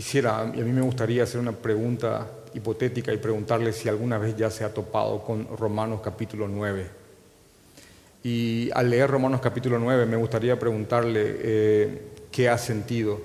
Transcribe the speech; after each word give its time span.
quisiera, 0.00 0.50
y 0.56 0.60
a 0.62 0.64
mí 0.64 0.72
me 0.72 0.80
gustaría 0.80 1.24
hacer 1.24 1.38
una 1.40 1.52
pregunta 1.52 2.26
hipotética 2.54 3.12
y 3.12 3.18
preguntarle 3.18 3.70
si 3.70 3.86
alguna 3.86 4.16
vez 4.16 4.34
ya 4.34 4.50
se 4.50 4.64
ha 4.64 4.72
topado 4.72 5.22
con 5.22 5.46
Romanos 5.58 6.00
capítulo 6.02 6.48
9. 6.48 6.86
Y 8.24 8.70
al 8.72 8.88
leer 8.88 9.10
Romanos 9.10 9.42
capítulo 9.42 9.78
9 9.78 10.06
me 10.06 10.16
gustaría 10.16 10.58
preguntarle 10.58 11.36
eh, 11.42 12.02
qué 12.32 12.48
ha 12.48 12.56
sentido 12.56 13.20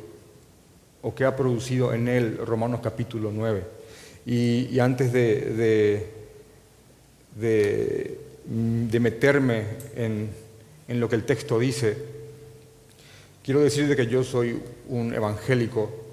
o 1.01 1.15
qué 1.15 1.23
ha 1.23 1.33
producido 1.37 1.93
en 1.93 2.09
él 2.09 2.39
Romanos 2.45 2.81
capítulo 2.83 3.31
9. 3.33 3.63
Y, 4.25 4.77
antes 4.79 5.13
de, 5.13 6.09
meterme 8.99 9.63
en, 9.95 10.29
en 10.89 10.99
lo 10.99 11.07
que 11.07 11.15
el 11.15 11.23
texto 11.23 11.57
dice, 11.57 11.95
quiero 13.45 13.61
decirle 13.61 13.95
que 13.95 14.07
yo 14.07 14.25
soy 14.25 14.59
un 14.89 15.13
evangélico 15.13 16.03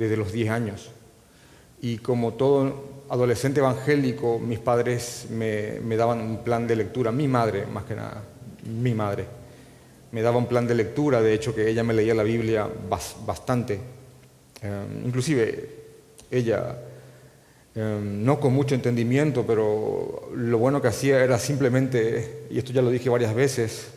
desde 0.00 0.16
los 0.16 0.32
10 0.32 0.50
años. 0.50 0.90
Y 1.82 1.98
como 1.98 2.34
todo 2.34 3.04
adolescente 3.10 3.60
evangélico, 3.60 4.38
mis 4.38 4.58
padres 4.58 5.26
me, 5.30 5.96
daban 5.96 6.20
un 6.20 6.44
plan 6.44 6.66
de 6.66 6.76
lectura, 6.76 7.12
mi 7.12 7.28
madre 7.28 7.66
más 7.66 7.84
que 7.84 7.94
nada, 7.94 8.22
mi 8.64 8.94
madre, 8.94 9.26
me 10.12 10.22
daba 10.22 10.38
un 10.38 10.46
plan 10.46 10.66
de 10.66 10.74
lectura, 10.74 11.20
de 11.20 11.34
hecho 11.34 11.54
que 11.54 11.68
ella 11.68 11.82
me 11.82 11.92
leía 11.92 12.14
la 12.14 12.22
Biblia 12.22 12.68
bastante, 13.26 13.80
em, 14.62 15.06
inclusive 15.06 15.68
ella, 16.30 16.78
em, 17.74 18.24
no 18.24 18.38
con 18.38 18.52
mucho 18.52 18.74
entendimiento, 18.74 19.44
pero 19.46 20.30
lo 20.34 20.58
bueno 20.58 20.80
que 20.80 20.88
hacía 20.88 21.22
era 21.22 21.38
simplemente, 21.38 22.46
y 22.50 22.58
esto 22.58 22.72
ya 22.72 22.82
lo 22.82 22.90
dije 22.90 23.08
varias 23.08 23.34
veces, 23.34 23.88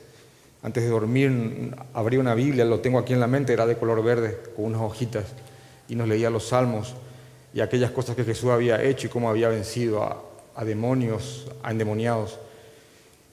antes 0.63 0.83
de 0.83 0.89
dormir 0.89 1.75
abría 1.93 2.19
una 2.19 2.33
Biblia, 2.33 2.65
lo 2.65 2.79
tengo 2.79 2.97
aquí 2.97 3.13
en 3.13 3.19
la 3.19 3.27
mente, 3.27 3.53
era 3.53 3.67
de 3.67 3.77
color 3.77 4.01
verde, 4.03 4.39
con 4.55 4.65
unas 4.65 4.81
hojitas, 4.81 5.25
y 5.87 5.95
nos 5.95 6.07
leía 6.07 6.29
los 6.29 6.47
salmos 6.47 6.93
y 7.53 7.61
aquellas 7.61 7.91
cosas 7.91 8.15
que 8.15 8.23
Jesús 8.23 8.49
había 8.49 8.81
hecho 8.81 9.07
y 9.07 9.09
cómo 9.09 9.29
había 9.29 9.49
vencido 9.49 10.03
a, 10.55 10.65
demonios, 10.65 11.47
a 11.61 11.71
endemoniados. 11.71 12.39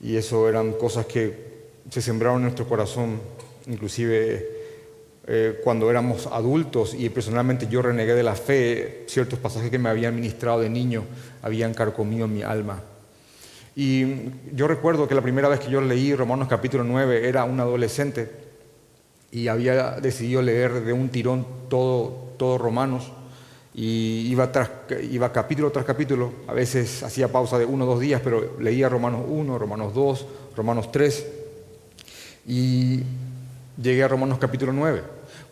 Y 0.03 0.17
eso 0.17 0.49
eran 0.49 0.73
cosas 0.73 1.07
que 1.07 1.51
se 1.91 2.03
sembraron 2.03 2.39
en 2.39 2.45
nuestro 2.45 2.69
corazón, 2.69 3.21
inclusive 3.67 4.61
eh, 5.27 5.61
cuando 5.63 5.91
éramos 5.91 6.27
adultos 6.27 6.95
y 6.95 7.09
personalmente 7.09 7.67
yo 7.69 7.83
renegué 7.83 8.15
de 8.15 8.23
la 8.23 8.35
fe, 8.35 9.05
ciertos 9.07 9.39
pasajes 9.39 9.71
que 9.71 9.79
me 9.79 9.89
habían 9.89 10.15
ministrado 10.15 10.61
de 10.61 10.69
niño 10.71 11.05
habían 11.43 11.75
carcomido 11.75 12.27
mi 12.27 12.43
alma. 12.43 12.83
Y 13.77 14.05
yo 14.53 14.67
recuerdo 14.67 15.07
que 15.07 15.15
la 15.15 15.23
primera 15.23 15.49
vez 15.49 15.61
que 15.61 15.71
yo 15.71 15.81
leí 15.81 16.15
Romanos 16.15 16.49
capítulo 16.49 16.85
9 16.85 17.29
era 17.29 17.45
un 17.45 17.61
adolescente 17.61 18.31
y 19.31 19.49
había 19.49 19.93
decidido 19.93 20.43
leer 20.43 20.85
de 20.85 20.93
un 20.93 21.09
tirón 21.09 21.47
todo, 21.69 22.30
todo 22.41 22.57
Romanos 22.57 23.13
y 23.75 24.31
iba, 24.31 24.51
tras, 24.51 24.71
iba 25.11 25.31
capítulo 25.31 25.71
tras 25.71 25.85
capítulo, 25.85 26.33
a 26.49 26.55
veces 26.55 27.03
hacía 27.03 27.29
pausa 27.29 27.59
de 27.59 27.67
uno 27.67 27.85
o 27.85 27.87
dos 27.87 28.01
días, 28.01 28.23
pero 28.25 28.57
leía 28.59 28.89
Romanos 28.89 29.27
1, 29.29 29.59
Romanos 29.59 29.93
2, 29.93 30.27
Romanos 30.57 30.91
3 30.91 31.27
y 32.47 33.03
llegué 33.77 34.03
a 34.03 34.09
Romanos 34.09 34.39
capítulo 34.39 34.73
9. 34.73 35.03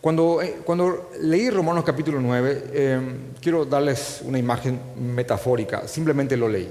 Cuando, 0.01 0.41
eh, 0.41 0.61
cuando 0.65 1.11
leí 1.21 1.51
Romanos 1.51 1.83
capítulo 1.85 2.19
9, 2.19 2.63
em, 2.73 3.17
quiero 3.39 3.65
darles 3.65 4.21
una 4.25 4.39
imagen 4.39 4.79
metafórica, 4.99 5.87
simplemente 5.87 6.35
lo 6.35 6.49
leí, 6.49 6.69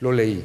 lo 0.00 0.12
leí. 0.12 0.44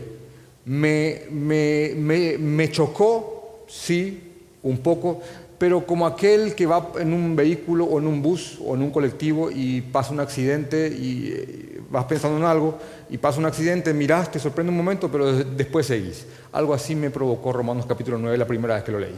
Me, 0.63 1.23
me, 1.31 1.91
me, 1.97 2.37
me 2.37 2.71
chocó, 2.71 3.65
sí, 3.67 4.31
un 4.63 4.77
poco, 4.77 5.21
pero 5.57 5.85
como 5.85 6.05
aquel 6.05 6.53
que 6.53 6.65
va 6.65 6.91
en 6.99 7.13
un 7.13 7.35
vehículo 7.35 7.85
o 7.85 7.99
en 7.99 8.07
un 8.07 8.21
bus 8.21 8.59
o 8.65 8.75
en 8.75 8.81
un 8.81 8.91
colectivo 8.91 9.49
y 9.49 9.81
pasa 9.81 10.11
un 10.11 10.19
accidente 10.19 10.87
y 10.87 11.31
eh, 11.33 11.81
vas 11.89 12.05
pensando 12.05 12.37
en 12.37 12.43
algo 12.43 12.77
y 13.09 13.17
pasa 13.17 13.39
un 13.39 13.45
accidente, 13.45 13.93
miras, 13.93 14.31
te 14.31 14.39
sorprende 14.39 14.71
un 14.71 14.77
momento, 14.77 15.09
pero 15.09 15.31
después 15.31 15.85
seguís. 15.85 16.25
Algo 16.51 16.73
así 16.73 16.95
me 16.95 17.09
provocó 17.09 17.53
Romanos 17.53 17.85
capítulo 17.87 18.17
9 18.17 18.37
la 18.37 18.47
primera 18.47 18.75
vez 18.75 18.83
que 18.83 18.91
lo 18.91 18.99
leí. 18.99 19.15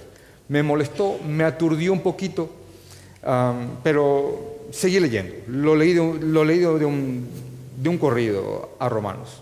Me 0.49 0.61
molestó, 0.61 1.17
me 1.27 1.43
aturdió 1.43 1.91
un 1.91 2.01
poquito, 2.01 2.49
pero 3.83 4.57
seguí 4.71 4.99
leyendo. 4.99 5.33
Lo 5.47 5.75
leí, 5.75 5.93
de, 5.93 6.19
lo 6.21 6.45
leí 6.45 6.59
de, 6.59 6.85
un, 6.85 7.27
de 7.77 7.89
un 7.89 7.97
corrido 7.97 8.69
a 8.79 8.87
Romanos. 8.87 9.41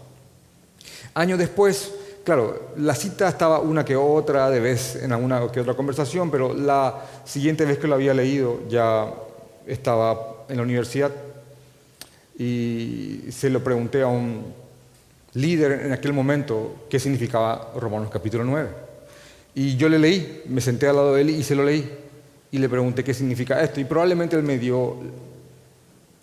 Años 1.13 1.39
después 1.39 1.93
Claro, 2.25 2.71
la 2.77 2.95
cita 2.95 3.29
estaba 3.29 3.59
una 3.59 3.85
que 3.85 3.95
otra, 3.95 4.49
de 4.49 4.59
vez 4.59 4.95
en 4.95 5.11
alguna 5.11 5.47
que 5.51 5.59
otra 5.59 5.75
conversación, 5.75 6.31
pero 6.31 6.55
la 6.55 7.05
siguiente 7.23 7.65
vez 7.65 7.77
que 7.77 7.87
lo 7.87 7.93
había 7.93 8.15
leído 8.15 8.67
ya 8.67 9.13
estaba 9.67 10.43
en 10.49 10.57
la 10.57 10.63
universidad 10.63 11.11
y 12.35 13.19
se 13.29 13.51
lo 13.51 13.63
pregunté 13.63 14.01
a 14.01 14.07
un 14.07 14.43
líder 15.35 15.85
en 15.85 15.91
aquel 15.91 16.13
momento 16.13 16.87
qué 16.89 16.99
significaba 16.99 17.71
Romanos 17.75 18.09
capítulo 18.11 18.43
9. 18.43 18.69
Y 19.53 19.77
yo 19.77 19.87
le 19.87 19.99
leí, 19.99 20.41
me 20.47 20.61
senté 20.61 20.87
al 20.87 20.95
lado 20.95 21.13
de 21.13 21.21
él 21.21 21.29
y 21.29 21.43
se 21.43 21.53
lo 21.53 21.63
leí 21.63 21.87
y 22.49 22.57
le 22.57 22.67
pregunté 22.67 23.03
qué 23.03 23.13
significa 23.13 23.61
esto 23.61 23.79
y 23.79 23.85
probablemente 23.85 24.35
él 24.35 24.41
me 24.41 24.57
dio 24.57 24.97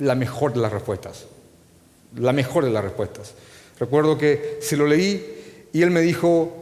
la 0.01 0.17
mejor 0.17 0.53
de 0.53 0.59
las 0.59 0.73
respuestas, 0.73 1.27
la 2.17 2.33
mejor 2.33 2.65
de 2.65 2.73
las 2.73 2.83
respuestas. 2.83 3.35
Recuerdo 3.79 4.19
que 4.19 4.59
se 4.61 4.77
lo 4.77 4.85
leí 4.85 5.39
y 5.73 5.83
él 5.83 5.91
me 5.91 6.01
dijo, 6.01 6.53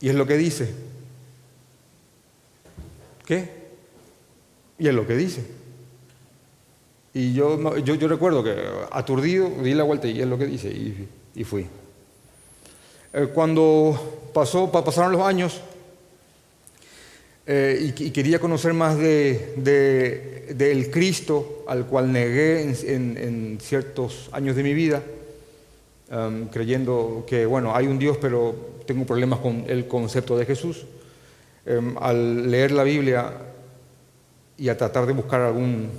y 0.00 0.08
es 0.08 0.14
lo 0.14 0.26
que 0.26 0.36
dice. 0.36 0.68
¿Qué? 3.24 3.48
Y 4.78 4.88
es 4.88 4.94
lo 4.94 5.06
que 5.06 5.16
dice. 5.16 5.44
Y 7.14 7.32
yo, 7.32 7.78
yo, 7.78 8.08
recuerdo 8.08 8.44
que 8.44 8.54
aturdido 8.92 9.48
di 9.62 9.72
la 9.72 9.84
vuelta 9.84 10.06
y 10.06 10.20
es 10.20 10.26
lo 10.26 10.36
que 10.36 10.44
dice 10.44 10.68
y, 10.68 11.44
fui. 11.44 11.66
Eh, 13.14 13.28
cuando 13.32 14.28
pasó, 14.34 14.70
pasaron 14.70 15.12
los 15.12 15.22
años 15.22 15.62
eh, 17.46 17.94
y, 17.98 18.10
quería 18.10 18.38
conocer 18.38 18.74
más 18.74 18.98
del 18.98 19.54
de, 19.56 20.90
Cristo 20.92 21.64
al 21.66 21.86
cual 21.86 22.12
negué 22.12 22.60
en 22.60 23.58
ciertos 23.62 24.28
años 24.32 24.54
de 24.54 24.62
mi 24.62 24.74
vida, 24.74 25.02
Um, 26.08 26.46
creyendo 26.46 27.24
que, 27.26 27.46
bueno, 27.46 27.74
hay 27.74 27.88
un 27.88 27.98
Dios, 27.98 28.16
pero 28.18 28.54
tengo 28.86 29.04
problemas 29.04 29.40
con 29.40 29.64
el 29.66 29.88
concepto 29.88 30.38
de 30.38 30.46
Jesús. 30.46 30.86
Um, 31.66 31.96
al 31.98 32.48
leer 32.48 32.70
la 32.70 32.84
Biblia 32.84 33.32
y 34.56 34.68
a 34.68 34.76
tratar 34.76 35.04
de 35.06 35.12
buscar 35.12 35.40
algún, 35.40 35.90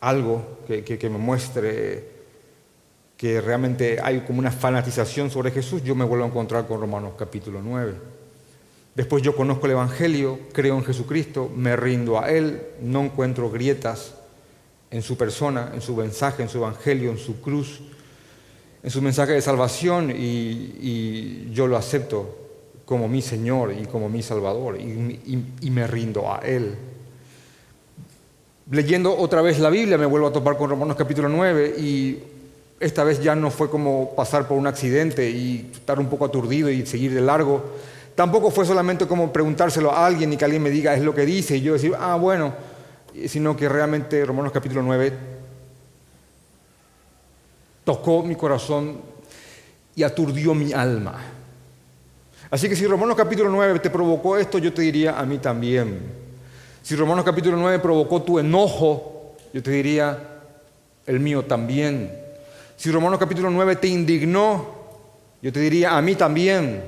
algo 0.00 0.60
que, 0.66 0.82
que, 0.82 1.10
me 1.10 1.18
muestre 1.18 2.08
que 3.18 3.42
realmente 3.42 3.98
hay 4.02 4.20
como 4.20 4.38
una 4.38 4.50
fanatización 4.50 5.30
sobre 5.30 5.50
Jesús, 5.50 5.84
yo 5.84 5.94
me 5.94 6.06
vuelvo 6.06 6.24
a 6.24 6.28
encontrar 6.28 6.66
con 6.66 6.80
Romanos 6.80 7.12
capítulo 7.18 7.60
9. 7.62 7.92
Después 8.94 9.22
yo 9.22 9.36
conozco 9.36 9.66
el 9.66 9.72
Evangelio, 9.72 10.38
creo 10.52 10.78
en 10.78 10.84
Jesucristo, 10.84 11.50
me 11.54 11.76
rindo 11.76 12.18
a 12.18 12.30
Él, 12.30 12.62
no 12.80 13.02
encuentro 13.02 13.50
grietas 13.50 14.14
en 14.90 15.02
su 15.02 15.18
persona, 15.18 15.70
en 15.74 15.82
su 15.82 15.94
mensaje, 15.94 16.42
en 16.42 16.48
su 16.48 16.58
Evangelio, 16.58 17.10
en 17.10 17.18
su 17.18 17.42
cruz 17.42 17.82
en 18.82 18.90
su 18.90 19.00
mensaje 19.00 19.32
de 19.32 19.40
salvación 19.40 20.12
y, 20.16 21.50
yo 21.52 21.66
lo 21.66 21.76
acepto 21.76 22.38
como 22.84 23.08
mi 23.08 23.22
Señor 23.22 23.72
y 23.72 23.86
como 23.86 24.08
mi 24.08 24.22
Salvador 24.22 24.78
y, 24.80 25.70
me 25.70 25.86
rindo 25.86 26.32
a 26.32 26.38
Él. 26.38 26.74
Leyendo 28.70 29.16
otra 29.16 29.42
vez 29.42 29.58
la 29.58 29.70
Biblia 29.70 29.98
me 29.98 30.06
vuelvo 30.06 30.28
a 30.28 30.32
topar 30.32 30.56
con 30.56 30.70
Romanos 30.70 30.96
capítulo 30.96 31.28
9 31.28 31.74
y 31.78 32.18
esta 32.80 33.04
vez 33.04 33.22
ya 33.22 33.34
no 33.34 33.50
fue 33.50 33.70
como 33.70 34.14
pasar 34.16 34.48
por 34.48 34.58
un 34.58 34.66
accidente 34.66 35.28
y 35.30 35.70
estar 35.72 36.00
un 36.00 36.06
poco 36.06 36.24
aturdido 36.24 36.70
y 36.70 36.84
seguir 36.86 37.14
de 37.14 37.20
largo. 37.20 37.62
Tampoco 38.14 38.50
fue 38.50 38.66
solamente 38.66 39.06
como 39.06 39.32
preguntárselo 39.32 39.92
a 39.92 40.06
alguien 40.06 40.32
y 40.32 40.36
que 40.36 40.44
alguien 40.44 40.62
me 40.62 40.70
diga 40.70 40.94
es 40.94 41.02
lo 41.02 41.14
que 41.14 41.24
dice 41.24 41.56
y 41.56 41.60
yo 41.60 41.74
decir, 41.74 41.94
ah, 41.98 42.16
bueno, 42.16 42.54
sino 43.26 43.56
que 43.56 43.68
realmente 43.68 44.24
Romanos 44.24 44.52
capítulo 44.52 44.82
9 44.82 45.31
tocó 47.84 48.22
mi 48.22 48.34
corazón 48.34 49.00
y 49.94 50.02
aturdió 50.02 50.54
mi 50.54 50.72
alma. 50.72 51.20
Así 52.50 52.68
que 52.68 52.76
si 52.76 52.86
Romanos 52.86 53.16
capítulo 53.16 53.48
9 53.50 53.78
te 53.80 53.90
provocó 53.90 54.36
esto, 54.36 54.58
yo 54.58 54.72
te 54.72 54.82
diría 54.82 55.18
a 55.18 55.24
mí 55.24 55.38
también. 55.38 56.00
Si 56.82 56.94
Romanos 56.96 57.24
capítulo 57.24 57.56
9 57.56 57.78
provocó 57.78 58.22
tu 58.22 58.38
enojo, 58.38 59.36
yo 59.52 59.62
te 59.62 59.70
diría 59.70 60.18
el 61.06 61.20
mío 61.20 61.44
también. 61.44 62.12
Si 62.76 62.90
Romanos 62.90 63.18
capítulo 63.18 63.50
9 63.50 63.76
te 63.76 63.88
indignó, 63.88 64.66
yo 65.40 65.52
te 65.52 65.60
diría 65.60 65.96
a 65.96 66.02
mí 66.02 66.14
también. 66.14 66.82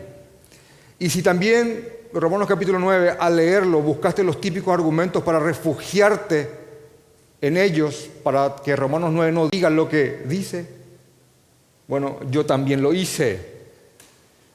Y 0.99 1.09
si 1.09 1.23
también 1.23 1.89
Romanos 2.13 2.47
capítulo 2.47 2.79
9 2.79 3.17
al 3.19 3.37
leerlo 3.37 3.81
buscaste 3.81 4.23
los 4.23 4.41
típicos 4.41 4.73
argumentos 4.73 5.23
para 5.23 5.39
refugiarte 5.41 6.49
en 7.41 7.57
ellos, 7.57 8.09
para 8.23 8.57
que 8.65 8.77
Romanos 8.77 9.11
9 9.13 9.33
no 9.33 9.49
diga 9.49 9.71
lo 9.71 9.89
que 9.89 10.23
dice, 10.27 10.67
bueno, 11.87 12.19
yo 12.31 12.47
también 12.47 12.83
lo 12.83 12.93
hice. 12.93 13.55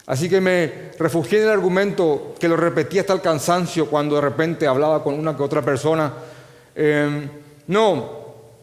Así 0.05 0.27
que 0.27 0.41
me 0.41 0.89
refugié 0.97 1.39
en 1.39 1.45
el 1.45 1.51
argumento 1.51 2.33
que 2.39 2.47
lo 2.47 2.57
repetía 2.57 3.01
hasta 3.01 3.13
el 3.13 3.21
cansancio 3.21 3.85
cuando 3.87 4.15
de 4.15 4.21
repente 4.21 4.65
hablaba 4.65 5.03
con 5.03 5.13
una 5.13 5.37
que 5.37 5.43
otra 5.43 5.61
persona. 5.61 6.11
Em, 6.73 7.29
no, 7.67 8.19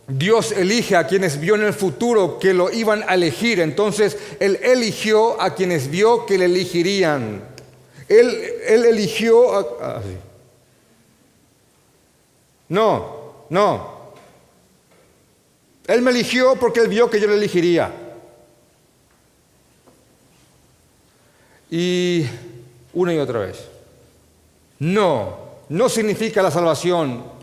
Dios 0.08 0.50
elige 0.50 0.96
a 0.96 1.06
quienes 1.06 1.38
vio 1.38 1.54
en 1.54 1.62
el 1.62 1.72
futuro 1.72 2.38
que 2.40 2.52
lo 2.52 2.72
iban 2.72 3.04
a 3.06 3.14
elegir. 3.14 3.60
Entonces, 3.60 4.18
Él 4.40 4.58
eligió 4.62 5.40
a 5.40 5.54
quienes 5.54 5.88
vio 5.88 6.26
que 6.26 6.38
le 6.38 6.46
elegirían. 6.46 7.42
Él, 8.08 8.34
eligió 8.66 9.56
a... 9.56 9.66
Ah, 9.80 10.02
no, 12.68 13.46
no. 13.50 13.96
Él 15.86 16.02
me 16.02 16.10
eligió 16.10 16.56
porque 16.56 16.80
Él 16.80 16.88
vio 16.88 17.08
que 17.08 17.20
yo 17.20 17.28
le 17.28 17.34
elegiría. 17.34 18.05
Y 21.70 22.26
una 22.94 23.14
y 23.14 23.18
otra 23.18 23.40
vez. 23.40 23.64
No, 24.78 25.36
no 25.68 25.88
significa 25.88 26.42
la 26.42 26.50
salvación 26.50 27.36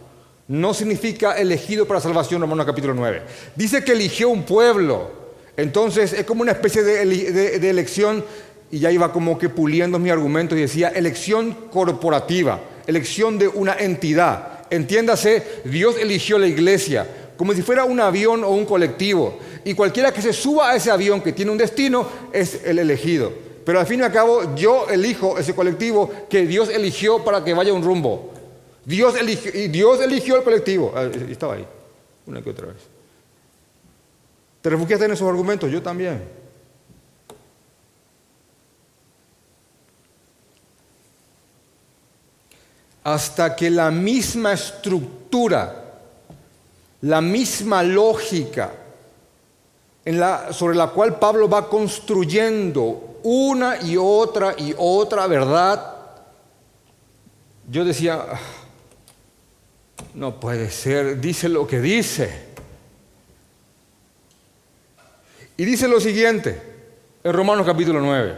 no 0.47 0.73
significa 0.73 1.37
elegido 1.37 1.87
para 1.87 2.01
salvación, 2.01 2.41
Romanos 2.41 2.65
capítulo 2.65 2.93
9. 2.93 3.21
Dice 3.55 3.83
que 3.83 3.93
eligió 3.93 4.29
un 4.29 4.43
pueblo. 4.43 5.23
Entonces 5.55 6.13
es 6.13 6.25
como 6.25 6.41
una 6.41 6.51
especie 6.51 6.83
de, 6.83 7.69
elección, 7.69 8.23
y 8.69 8.79
ya 8.79 8.91
iba 8.91 9.13
como 9.13 9.37
que 9.37 9.49
puliendo 9.49 9.99
mi 9.99 10.09
argumento 10.09 10.55
y 10.55 10.61
decía 10.61 10.89
elección 10.89 11.53
corporativa, 11.71 12.59
elección 12.87 13.37
de 13.37 13.47
una 13.47 13.75
entidad. 13.75 14.65
Entiéndase, 14.69 15.61
Dios 15.65 15.95
eligió 15.99 16.37
la 16.37 16.47
iglesia 16.47 17.07
como 17.37 17.53
si 17.53 17.61
fuera 17.61 17.83
un 17.83 17.99
avión 17.99 18.43
o 18.43 18.49
un 18.49 18.65
colectivo. 18.65 19.39
Y 19.63 19.73
cualquiera 19.73 20.11
que 20.11 20.21
se 20.21 20.33
suba 20.33 20.71
a 20.71 20.75
ese 20.75 20.91
avión 20.91 21.21
que 21.21 21.31
tiene 21.31 21.51
un 21.51 21.57
destino 21.57 22.07
es 22.31 22.61
el 22.65 22.79
elegido. 22.79 23.31
Pero 23.65 23.79
al 23.79 23.87
fin 23.87 24.01
y 24.01 24.03
al 24.03 24.11
cabo 24.11 24.55
yo 24.55 24.87
elijo 24.89 25.37
ese 25.37 25.55
colectivo 25.55 26.11
que 26.29 26.45
Dios 26.45 26.69
eligió 26.69 27.23
para 27.23 27.43
que 27.43 27.53
vaya 27.53 27.73
un 27.73 27.83
rumbo. 27.83 28.31
Dios 28.85 29.15
eligió, 29.15 29.51
y 29.53 29.69
Dios 29.69 30.01
eligió 30.01 30.35
el 30.35 30.43
colectivo. 30.43 30.91
Ah, 30.95 31.09
estaba 31.29 31.53
ahí, 31.53 31.65
una 32.25 32.41
que 32.41 32.49
otra 32.49 32.67
vez. 32.67 32.77
¿Te 34.61 34.69
refugiaste 34.69 35.05
en 35.05 35.11
esos 35.11 35.27
argumentos? 35.27 35.71
Yo 35.71 35.81
también. 35.81 36.23
Hasta 43.03 43.55
que 43.55 43.69
la 43.69 43.91
misma 43.91 44.53
estructura, 44.53 45.99
la 47.01 47.19
misma 47.19 47.83
lógica 47.83 48.82
en 50.05 50.19
la, 50.19 50.51
sobre 50.51 50.75
la 50.75 50.87
cual 50.87 51.17
Pablo 51.17 51.49
va 51.49 51.69
construyendo 51.69 53.19
una 53.23 53.81
y 53.81 53.95
otra 53.97 54.55
y 54.57 54.75
otra 54.77 55.27
verdad, 55.27 55.95
yo 57.69 57.85
decía, 57.85 58.25
no 60.13 60.39
puede 60.39 60.69
ser, 60.69 61.19
dice 61.19 61.47
lo 61.47 61.65
que 61.65 61.79
dice. 61.79 62.53
Y 65.55 65.65
dice 65.65 65.87
lo 65.87 65.99
siguiente, 65.99 66.61
en 67.23 67.33
Romanos 67.33 67.65
capítulo 67.65 68.01
9. 68.01 68.37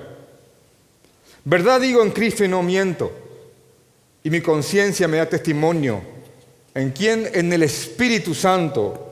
Verdad 1.46 1.82
digo 1.82 2.04
en 2.04 2.12
Cristo 2.12 2.44
y 2.44 2.48
no 2.48 2.62
miento, 2.62 3.12
y 4.24 4.30
mi 4.30 4.42
conciencia 4.42 5.08
me 5.08 5.18
da 5.18 5.28
testimonio. 5.28 6.02
¿En 6.74 6.92
quién? 6.92 7.30
En 7.34 7.52
el 7.54 7.64
Espíritu 7.64 8.34
Santo, 8.36 9.05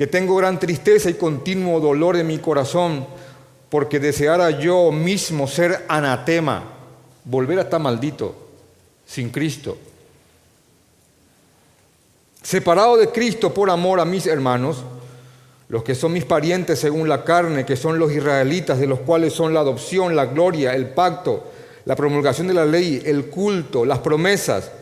que 0.00 0.06
tengo 0.06 0.34
gran 0.36 0.58
tristeza 0.58 1.10
y 1.10 1.14
continuo 1.14 1.78
dolor 1.78 2.16
en 2.16 2.26
mi 2.26 2.38
corazón, 2.38 3.06
porque 3.68 4.00
deseara 4.00 4.48
yo 4.48 4.90
mismo 4.90 5.46
ser 5.46 5.84
anatema, 5.88 6.64
volver 7.22 7.58
a 7.58 7.62
estar 7.64 7.78
maldito, 7.78 8.34
sin 9.04 9.28
Cristo 9.28 9.76
separado 12.42 12.96
de 12.96 13.08
Cristo 13.08 13.52
por 13.52 13.68
amor 13.68 14.00
a 14.00 14.06
mis 14.06 14.26
hermanos, 14.26 14.78
los 15.68 15.84
que 15.84 15.94
son 15.94 16.14
mis 16.14 16.24
parientes 16.24 16.78
según 16.78 17.06
la 17.06 17.22
carne, 17.22 17.66
que 17.66 17.76
son 17.76 17.98
los 17.98 18.10
israelitas, 18.10 18.80
de 18.80 18.86
los 18.86 19.00
cuales 19.00 19.34
son 19.34 19.52
la 19.52 19.60
adopción, 19.60 20.16
la 20.16 20.24
gloria, 20.24 20.74
el 20.74 20.88
pacto, 20.88 21.44
la 21.84 21.94
promulgación 21.94 22.48
de 22.48 22.54
la 22.54 22.64
ley, 22.64 23.02
el 23.04 23.26
culto, 23.26 23.84
las 23.84 23.98
promesas. 23.98 24.72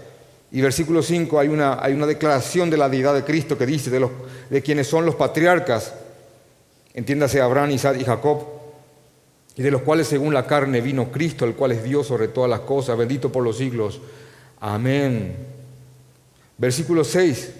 Y 0.51 0.61
versículo 0.61 1.03
5 1.03 1.39
hay 1.39 1.49
una, 1.49 1.83
hay 1.83 1.93
una 1.93 2.07
declaración 2.07 2.71
de 2.71 2.79
la 2.79 2.89
deidad 2.89 3.15
de 3.15 3.25
Cristo 3.25 3.59
que 3.59 3.67
dice 3.67 3.91
de, 3.91 4.01
los, 4.01 4.11
de 4.49 4.63
quienes 4.63 4.87
son 4.87 5.05
los 5.05 5.15
patriarcas, 5.15 5.93
entiéndase 6.95 7.41
Abraham, 7.41 7.73
Isaac 7.73 7.99
y 8.01 8.05
Jacob, 8.05 8.45
y 9.57 9.63
de 9.63 9.71
los 9.71 9.83
cuales 9.83 10.07
según 10.07 10.33
la 10.33 10.47
carne 10.47 10.81
vino 10.81 11.11
Cristo, 11.11 11.45
el 11.45 11.55
cual 11.55 11.73
es 11.73 11.83
Dios 11.83 12.07
sobre 12.07 12.29
todas 12.29 12.49
las 12.49 12.61
cosas, 12.61 12.97
bendito 12.97 13.31
por 13.31 13.45
los 13.45 13.59
siglos. 13.59 14.01
Amén. 14.61 15.37
Versículo 16.57 17.05
6. 17.05 17.51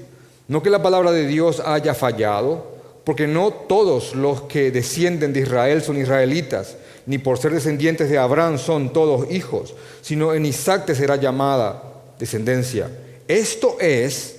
No 0.47 0.63
que 0.63 0.71
la 0.71 0.83
palabra 0.83 1.11
de 1.13 1.27
Dios 1.27 1.61
haya 1.61 1.95
fallado, 1.95 2.79
porque 3.05 3.27
no 3.27 3.51
todos 3.51 4.15
los 4.15 4.43
que 4.43 4.71
descienden 4.71 5.33
de 5.33 5.41
Israel 5.41 5.83
son 5.83 5.99
israelitas, 5.99 6.77
ni 7.05 7.19
por 7.19 7.39
ser 7.39 7.53
descendientes 7.53 8.09
de 8.09 8.19
Abraham 8.19 8.59
son 8.59 8.93
todos 8.93 9.31
hijos, 9.31 9.75
sino 10.01 10.35
en 10.35 10.47
Isaac 10.47 10.87
te 10.87 10.95
será 10.95 11.17
llamada 11.17 11.88
descendencia. 12.19 12.91
Esto 13.27 13.77
es, 13.81 14.37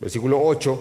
versículo 0.00 0.40
8, 0.42 0.80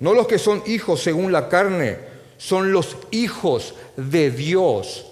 no 0.00 0.14
los 0.14 0.26
que 0.26 0.38
son 0.38 0.62
hijos 0.66 1.02
según 1.02 1.32
la 1.32 1.48
carne, 1.48 1.98
son 2.36 2.72
los 2.72 2.96
hijos 3.10 3.74
de 3.96 4.30
Dios. 4.30 5.06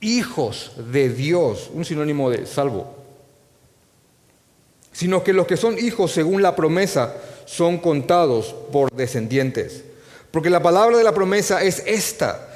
Hijos 0.00 0.72
de 0.92 1.08
Dios, 1.08 1.70
un 1.72 1.84
sinónimo 1.84 2.30
de 2.30 2.46
salvo 2.46 2.98
sino 4.98 5.22
que 5.22 5.32
los 5.32 5.46
que 5.46 5.56
son 5.56 5.78
hijos 5.78 6.10
según 6.10 6.42
la 6.42 6.56
promesa 6.56 7.14
son 7.44 7.78
contados 7.78 8.52
por 8.72 8.90
descendientes. 8.90 9.84
Porque 10.32 10.50
la 10.50 10.60
palabra 10.60 10.98
de 10.98 11.04
la 11.04 11.14
promesa 11.14 11.62
es 11.62 11.84
esta, 11.86 12.48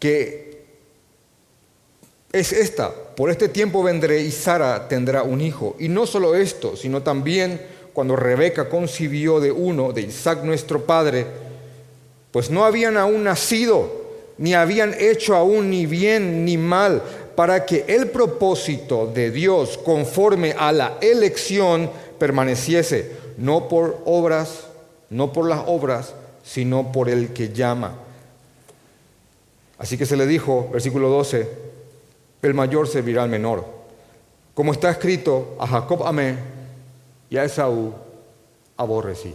que 0.00 0.45
es 2.38 2.52
esta, 2.52 2.92
por 2.92 3.30
este 3.30 3.48
tiempo 3.48 3.82
vendré 3.82 4.20
y 4.20 4.30
Sara 4.30 4.88
tendrá 4.88 5.22
un 5.22 5.40
hijo. 5.40 5.76
Y 5.78 5.88
no 5.88 6.06
solo 6.06 6.34
esto, 6.34 6.76
sino 6.76 7.02
también 7.02 7.60
cuando 7.92 8.14
Rebeca 8.14 8.68
concibió 8.68 9.40
de 9.40 9.50
uno, 9.50 9.92
de 9.92 10.02
Isaac 10.02 10.42
nuestro 10.42 10.84
padre, 10.84 11.26
pues 12.30 12.50
no 12.50 12.64
habían 12.64 12.98
aún 12.98 13.24
nacido, 13.24 13.90
ni 14.36 14.52
habían 14.52 14.94
hecho 14.98 15.34
aún 15.34 15.70
ni 15.70 15.86
bien 15.86 16.44
ni 16.44 16.58
mal, 16.58 17.02
para 17.34 17.64
que 17.64 17.84
el 17.88 18.10
propósito 18.10 19.06
de 19.06 19.30
Dios 19.30 19.78
conforme 19.78 20.54
a 20.58 20.72
la 20.72 20.98
elección 21.00 21.90
permaneciese, 22.18 23.12
no 23.38 23.68
por 23.68 24.02
obras, 24.04 24.66
no 25.08 25.32
por 25.32 25.48
las 25.48 25.62
obras, 25.66 26.14
sino 26.44 26.92
por 26.92 27.08
el 27.08 27.32
que 27.32 27.50
llama. 27.54 27.94
Así 29.78 29.96
que 29.96 30.06
se 30.06 30.16
le 30.16 30.26
dijo, 30.26 30.68
versículo 30.72 31.08
12, 31.08 31.65
el 32.42 32.54
mayor 32.54 32.88
servirá 32.88 33.22
al 33.22 33.28
menor. 33.28 33.64
Como 34.54 34.72
está 34.72 34.90
escrito, 34.90 35.56
a 35.60 35.66
Jacob 35.66 36.06
amé 36.06 36.36
y 37.28 37.36
a 37.36 37.44
Esaú 37.44 37.92
aborrecí. 38.76 39.34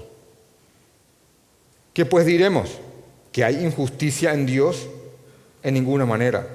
¿Qué 1.94 2.06
pues 2.06 2.26
diremos? 2.26 2.80
¿Que 3.32 3.44
hay 3.44 3.64
injusticia 3.64 4.34
en 4.34 4.46
Dios? 4.46 4.88
En 5.64 5.74
ninguna 5.74 6.06
manera. 6.06 6.48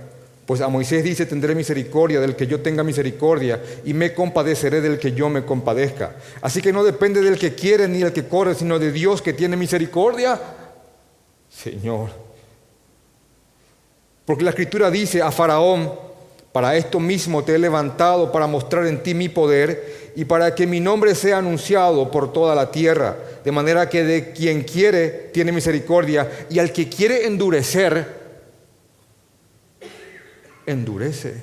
Pues 0.47 0.61
a 0.61 0.69
Moisés 0.69 1.03
dice, 1.03 1.27
tendré 1.27 1.55
misericordia 1.55 2.21
del 2.21 2.37
que 2.37 2.47
yo 2.47 2.61
tenga 2.61 2.85
misericordia 2.85 3.61
y 3.85 3.93
me 3.95 4.15
compadeceré 4.15 4.81
del 4.81 4.99
que 4.99 5.13
yo 5.13 5.29
me 5.29 5.45
compadezca. 5.45 6.17
Así 6.41 6.63
que 6.63 6.73
no 6.73 6.85
depende 6.85 7.21
del 7.21 7.39
que 7.39 7.55
quiere 7.55 7.89
ni 7.89 7.99
del 7.99 8.13
que 8.13 8.29
corre, 8.29 8.55
sino 8.55 8.79
de 8.79 8.93
Dios 8.93 9.21
que 9.21 9.33
tiene 9.33 9.57
misericordia. 9.57 10.41
Señor. 11.49 12.11
Porque 14.25 14.45
la 14.45 14.51
escritura 14.51 14.91
dice 14.91 15.21
a 15.21 15.33
Faraón, 15.33 16.06
para 16.57 16.75
esto 16.75 16.99
mismo 16.99 17.45
te 17.45 17.55
he 17.55 17.59
levantado 17.59 18.33
para 18.33 18.47
mostrar 18.47 18.87
en 18.87 19.03
ti 19.03 19.13
mi 19.13 19.29
poder 19.29 20.13
y 20.17 20.25
para 20.25 20.55
que 20.55 20.67
mi 20.67 20.81
nombre 20.81 21.15
sea 21.15 21.37
anunciado 21.37 22.11
por 22.11 22.33
toda 22.33 22.55
la 22.55 22.71
tierra. 22.71 23.15
De 23.45 23.53
manera 23.53 23.91
que 23.91 24.03
de 24.05 24.33
quien 24.33 24.63
quiere 24.63 25.29
tiene 25.35 25.53
misericordia 25.53 26.47
y 26.49 26.59
al 26.59 26.73
que 26.73 26.89
quiere 26.89 27.27
endurecer, 27.27 28.07
endurece. 30.65 31.35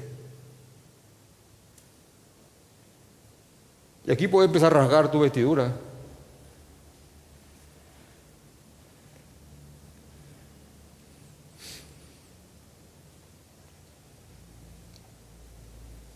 Y 4.08 4.12
aquí 4.12 4.28
puedes 4.28 4.48
empezar 4.48 4.76
a 4.76 4.80
rasgar 4.80 5.12
tu 5.12 5.20
vestidura. 5.20 5.74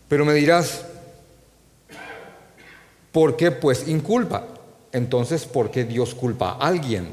Pero 0.08 0.24
me 0.24 0.32
dirás, 0.34 0.84
¿por 3.12 3.36
qué 3.36 3.50
pues 3.50 3.86
inculpa? 3.86 4.46
Entonces, 4.92 5.44
¿por 5.44 5.70
qué 5.70 5.84
Dios 5.84 6.14
culpa 6.14 6.52
a 6.52 6.66
alguien? 6.66 7.12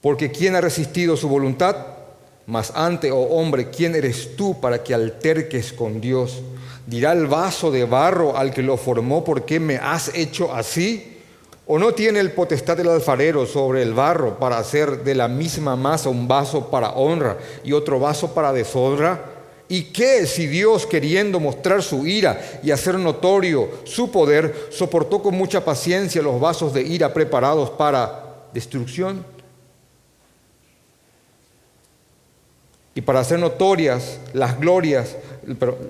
Porque 0.00 0.30
¿quién 0.30 0.56
ha 0.56 0.62
resistido 0.62 1.16
su 1.16 1.28
voluntad? 1.28 1.76
Mas 2.46 2.72
ante, 2.74 3.12
oh 3.12 3.20
hombre, 3.20 3.70
¿quién 3.70 3.94
eres 3.94 4.34
tú 4.34 4.58
para 4.58 4.82
que 4.82 4.94
alterques 4.94 5.72
con 5.72 6.00
Dios? 6.00 6.42
Dirá 6.86 7.12
el 7.12 7.26
vaso 7.26 7.70
de 7.70 7.84
barro 7.84 8.36
al 8.36 8.52
que 8.52 8.62
lo 8.62 8.76
formó, 8.78 9.22
¿por 9.22 9.44
qué 9.44 9.60
me 9.60 9.76
has 9.76 10.10
hecho 10.14 10.52
así? 10.54 11.09
¿O 11.72 11.78
no 11.78 11.92
tiene 11.92 12.18
el 12.18 12.32
potestad 12.32 12.76
del 12.76 12.88
alfarero 12.88 13.46
sobre 13.46 13.82
el 13.82 13.94
barro 13.94 14.40
para 14.40 14.58
hacer 14.58 15.04
de 15.04 15.14
la 15.14 15.28
misma 15.28 15.76
masa 15.76 16.08
un 16.08 16.26
vaso 16.26 16.68
para 16.68 16.90
honra 16.94 17.38
y 17.62 17.72
otro 17.72 18.00
vaso 18.00 18.34
para 18.34 18.52
deshonra? 18.52 19.24
¿Y 19.68 19.84
qué 19.84 20.26
si 20.26 20.48
Dios, 20.48 20.84
queriendo 20.84 21.38
mostrar 21.38 21.80
su 21.84 22.08
ira 22.08 22.58
y 22.64 22.72
hacer 22.72 22.96
notorio 22.96 23.68
su 23.84 24.10
poder, 24.10 24.66
soportó 24.70 25.22
con 25.22 25.36
mucha 25.36 25.64
paciencia 25.64 26.20
los 26.22 26.40
vasos 26.40 26.74
de 26.74 26.82
ira 26.82 27.14
preparados 27.14 27.70
para 27.70 28.48
destrucción? 28.52 29.24
Y 32.96 33.00
para 33.00 33.20
hacer 33.20 33.38
notorias 33.38 34.18
las 34.32 34.58
glorias, 34.58 35.14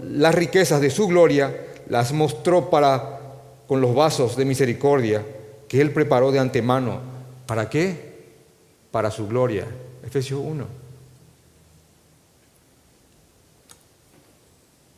las 0.02 0.34
riquezas 0.34 0.82
de 0.82 0.90
su 0.90 1.08
gloria, 1.08 1.56
las 1.88 2.12
mostró 2.12 2.68
para 2.68 3.18
con 3.66 3.80
los 3.80 3.94
vasos 3.94 4.36
de 4.36 4.44
misericordia 4.44 5.24
que 5.70 5.80
Él 5.80 5.92
preparó 5.92 6.32
de 6.32 6.40
antemano. 6.40 7.00
¿Para 7.46 7.70
qué? 7.70 8.24
Para 8.90 9.08
su 9.12 9.28
gloria. 9.28 9.68
Efesios 10.04 10.40
1. 10.42 10.66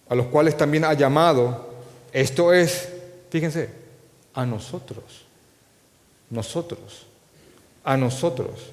A 0.08 0.14
los 0.14 0.26
cuales 0.28 0.56
también 0.56 0.86
ha 0.86 0.94
llamado, 0.94 1.74
esto 2.10 2.54
es, 2.54 2.88
fíjense, 3.28 3.68
a 4.32 4.46
nosotros. 4.46 5.26
Nosotros. 6.30 7.04
A 7.84 7.98
nosotros. 7.98 8.70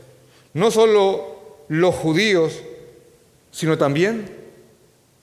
No 0.54 0.72
solo 0.72 1.66
los 1.68 1.96
judíos, 1.96 2.62
sino 3.52 3.78
también 3.78 4.38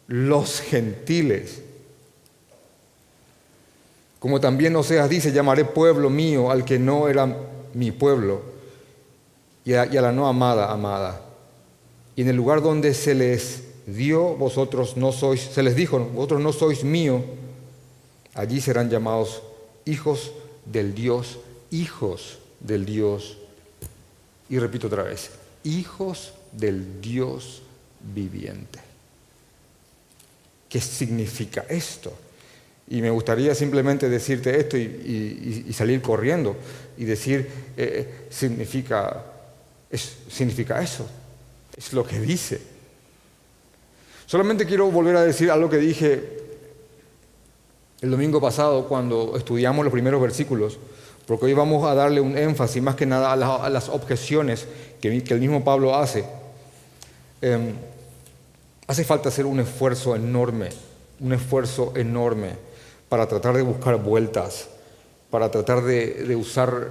los 0.09 0.61
gentiles. 0.61 1.62
Como 4.26 4.40
también 4.40 4.75
Oseas 4.75 5.09
dice, 5.09 5.30
llamaré 5.30 5.64
pueblo 5.64 6.11
mío 6.11 6.50
al 6.50 6.64
que 6.64 6.80
no 6.80 7.06
era 7.06 7.33
mi 7.75 7.92
pueblo 7.92 8.42
y 9.64 9.75
a, 9.75 9.87
la 9.87 10.11
no 10.11 10.26
amada, 10.26 10.73
amada. 10.73 11.21
Y 12.16 12.23
en 12.23 12.30
el 12.30 12.35
lugar 12.35 12.61
donde 12.61 12.92
se 12.92 13.14
les 13.14 13.62
dio, 13.87 14.35
vosotros 14.35 14.97
no 14.97 15.12
sois, 15.12 15.40
se 15.40 15.62
les 15.62 15.76
dijo, 15.76 16.00
vosotros 16.00 16.40
no 16.40 16.52
sois 16.52 16.83
mío, 16.83 17.23
allí 18.35 18.61
serán 18.61 18.90
llamados 18.90 19.45
hijos 19.85 20.33
del 20.64 20.92
Dios, 20.92 21.38
hijos 21.71 22.38
del 22.59 22.85
Dios. 22.85 23.38
Y 24.49 24.59
repito 24.59 24.88
otra 24.88 25.04
vez, 25.04 25.30
hijos 25.62 26.33
del 26.50 27.00
Dios 27.00 27.62
viviente. 28.00 28.80
¿Qué 30.68 30.80
significa 30.80 31.64
esto? 31.68 32.25
Y 32.88 33.02
me 33.02 33.10
gustaría 33.10 33.54
simplemente 33.54 34.08
decirte 34.08 34.58
esto 34.58 34.76
y, 34.76 35.72
salir 35.72 36.00
corriendo 36.00 36.56
y 36.96 37.04
decir, 37.04 37.40
eh, 37.76 38.06
eh, 38.06 38.26
significa, 38.30 39.24
significa 40.28 40.80
eso, 40.80 41.06
es 41.76 41.92
lo 41.92 42.06
que 42.06 42.20
dice. 42.20 42.60
Solamente 44.26 44.66
quiero 44.66 44.90
volver 44.90 45.16
a 45.16 45.22
decir 45.22 45.50
algo 45.50 45.68
que 45.68 45.78
dije 45.78 46.22
el 48.00 48.10
domingo 48.10 48.40
pasado 48.40 48.86
cuando 48.86 49.36
estudiamos 49.36 49.84
los 49.84 49.92
primeros 49.92 50.22
versículos, 50.22 50.78
porque 51.26 51.46
hoy 51.46 51.54
vamos 51.54 51.84
a 51.88 51.94
darle 51.94 52.20
un 52.20 52.38
énfasis 52.38 52.82
más 52.82 52.94
que 52.94 53.06
nada 53.06 53.32
a, 53.32 53.68
las 53.68 53.88
objeciones 53.88 54.66
que, 55.00 55.08
el 55.08 55.40
mismo 55.40 55.64
Pablo 55.64 55.96
hace. 55.96 56.24
Em, 57.42 57.74
hace 58.86 59.02
falta 59.02 59.28
hacer 59.28 59.44
un 59.44 59.58
esfuerzo 59.58 60.14
enorme, 60.14 60.68
un 61.18 61.32
esfuerzo 61.32 61.92
enorme 61.96 62.65
para 63.08 63.26
tratar 63.26 63.56
de 63.56 63.62
buscar 63.62 63.96
vueltas, 63.96 64.68
para 65.30 65.50
tratar 65.50 65.82
de, 65.82 66.34
usar 66.36 66.90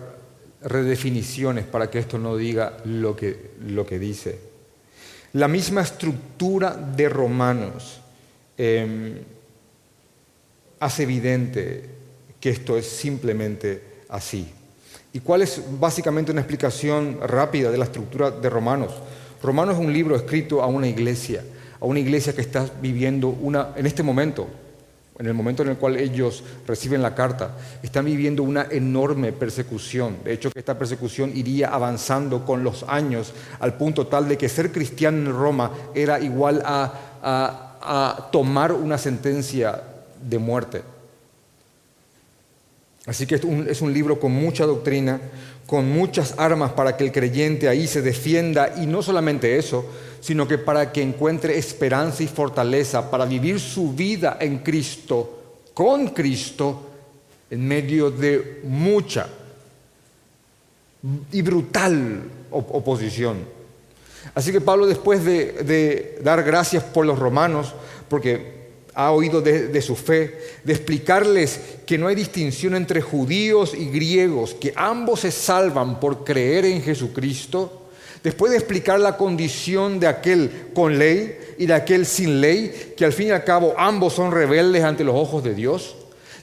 redefiniciones 0.61 1.65
para 1.65 1.89
que 1.89 1.99
esto 1.99 2.17
no 2.17 2.37
diga 2.37 2.77
lo 2.85 3.15
que, 3.15 3.51
lo 3.65 3.85
que 3.85 3.99
dice. 3.99 4.39
La 5.33 5.47
misma 5.47 5.81
estructura 5.81 6.73
de 6.73 7.09
Romanos 7.09 7.99
em, 8.57 9.19
hace 10.79 11.03
evidente 11.03 11.89
que 12.39 12.49
esto 12.49 12.77
es 12.77 12.87
simplemente 12.87 14.03
así. 14.09 14.47
¿Y 15.13 15.19
cuál 15.19 15.41
es 15.41 15.61
básicamente 15.79 16.31
una 16.31 16.41
explicación 16.41 17.19
rápida 17.21 17.71
de 17.71 17.77
la 17.77 17.85
estructura 17.85 18.31
de 18.31 18.49
Romanos? 18.49 18.91
Romanos 19.41 19.75
es 19.75 19.81
un 19.81 19.93
libro 19.93 20.15
escrito 20.15 20.61
a 20.61 20.67
una 20.67 20.87
iglesia, 20.87 21.43
a 21.79 21.85
una 21.85 21.99
iglesia 21.99 22.33
que 22.33 22.41
está 22.41 22.69
viviendo 22.81 23.29
una, 23.29 23.73
en 23.75 23.85
este 23.85 24.03
momento, 24.03 24.47
en 25.17 25.27
el 25.27 25.33
momento 25.33 25.63
en 25.63 25.69
el 25.69 25.77
cual 25.77 25.95
ellos 25.95 26.43
reciben 26.67 27.01
la 27.01 27.15
carta, 27.15 27.51
están 27.81 28.05
viviendo 28.05 28.43
una 28.43 28.67
enorme 28.69 29.31
persecución. 29.31 30.17
De 30.25 30.33
hecho, 30.33 30.49
esta 30.53 30.77
persecución 30.77 31.31
iría 31.35 31.69
avanzando 31.69 32.43
con 32.43 32.63
los 32.63 32.83
años 32.83 33.33
al 33.59 33.75
punto 33.75 34.07
tal 34.07 34.27
de 34.27 34.37
que 34.37 34.49
ser 34.49 34.71
cristiano 34.71 35.17
en 35.17 35.33
Roma 35.33 35.71
era 35.93 36.19
igual 36.19 36.61
a, 36.65 37.01
tomar 38.31 38.71
una 38.73 38.97
sentencia 38.97 39.81
de 40.21 40.37
muerte. 40.37 40.81
Así 43.05 43.27
que 43.27 43.35
es 43.35 43.81
un 43.81 43.93
libro 43.93 44.19
con 44.19 44.31
mucha 44.31 44.65
doctrina, 44.65 45.21
con 45.65 45.91
muchas 45.91 46.35
armas 46.37 46.71
para 46.73 46.95
que 46.95 47.03
el 47.05 47.11
creyente 47.11 47.67
ahí 47.67 47.87
se 47.87 48.01
defienda 48.01 48.75
y 48.77 48.85
no 48.85 49.01
solamente 49.01 49.57
eso, 49.57 49.85
sino 50.21 50.47
que 50.47 50.57
para 50.57 50.91
que 50.91 51.01
encuentre 51.01 51.57
esperanza 51.57 52.23
y 52.23 52.27
fortaleza 52.27 53.09
para 53.09 53.25
vivir 53.25 53.59
su 53.59 53.93
vida 53.93 54.37
en 54.39 54.59
Cristo, 54.59 55.63
con 55.73 56.09
Cristo, 56.09 56.81
en 57.49 57.67
medio 57.67 58.11
de 58.11 58.61
mucha 58.63 59.27
y 61.31 61.41
brutal 61.41 62.23
oposición. 62.51 63.37
Así 64.33 64.51
que 64.51 64.61
Pablo 64.61 64.87
después 64.87 65.23
de, 65.23 66.19
dar 66.23 66.43
gracias 66.43 66.83
por 66.83 67.05
los 67.05 67.19
romanos, 67.19 67.73
porque 68.09 68.54
ha 68.95 69.11
oído 69.11 69.41
de, 69.41 69.81
su 69.81 69.95
fe, 69.95 70.39
de 70.63 70.71
explicarles 70.71 71.59
que 71.85 71.97
no 71.97 72.07
hay 72.07 72.15
distinción 72.15 72.75
entre 72.75 73.01
judíos 73.01 73.73
y 73.77 73.89
griegos, 73.89 74.53
que 74.53 74.73
ambos 74.75 75.19
se 75.19 75.31
salvan 75.31 75.99
por 75.99 76.23
creer 76.23 76.63
en 76.63 76.81
Jesucristo, 76.81 77.81
después 78.23 78.51
de 78.51 78.57
explicar 78.57 79.01
la 79.01 79.17
condición 79.17 79.99
de 79.99 80.07
aquel 80.07 80.69
con 80.73 80.97
ley 80.97 81.37
y 81.57 81.65
de 81.65 81.73
aquel 81.73 82.05
sin 82.05 82.39
ley, 82.39 82.93
que 82.95 83.03
al 83.03 83.11
fin 83.11 83.27
y 83.27 83.31
al 83.31 83.43
cabo 83.43 83.75
ambos 83.77 84.13
son 84.13 84.31
rebeldes 84.31 84.85
ante 84.85 85.03
los 85.03 85.15
ojos 85.15 85.43
de 85.43 85.53
Dios, 85.53 85.97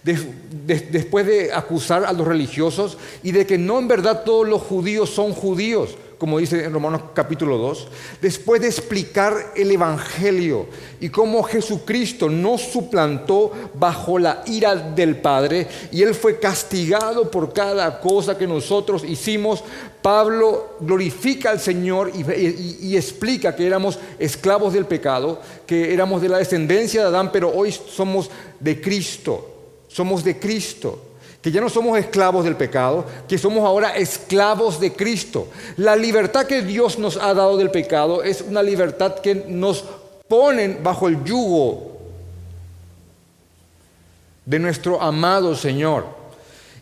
después 0.04 1.25
de 1.25 1.52
acusar 1.54 2.04
a 2.04 2.12
los 2.12 2.26
religiosos 2.26 2.99
y 3.23 3.32
de 3.32 3.47
que 3.47 3.56
no 3.56 3.78
en 3.78 3.88
verdad 3.88 4.25
todos 4.25 4.47
los 4.47 4.61
judíos 4.61 5.09
son 5.09 5.32
judíos, 5.32 5.97
como 6.23 6.38
dice 6.38 6.64
en 6.64 6.73
Romanos 6.73 7.02
capítulo 7.14 7.59
2, 7.59 7.88
después 8.21 8.61
de 8.61 8.69
explicar 8.69 9.55
el 9.57 9.73
Evangelio 9.73 10.69
y 11.00 11.09
cómo 11.09 11.43
Jesucristo 11.43 12.29
nos 12.29 12.61
suplantó 12.61 13.50
bajo 13.75 14.21
la 14.21 14.45
ira 14.47 14.76
del 14.76 15.17
Padre 15.17 15.67
y 15.91 16.00
Él 16.00 16.14
fue 16.14 16.38
castigado 16.38 17.29
por 17.29 17.52
cada 17.52 17.99
cosa 17.99 18.38
que 18.38 18.47
nosotros 18.47 19.02
hicimos, 19.02 19.64
Pablo 20.00 20.76
glorifica 20.79 21.50
al 21.50 21.59
Señor 21.59 22.12
y, 22.14 22.97
explica 22.97 23.57
que 23.57 23.67
éramos 23.67 23.99
esclavos 24.21 24.75
del 24.75 24.87
pecado, 24.87 25.41
que 25.67 25.93
éramos 25.93 26.23
de 26.23 26.29
la 26.29 26.38
descendencia 26.38 27.00
de 27.00 27.09
Adán, 27.09 27.33
pero 27.33 27.52
hoy 27.52 27.73
somos 27.73 28.31
de 28.61 28.81
Cristo, 28.81 29.57
somos 29.88 30.23
de 30.23 30.38
Cristo 30.38 31.12
que 31.43 31.51
ya 31.51 31.61
no 31.61 31.69
somos 31.69 31.99
esclavos 31.99 32.45
del 32.45 32.55
pecado, 32.55 33.05
que 33.27 33.37
somos 33.37 33.65
ahora 33.65 33.97
esclavos 33.97 34.79
de 34.79 34.93
Cristo. 34.93 35.49
La 35.77 35.97
libertad 35.97 36.47
que 36.47 36.63
Dios 36.63 37.01
nos 37.01 37.17
ha 37.17 37.35
dado 37.35 37.57
del 37.57 37.71
pecado 37.71 38.23
es 38.23 38.41
una 38.43 38.63
libertad 38.63 39.17
que 39.17 39.35
nos 39.35 39.85
pone 40.29 40.79
bajo 40.81 41.09
el 41.09 41.23
yugo 41.25 41.99
de 44.47 44.59
nuestro 44.61 45.03
amado 45.03 45.57
Señor. 45.57 46.22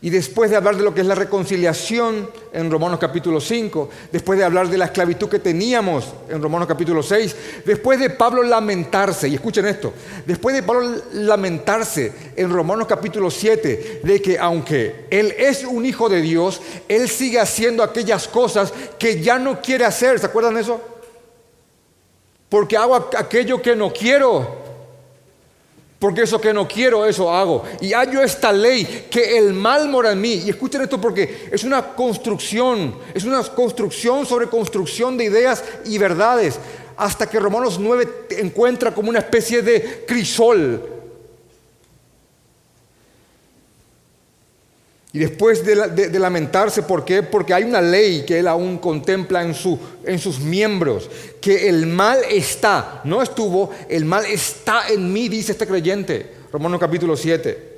Y 0.02 0.09
después 0.09 0.50
de 0.50 0.57
hablar 0.57 0.76
de 0.76 0.83
lo 0.83 0.95
que 0.95 1.02
es 1.02 1.07
la 1.07 1.14
reconciliación 1.14 2.30
en 2.54 2.71
Romanos 2.71 2.99
capítulo 2.99 3.38
5, 3.38 3.90
después 4.11 4.38
de 4.38 4.47
hablar 4.47 4.69
de 4.69 4.78
la 4.78 4.87
esclavitud 4.87 5.28
que 5.28 5.38
teníamos 5.38 6.14
en 6.30 6.40
Romanos 6.40 6.66
capítulo 6.66 7.02
6, 7.02 7.37
después 7.66 8.00
de 8.00 8.09
Pablo 8.09 8.42
lamentarse, 8.42 9.28
y 9.28 9.35
escuchen 9.35 9.66
esto, 9.66 9.92
después 10.25 10.57
de 10.57 10.62
Pablo 10.62 11.02
lamentarse 11.12 12.12
en 12.35 12.50
Romanos 12.50 12.87
capítulo 12.88 13.30
7, 13.30 14.00
de 14.02 14.23
que 14.23 14.38
aunque 14.38 15.04
él 15.11 15.35
es 15.37 15.64
un 15.64 15.85
hijo 15.85 16.09
de 16.09 16.23
Dios, 16.23 16.62
él 16.88 17.07
sigue 17.07 17.38
haciendo 17.38 17.83
aquellas 17.83 18.26
cosas 18.26 18.73
que 18.99 19.21
ya 19.21 19.38
no 19.38 19.61
quiere 19.61 19.85
hacer, 19.85 20.19
¿se 20.19 20.25
acuerdan 20.25 20.54
de 20.54 20.62
eso? 20.62 20.80
Porque 22.49 22.78
hago 22.78 22.97
aquello 22.97 23.61
que 23.61 23.76
no 23.76 23.92
quiero 23.92 24.69
porque 26.00 26.23
eso 26.23 26.40
que 26.40 26.54
no 26.54 26.66
quiero, 26.66 27.04
eso 27.04 27.30
hago. 27.30 27.62
Y 27.83 27.92
hallo 27.92 28.23
esta 28.23 28.50
ley, 28.50 29.07
que 29.11 29.37
el 29.37 29.52
mal 29.52 29.87
mora 29.90 30.12
en 30.12 30.21
mí. 30.21 30.33
Y 30.47 30.49
escuchen 30.49 30.80
esto 30.80 30.99
porque 30.99 31.50
es 31.52 31.62
una 31.62 31.88
construcción, 31.95 32.95
es 33.12 33.25
una 33.25 33.42
construcción 33.42 34.25
sobre 34.25 34.47
construcción 34.47 35.19
de 35.19 35.25
ideas 35.25 35.62
y 35.85 35.99
verdades. 35.99 36.59
hasta 36.97 37.28
que 37.28 37.38
Romanos 37.38 37.78
9 37.78 38.26
encuentra 38.38 38.95
como 38.95 39.11
una 39.11 39.21
especie 39.21 39.62
de 39.62 40.04
crisol. 40.07 41.00
Y 45.12 45.19
después 45.19 45.64
de, 45.64 46.19
lamentarse, 46.21 46.83
¿por 46.83 47.05
qué? 47.05 47.25
Porque 47.25 47.52
hay 47.52 47.64
una 47.64 47.81
ley 47.81 48.25
que 48.25 48.38
él 48.38 48.47
aún 48.47 48.79
contempla 48.79 49.43
en, 49.43 49.55
su, 49.55 49.76
en 50.05 50.21
sus 50.21 50.38
miembros, 50.38 51.11
que 51.40 51.69
el 51.69 51.87
mal 51.87 52.21
está, 52.31 53.00
no 53.02 53.21
estuvo, 53.21 53.71
el 53.88 54.05
mal 54.05 54.25
está 54.25 54.88
en 54.88 55.12
mí, 55.12 55.29
dice 55.29 55.52
este 55.52 55.67
creyente, 55.67 56.31
Romanos 56.52 56.79
capítulo 56.79 57.17
7. 57.17 57.71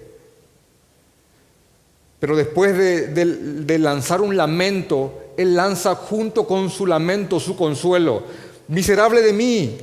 Pero 2.23 2.37
después 2.37 2.77
de, 2.77 3.79
lanzar 3.81 4.21
un 4.21 4.37
lamento, 4.37 5.33
Él 5.37 5.57
lanza 5.57 5.95
junto 5.95 6.47
con 6.47 6.71
su 6.71 6.87
lamento 6.87 7.41
su 7.41 7.57
consuelo. 7.57 8.23
Miserable 8.69 9.23
de 9.23 9.33
mí, 9.33 9.77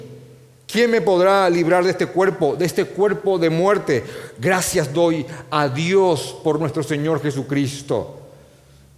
¿quién 0.72 0.92
me 0.92 1.02
podrá 1.02 1.50
librar 1.50 1.84
de 1.84 1.92
este 1.92 2.06
cuerpo, 2.06 2.56
de 2.56 2.66
este 2.66 2.86
cuerpo 2.86 3.40
de 3.40 3.50
muerte? 3.50 4.04
Gracias 4.38 4.94
doy 4.94 5.26
a 5.50 5.68
Dios 5.68 6.38
por 6.44 6.60
nuestro 6.60 6.84
Señor 6.84 7.22
Jesucristo. 7.22 8.20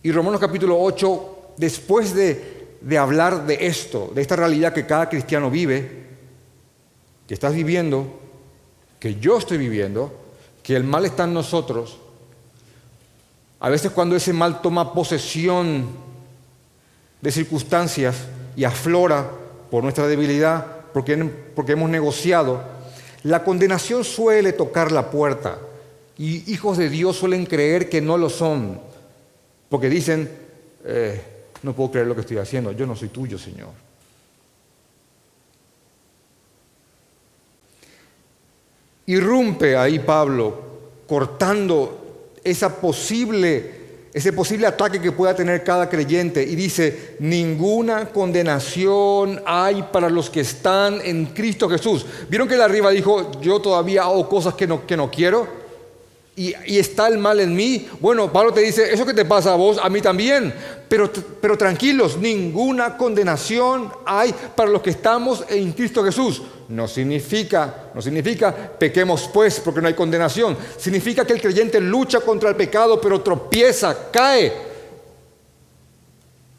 Y 0.03 0.11
Romanos 0.11 0.39
capítulo 0.39 0.79
8, 0.81 1.53
después 1.57 2.13
de, 2.13 2.77
de 2.81 2.97
hablar 2.97 3.45
de 3.45 3.67
esto, 3.67 4.11
de 4.13 4.21
esta 4.21 4.35
realidad 4.35 4.73
que 4.73 4.85
cada 4.85 5.07
cristiano 5.07 5.49
vive, 5.49 6.01
que 7.27 7.33
estás 7.33 7.53
viviendo, 7.53 8.19
que 8.99 9.15
yo 9.15 9.37
estoy 9.37 9.57
viviendo, 9.57 10.13
que 10.63 10.75
el 10.75 10.83
mal 10.83 11.05
está 11.05 11.23
en 11.23 11.33
nosotros, 11.33 11.97
a 13.59 13.69
veces 13.69 13.91
cuando 13.91 14.15
ese 14.15 14.33
mal 14.33 14.61
toma 14.61 14.93
posesión 14.93 15.85
de 17.21 17.31
circunstancias 17.31 18.15
y 18.55 18.63
aflora 18.63 19.29
por 19.69 19.83
nuestra 19.83 20.07
debilidad, 20.07 20.80
porque, 20.93 21.17
porque 21.55 21.73
hemos 21.73 21.89
negociado, 21.89 22.61
la 23.23 23.43
condenación 23.43 24.03
suele 24.03 24.53
tocar 24.53 24.91
la 24.91 25.09
puerta 25.11 25.59
y 26.17 26.51
hijos 26.51 26.77
de 26.77 26.89
Dios 26.89 27.17
suelen 27.17 27.45
creer 27.45 27.89
que 27.89 28.01
no 28.01 28.17
lo 28.17 28.29
son, 28.29 28.79
porque 29.69 29.89
dicen, 29.89 30.29
eh, 30.85 31.21
no 31.63 31.73
puedo 31.73 31.91
creer 31.91 32.07
lo 32.07 32.15
que 32.15 32.21
estoy 32.21 32.37
haciendo, 32.37 32.71
yo 32.71 32.85
no 32.85 32.95
soy 32.95 33.09
tuyo, 33.09 33.37
Señor. 33.37 33.69
Irrumpe 39.07 39.75
ahí 39.75 39.99
Pablo, 39.99 40.71
cortando 41.07 42.29
esa 42.43 42.79
posible, 42.79 43.80
ese 44.13 44.33
posible 44.33 44.67
ataque 44.67 44.99
que 44.99 45.11
pueda 45.11 45.35
tener 45.35 45.63
cada 45.63 45.89
creyente 45.89 46.43
y 46.43 46.55
dice, 46.55 47.15
ninguna 47.19 48.07
condenación 48.09 49.41
hay 49.45 49.83
para 49.83 50.09
los 50.09 50.29
que 50.29 50.41
están 50.41 50.99
en 51.03 51.27
Cristo 51.27 51.69
Jesús. 51.69 52.05
¿Vieron 52.27 52.47
que 52.47 52.55
él 52.55 52.61
arriba 52.61 52.91
dijo, 52.91 53.31
yo 53.39 53.61
todavía 53.61 54.03
hago 54.03 54.27
cosas 54.27 54.55
que 54.55 54.67
no, 54.67 54.85
que 54.85 54.97
no 54.97 55.09
quiero? 55.09 55.60
Y, 56.35 56.53
está 56.77 57.07
el 57.07 57.17
mal 57.17 57.39
en 57.41 57.53
mí. 57.53 57.87
Bueno, 57.99 58.31
Pablo 58.31 58.53
te 58.53 58.61
dice, 58.61 58.93
eso 58.93 59.05
que 59.05 59.13
te 59.13 59.25
pasa 59.25 59.53
a 59.53 59.57
vos, 59.57 59.77
a 59.81 59.89
mí 59.89 60.01
también. 60.01 60.53
Pero, 60.87 61.11
pero 61.41 61.57
tranquilos, 61.57 62.17
ninguna 62.17 62.97
condenación 62.97 63.91
hay 64.05 64.33
para 64.55 64.69
los 64.69 64.81
que 64.81 64.91
estamos 64.91 65.43
en 65.49 65.73
Cristo 65.73 66.03
Jesús. 66.03 66.41
No 66.69 66.87
significa, 66.87 67.91
no 67.93 68.01
significa 68.01 68.55
pequemos 68.55 69.29
pues 69.33 69.59
porque 69.59 69.81
no 69.81 69.87
hay 69.87 69.93
condenación. 69.93 70.57
Significa 70.77 71.25
que 71.25 71.33
el 71.33 71.41
creyente 71.41 71.81
lucha 71.81 72.21
contra 72.21 72.49
el 72.49 72.55
pecado 72.55 72.99
pero 72.99 73.21
tropieza, 73.21 74.09
cae. 74.09 74.71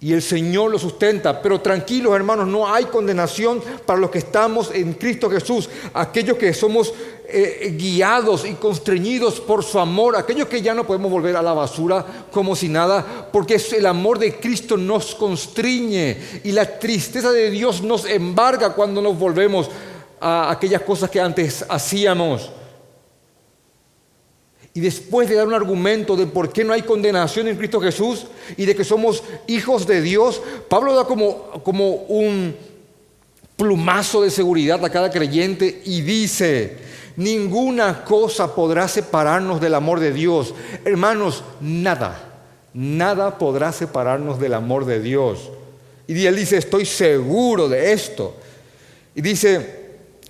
Y 0.01 0.13
el 0.13 0.21
Señor 0.21 0.71
lo 0.71 0.79
sustenta. 0.79 1.41
Pero 1.41 1.61
tranquilos 1.61 2.15
hermanos, 2.15 2.47
no 2.49 2.73
hay 2.73 2.87
condenación 2.87 3.63
para 3.87 4.01
los 4.01 4.11
que 4.11 4.19
estamos 4.19 4.71
en 4.75 4.95
Cristo 4.95 5.31
Jesús. 5.31 5.71
Aquellos 5.95 6.37
que 6.37 6.53
somos 6.53 6.93
eh, 7.33 7.75
guiados 7.77 8.45
y 8.45 8.53
constreñidos 8.55 9.41
por 9.41 9.65
su 9.65 9.79
amor. 9.79 10.17
Aquellos 10.17 10.49
que 10.49 10.61
ya 10.61 10.75
no 10.75 10.87
podemos 10.87 11.11
volver 11.11 11.35
a 11.37 11.43
la 11.43 11.55
basura 11.55 12.05
como 12.31 12.55
si 12.55 12.69
nada. 12.69 13.29
Porque 13.33 13.61
el 13.77 13.87
amor 13.87 14.19
de 14.19 14.39
Cristo 14.39 14.77
nos 14.77 15.15
constriñe. 15.15 16.17
Y 16.45 16.53
la 16.53 16.79
tristeza 16.79 17.33
de 17.33 17.51
Dios 17.51 17.83
nos 17.83 18.05
embarga 18.05 18.75
cuando 18.75 19.01
nos 19.01 19.19
volvemos 19.19 19.71
a 20.21 20.51
aquellas 20.51 20.83
cosas 20.83 21.11
que 21.11 21.21
antes 21.21 21.65
hacíamos. 21.69 22.51
Y 24.75 24.81
después 24.81 25.29
de 25.29 25.35
dar 25.35 25.47
un 25.47 25.55
argumento 25.55 26.17
de 26.17 26.27
por 26.27 26.53
qué 26.53 26.65
no 26.65 26.73
hay 26.73 26.83
condenación 26.83 27.49
en 27.49 27.57
Cristo 27.57 27.81
Jesús 27.81 28.27
y 28.57 28.65
de 28.65 28.75
que 28.75 28.85
somos 28.85 29.23
hijos 29.47 29.87
de 29.87 30.01
Dios, 30.01 30.41
Pablo 30.69 30.95
da 30.95 31.05
como, 31.05 31.63
como 31.63 31.93
un 31.95 32.57
plumazo 33.63 34.23
de 34.23 34.31
seguridad 34.31 34.85
a 34.85 34.91
cada 34.91 35.09
creyente 35.09 35.83
y 35.85 36.01
dice, 36.01 36.79
ninguna 37.17 38.03
cosa 38.05 38.57
podrá 38.57 38.89
separarnos 38.89 39.61
del 39.61 39.77
amor 39.77 40.01
de 40.01 40.13
Dios. 40.13 40.53
Hermanos, 40.85 41.45
nada, 41.61 42.43
nada 42.75 43.39
podrá 43.39 43.71
separarnos 43.71 44.41
del 44.41 44.55
amor 44.55 44.85
de 44.85 44.99
Dios. 44.99 45.49
Y 46.09 46.27
él 46.27 46.35
dice, 46.35 46.57
estoy 46.57 46.85
seguro 46.85 47.69
de 47.69 47.93
esto. 47.93 48.35
Y 49.15 49.23
dice, 49.23 49.83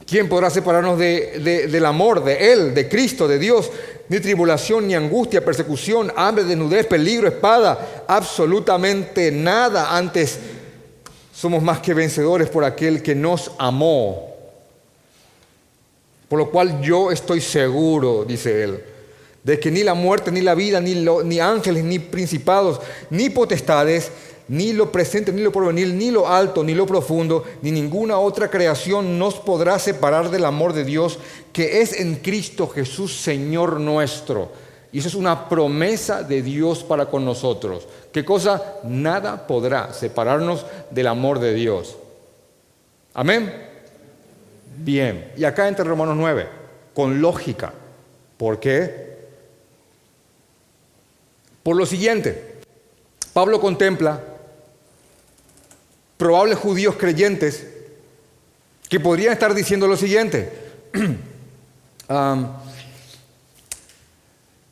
¿Quién 0.06 0.28
podrá 0.28 0.50
separarnos 0.50 0.98
del 0.98 1.86
amor 1.86 2.22
de 2.22 2.52
Él, 2.52 2.74
de 2.74 2.86
Cristo, 2.86 3.26
de 3.26 3.38
Dios? 3.38 3.70
Ni 4.10 4.20
tribulación, 4.20 4.86
ni 4.86 4.94
angustia, 4.94 5.42
persecución, 5.42 6.12
hambre, 6.14 6.44
desnudez, 6.44 6.86
peligro, 6.86 7.28
espada, 7.28 8.04
absolutamente 8.06 9.32
nada. 9.32 9.96
Antes 9.96 10.38
somos 11.42 11.60
más 11.60 11.80
que 11.80 11.92
vencedores 11.92 12.48
por 12.48 12.62
aquel 12.62 13.02
que 13.02 13.16
nos 13.16 13.50
amó. 13.58 14.28
Por 16.28 16.38
lo 16.38 16.48
cual 16.52 16.80
yo 16.80 17.10
estoy 17.10 17.40
seguro, 17.40 18.24
dice 18.24 18.62
Él, 18.62 18.84
de 19.42 19.58
que 19.58 19.68
ni 19.68 19.82
la 19.82 19.94
muerte, 19.94 20.30
ni 20.30 20.40
la 20.40 20.54
vida, 20.54 20.80
ni, 20.80 21.40
ángeles, 21.40 21.82
ni 21.82 21.98
principados, 21.98 22.80
ni 23.10 23.28
potestades, 23.28 24.12
ni 24.46 24.72
lo 24.72 24.92
presente, 24.92 25.32
ni 25.32 25.42
lo 25.42 25.50
porvenir, 25.50 25.88
ni 25.88 26.12
lo 26.12 26.28
alto, 26.28 26.62
ni 26.62 26.74
lo 26.74 26.86
profundo, 26.86 27.42
ni 27.60 27.72
ninguna 27.72 28.20
otra 28.20 28.48
creación 28.48 29.18
nos 29.18 29.34
podrá 29.34 29.80
separar 29.80 30.30
del 30.30 30.44
amor 30.44 30.72
de 30.74 30.84
Dios 30.84 31.18
que 31.52 31.80
es 31.80 31.98
en 31.98 32.14
Cristo 32.14 32.68
Jesús, 32.68 33.16
Señor 33.16 33.80
nuestro. 33.80 34.48
Y 34.92 34.98
eso 34.98 35.08
es 35.08 35.14
una 35.14 35.48
promesa 35.48 36.22
de 36.22 36.42
Dios 36.42 36.84
para 36.84 37.06
con 37.06 37.24
nosotros. 37.24 37.88
¿Qué 38.12 38.24
cosa? 38.24 38.80
Nada 38.84 39.46
podrá 39.46 39.92
separarnos 39.94 40.66
del 40.90 41.06
amor 41.06 41.38
de 41.38 41.54
Dios. 41.54 41.96
Amén. 43.14 43.70
Bien. 44.76 45.32
Y 45.36 45.44
acá 45.44 45.66
entra 45.66 45.84
Romanos 45.84 46.16
9, 46.18 46.46
con 46.94 47.22
lógica. 47.22 47.72
¿Por 48.36 48.60
qué? 48.60 49.12
Por 51.62 51.76
lo 51.76 51.86
siguiente, 51.86 52.60
Pablo 53.32 53.60
contempla 53.60 54.20
probables 56.18 56.58
judíos 56.58 56.96
creyentes 56.96 57.66
que 58.88 59.00
podrían 59.00 59.32
estar 59.32 59.54
diciendo 59.54 59.86
lo 59.86 59.96
siguiente. 59.96 60.52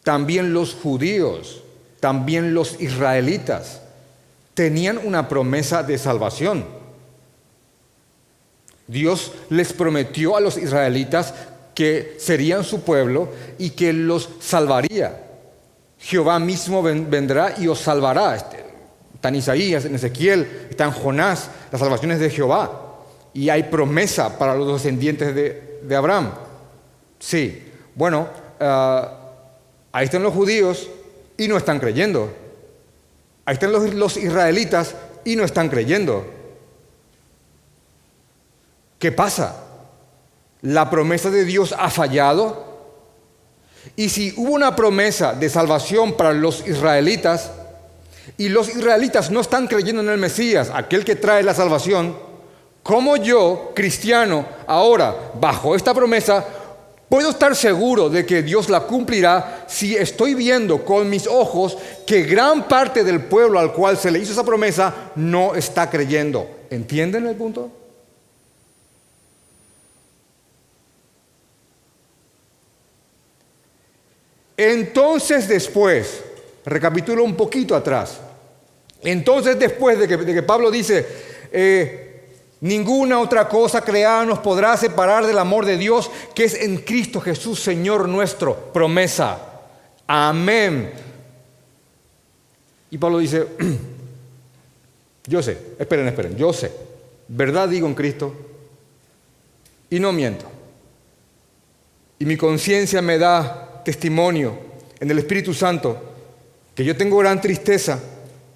también 0.03 0.53
los 0.53 0.75
judíos, 0.75 1.63
también 2.01 2.55
los 2.55 2.81
israelitas 2.81 3.83
tenían 4.55 4.99
una 4.99 5.29
promesa 5.29 5.83
de 5.83 5.97
salvación. 5.99 6.67
Dios 8.87 9.33
les 9.49 9.73
prometió 9.73 10.37
a 10.37 10.41
los 10.41 10.57
israelitas 10.57 11.33
que 11.75 12.17
serían 12.19 12.65
su 12.65 12.83
pueblo 12.83 13.29
y 13.59 13.71
que 13.71 13.93
los 13.93 14.29
salvaría. 14.41 15.25
Jehová 15.99 16.39
mismo 16.39 16.83
vendrá 16.83 17.55
y 17.59 17.69
os 17.69 17.79
salvará. 17.79 18.37
Este, 18.37 18.65
Está 19.15 19.29
en 19.29 19.37
Isaías, 19.37 19.85
Ezequiel, 19.85 20.67
está 20.71 20.91
Jonás, 20.91 21.51
las 21.71 21.79
salvaciones 21.79 22.21
de 22.21 22.31
Jehová. 22.31 22.97
Y 23.35 23.51
hay 23.51 23.65
promesa 23.65 24.39
para 24.39 24.55
los 24.55 24.73
descendientes 24.73 25.35
de, 25.35 25.97
Abraham. 25.97 26.33
Sí, 27.19 27.71
bueno, 27.95 28.29
ah, 28.59 29.20
ahí 29.93 30.05
están 30.05 30.23
los 30.23 30.35
judíos 30.35 30.89
y 31.37 31.49
no 31.49 31.57
están 31.57 31.79
creyendo. 31.79 32.33
Ahí 33.45 33.55
están 33.55 33.73
los, 33.73 33.95
los 33.95 34.17
israelitas 34.17 34.95
y 35.25 35.37
no 35.37 35.45
están 35.45 35.69
creyendo. 35.69 36.27
¿Qué 38.99 39.13
pasa? 39.13 39.65
¿La 40.63 40.91
promesa 40.91 41.31
de 41.31 41.45
Dios 41.45 41.75
ha 41.79 41.91
fallado? 41.91 42.69
Y 43.97 44.11
si 44.11 44.35
hubo 44.37 44.53
una 44.53 44.77
promesa 44.77 45.33
de 45.33 45.49
salvación 45.49 46.17
para 46.17 46.33
los 46.33 46.67
israelitas, 46.67 47.51
y 48.37 48.49
los 48.49 48.69
israelitas 48.69 49.31
no 49.31 49.41
están 49.41 49.67
creyendo 49.67 50.03
en 50.03 50.09
el 50.09 50.19
Mesías, 50.19 50.71
aquel 50.73 51.05
que 51.05 51.17
trae 51.17 51.43
la 51.43 51.55
salvación, 51.55 52.17
¿cómo 52.83 53.17
yo, 53.17 53.73
cristiano, 53.75 54.47
ahora, 54.67 55.33
bajo 55.41 55.75
esta 55.75 55.95
promesa, 55.95 56.47
Puedo 57.11 57.31
estar 57.31 57.57
seguro 57.57 58.09
de 58.09 58.25
que 58.25 58.41
Dios 58.41 58.69
la 58.69 58.83
cumplirá 58.83 59.65
si 59.67 59.97
estoy 59.97 60.35
viendo 60.35 60.85
con 60.85 61.11
mis 61.11 61.27
ojos 61.27 61.77
que 62.07 62.23
gran 62.23 62.69
parte 62.69 63.03
del 63.03 63.25
pueblo 63.25 63.59
al 63.59 63.73
cual 63.73 63.99
se 63.99 64.13
le 64.13 64.21
hizo 64.21 64.31
esa 64.31 64.45
promesa 64.45 65.11
no 65.17 65.57
está 65.57 65.91
creyendo. 65.91 66.49
¿Entienden 66.71 67.27
el 67.27 67.35
punto? 67.35 67.69
Entonces 74.57 75.49
después, 75.49 76.23
recapitulo 76.65 77.25
un 77.25 77.35
poquito 77.35 77.75
atrás, 77.75 78.21
entonces 79.03 79.59
después 79.59 79.99
de 79.99 80.07
que, 80.07 80.43
Pablo 80.45 80.71
dice, 80.71 81.05
eh, 81.51 82.10
Ninguna 82.61 83.19
otra 83.21 83.49
cosa 83.49 83.81
creada 83.81 84.25
nos 84.27 84.39
podrá 84.41 84.77
separar 84.77 85.27
del 85.27 85.39
amor 85.39 85.65
de 85.65 85.79
Dios 85.79 86.11
que 86.35 86.45
es 86.45 86.55
en 86.55 86.79
Cristo 86.79 87.21
Jesús, 87.21 87.61
Señor 87.61 88.07
nuestro. 88.07 88.55
Promesa. 88.55 89.39
Amén. 90.07 90.93
Y 92.91 92.99
Pablo 92.99 93.19
dice, 93.19 93.47
yo 95.27 95.43
sé, 95.43 95.57
esperen, 95.79 96.09
esperen, 96.09 96.37
yo 96.37 96.53
sé, 96.53 96.71
verdad 97.29 97.69
digo 97.69 97.87
en 97.87 97.95
Cristo 97.95 98.35
y 99.89 99.99
no 99.99 100.13
miento. 100.13 100.45
Y 102.19 102.27
mi 102.27 102.37
conciencia 102.37 103.01
me 103.01 103.17
da 103.17 103.83
testimonio 103.85 104.59
en 104.99 105.11
el 105.11 105.19
Espíritu 105.19 105.55
Santo 105.55 105.97
que 106.75 106.85
yo 106.85 106.95
tengo 106.95 107.17
gran 107.19 107.41
tristeza 107.41 107.99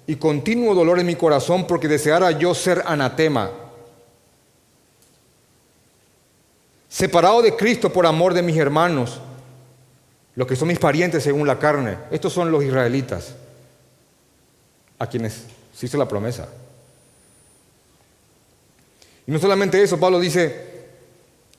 y 0.05 0.17
continuo 0.17 0.75
dolor 0.75 0.99
en 0.99 1.07
mi 1.07 1.15
corazón 1.15 1.65
porque 1.65 1.87
deseara 1.87 2.31
yo 2.31 2.53
ser 2.53 2.83
anatema 2.85 3.64
separado 6.95 7.41
de 7.41 7.57
Cristo 7.57 7.91
por 7.91 8.05
amor 8.05 8.33
de 8.33 8.41
mis 8.41 8.55
hermanos, 8.55 9.19
los 10.33 10.47
que 10.47 10.55
son 10.55 10.69
mis 10.69 10.79
parientes 10.79 11.23
según 11.23 11.45
la 11.45 11.59
carne. 11.59 11.97
Estos 12.09 12.31
son 12.31 12.49
los 12.49 12.63
israelitas, 12.63 13.35
a 14.97 15.05
quienes 15.05 15.43
se 15.73 15.85
hizo 15.87 15.97
la 15.97 16.07
promesa. 16.07 16.47
Y 19.27 19.31
no 19.33 19.39
solamente 19.39 19.83
eso, 19.83 19.99
Pablo 19.99 20.21
dice, 20.21 20.85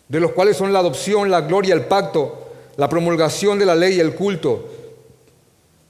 de 0.08 0.20
los 0.20 0.32
cuales 0.32 0.56
son 0.56 0.72
la 0.72 0.78
adopción, 0.78 1.30
la 1.30 1.42
gloria, 1.42 1.74
el 1.74 1.84
pacto, 1.84 2.52
la 2.78 2.88
promulgación 2.88 3.58
de 3.58 3.66
la 3.66 3.74
ley 3.74 3.96
y 3.96 4.00
el 4.00 4.14
culto, 4.14 4.70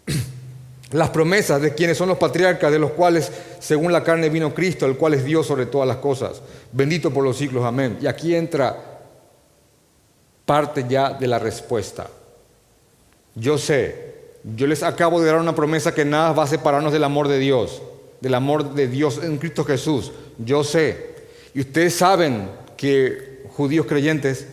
las 0.90 1.10
promesas 1.10 1.62
de 1.62 1.72
quienes 1.72 1.96
son 1.96 2.08
los 2.08 2.18
patriarcas, 2.18 2.72
de 2.72 2.80
los 2.80 2.90
cuales 2.90 3.30
según 3.60 3.92
la 3.92 4.02
carne 4.02 4.28
vino 4.28 4.52
Cristo, 4.52 4.86
el 4.86 4.96
cual 4.96 5.14
es 5.14 5.24
Dios 5.24 5.46
sobre 5.46 5.66
todas 5.66 5.86
las 5.86 5.98
cosas, 5.98 6.42
bendito 6.72 7.12
por 7.12 7.22
los 7.22 7.36
siglos, 7.36 7.64
amén. 7.64 7.96
Y 8.00 8.08
aquí 8.08 8.34
entra 8.34 8.95
parte 10.46 10.86
ya 10.88 11.12
de 11.12 11.26
la 11.26 11.38
respuesta. 11.38 12.06
Yo 13.34 13.58
sé, 13.58 14.14
yo 14.56 14.66
les 14.66 14.82
acabo 14.82 15.20
de 15.20 15.26
dar 15.26 15.40
una 15.40 15.54
promesa 15.54 15.92
que 15.92 16.04
nada 16.04 16.32
va 16.32 16.44
a 16.44 16.46
separarnos 16.46 16.92
del 16.92 17.04
amor 17.04 17.28
de 17.28 17.38
Dios, 17.38 17.82
del 18.20 18.34
amor 18.34 18.74
de 18.74 18.86
Dios 18.86 19.20
en 19.22 19.36
Cristo 19.38 19.64
Jesús. 19.64 20.12
Yo 20.38 20.64
sé. 20.64 21.16
Y 21.52 21.60
ustedes 21.60 21.94
saben 21.94 22.48
que, 22.76 23.44
judíos 23.56 23.86
creyentes, 23.86 24.46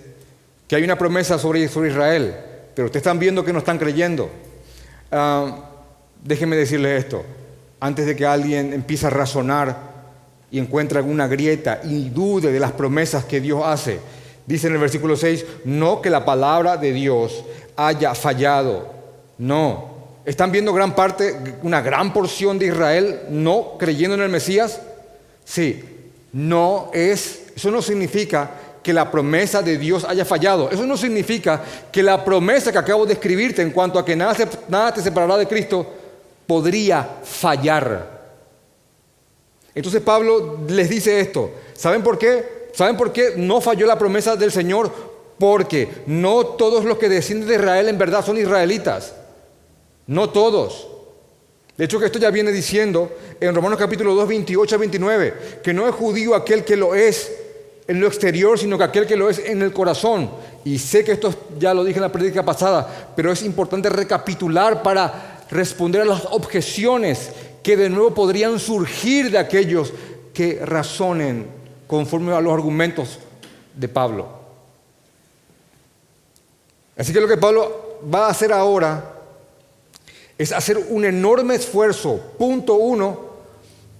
que 0.67 0.75
hay 0.75 0.83
una 0.83 0.97
promesa 0.97 1.37
sobre, 1.37 1.67
sobre 1.67 1.91
Israel, 1.91 2.35
pero 2.75 2.87
ustedes 2.87 3.01
están 3.01 3.19
viendo 3.19 3.45
que 3.45 3.53
no 3.53 3.59
están 3.59 3.77
creyendo. 3.77 4.29
Ah, 5.11 5.69
déjenme 6.23 6.55
decirles 6.55 7.03
esto, 7.03 7.23
antes 7.79 8.05
de 8.05 8.15
que 8.15 8.25
alguien 8.25 8.73
empiece 8.73 9.05
a 9.05 9.11
razonar 9.11 9.93
y 10.49 10.57
encuentre 10.57 10.97
alguna 10.97 11.27
grieta 11.27 11.81
y 11.83 12.09
dude 12.09 12.51
de 12.51 12.59
las 12.59 12.71
promesas 12.71 13.25
que 13.25 13.41
Dios 13.41 13.61
hace, 13.63 13.99
Dice 14.45 14.67
en 14.67 14.73
el 14.73 14.79
versículo 14.79 15.15
6, 15.15 15.45
no 15.65 16.01
que 16.01 16.09
la 16.09 16.25
palabra 16.25 16.77
de 16.77 16.91
Dios 16.91 17.43
haya 17.75 18.13
fallado. 18.13 18.91
No. 19.37 19.93
¿Están 20.25 20.51
viendo 20.51 20.73
gran 20.73 20.95
parte, 20.95 21.35
una 21.63 21.81
gran 21.81 22.13
porción 22.13 22.59
de 22.59 22.67
Israel 22.67 23.21
no 23.29 23.77
creyendo 23.77 24.15
en 24.15 24.21
el 24.21 24.29
Mesías? 24.29 24.81
Sí. 25.45 25.83
No 26.33 26.89
es, 26.93 27.43
eso 27.55 27.71
no 27.71 27.81
significa 27.81 28.51
que 28.81 28.93
la 28.93 29.09
promesa 29.09 29.61
de 29.61 29.77
Dios 29.77 30.03
haya 30.03 30.25
fallado. 30.25 30.69
Eso 30.69 30.85
no 30.85 30.97
significa 30.97 31.61
que 31.91 32.03
la 32.03 32.23
promesa 32.23 32.71
que 32.71 32.77
acabo 32.77 33.05
de 33.05 33.13
escribirte 33.13 33.61
en 33.61 33.71
cuanto 33.71 33.97
a 33.97 34.05
que 34.05 34.15
nada, 34.15 34.35
nada 34.67 34.93
te 34.93 35.01
separará 35.01 35.37
de 35.37 35.47
Cristo 35.47 35.87
podría 36.45 37.07
fallar. 37.23 38.11
Entonces 39.73 40.01
Pablo 40.01 40.59
les 40.67 40.89
dice 40.89 41.19
esto. 41.19 41.51
¿Saben 41.73 42.03
por 42.03 42.17
qué? 42.17 42.52
¿Saben 42.73 42.97
por 42.97 43.13
qué 43.13 43.33
no 43.37 43.61
falló 43.61 43.85
la 43.85 43.99
promesa 43.99 44.35
del 44.35 44.51
Señor? 44.51 44.91
Porque 45.37 45.87
no 46.07 46.45
todos 46.45 46.85
los 46.85 46.97
que 46.97 47.07
descienden 47.07 47.47
de 47.47 47.55
Israel 47.55 47.87
en 47.87 47.97
verdad 47.97 48.25
son 48.25 48.37
israelitas. 48.37 49.13
No 50.07 50.31
todos. 50.31 50.87
De 51.77 51.85
hecho, 51.85 51.99
que 51.99 52.07
esto 52.07 52.19
ya 52.19 52.31
viene 52.31 52.51
diciendo 52.51 53.11
en 53.39 53.53
Romanos 53.53 53.79
capítulo 53.79 54.13
2, 54.15 54.27
28 54.27 54.75
a 54.75 54.77
29, 54.77 55.33
que 55.63 55.73
no 55.73 55.87
es 55.87 55.95
judío 55.95 56.35
aquel 56.35 56.63
que 56.63 56.75
lo 56.75 56.93
es 56.93 57.31
en 57.87 57.99
lo 57.99 58.07
exterior, 58.07 58.57
sino 58.57 58.77
que 58.77 58.83
aquel 58.83 59.05
que 59.05 59.15
lo 59.15 59.29
es 59.29 59.39
en 59.39 59.61
el 59.61 59.71
corazón. 59.71 60.29
Y 60.65 60.79
sé 60.79 61.03
que 61.03 61.13
esto 61.13 61.33
ya 61.59 61.73
lo 61.73 61.83
dije 61.83 61.97
en 61.97 62.03
la 62.03 62.11
prédica 62.11 62.43
pasada, 62.43 63.13
pero 63.15 63.31
es 63.31 63.43
importante 63.43 63.89
recapitular 63.89 64.81
para 64.81 65.45
responder 65.49 66.01
a 66.01 66.05
las 66.05 66.25
objeciones 66.31 67.29
que 67.61 67.77
de 67.77 67.89
nuevo 67.89 68.13
podrían 68.13 68.59
surgir 68.59 69.29
de 69.31 69.37
aquellos 69.37 69.93
que 70.33 70.59
razonen 70.63 71.62
conforme 71.93 72.33
a 72.33 72.41
los 72.41 72.51
argumentos 72.51 73.19
de 73.75 73.87
Pablo. 73.87 74.27
Así 76.97 77.13
que 77.13 77.21
lo 77.21 77.27
que 77.27 77.37
Pablo 77.37 77.99
va 78.11 78.25
a 78.25 78.29
hacer 78.31 78.51
ahora 78.51 79.13
es 80.35 80.51
hacer 80.51 80.75
un 80.89 81.05
enorme 81.05 81.53
esfuerzo, 81.53 82.19
punto 82.39 82.73
uno, 82.73 83.19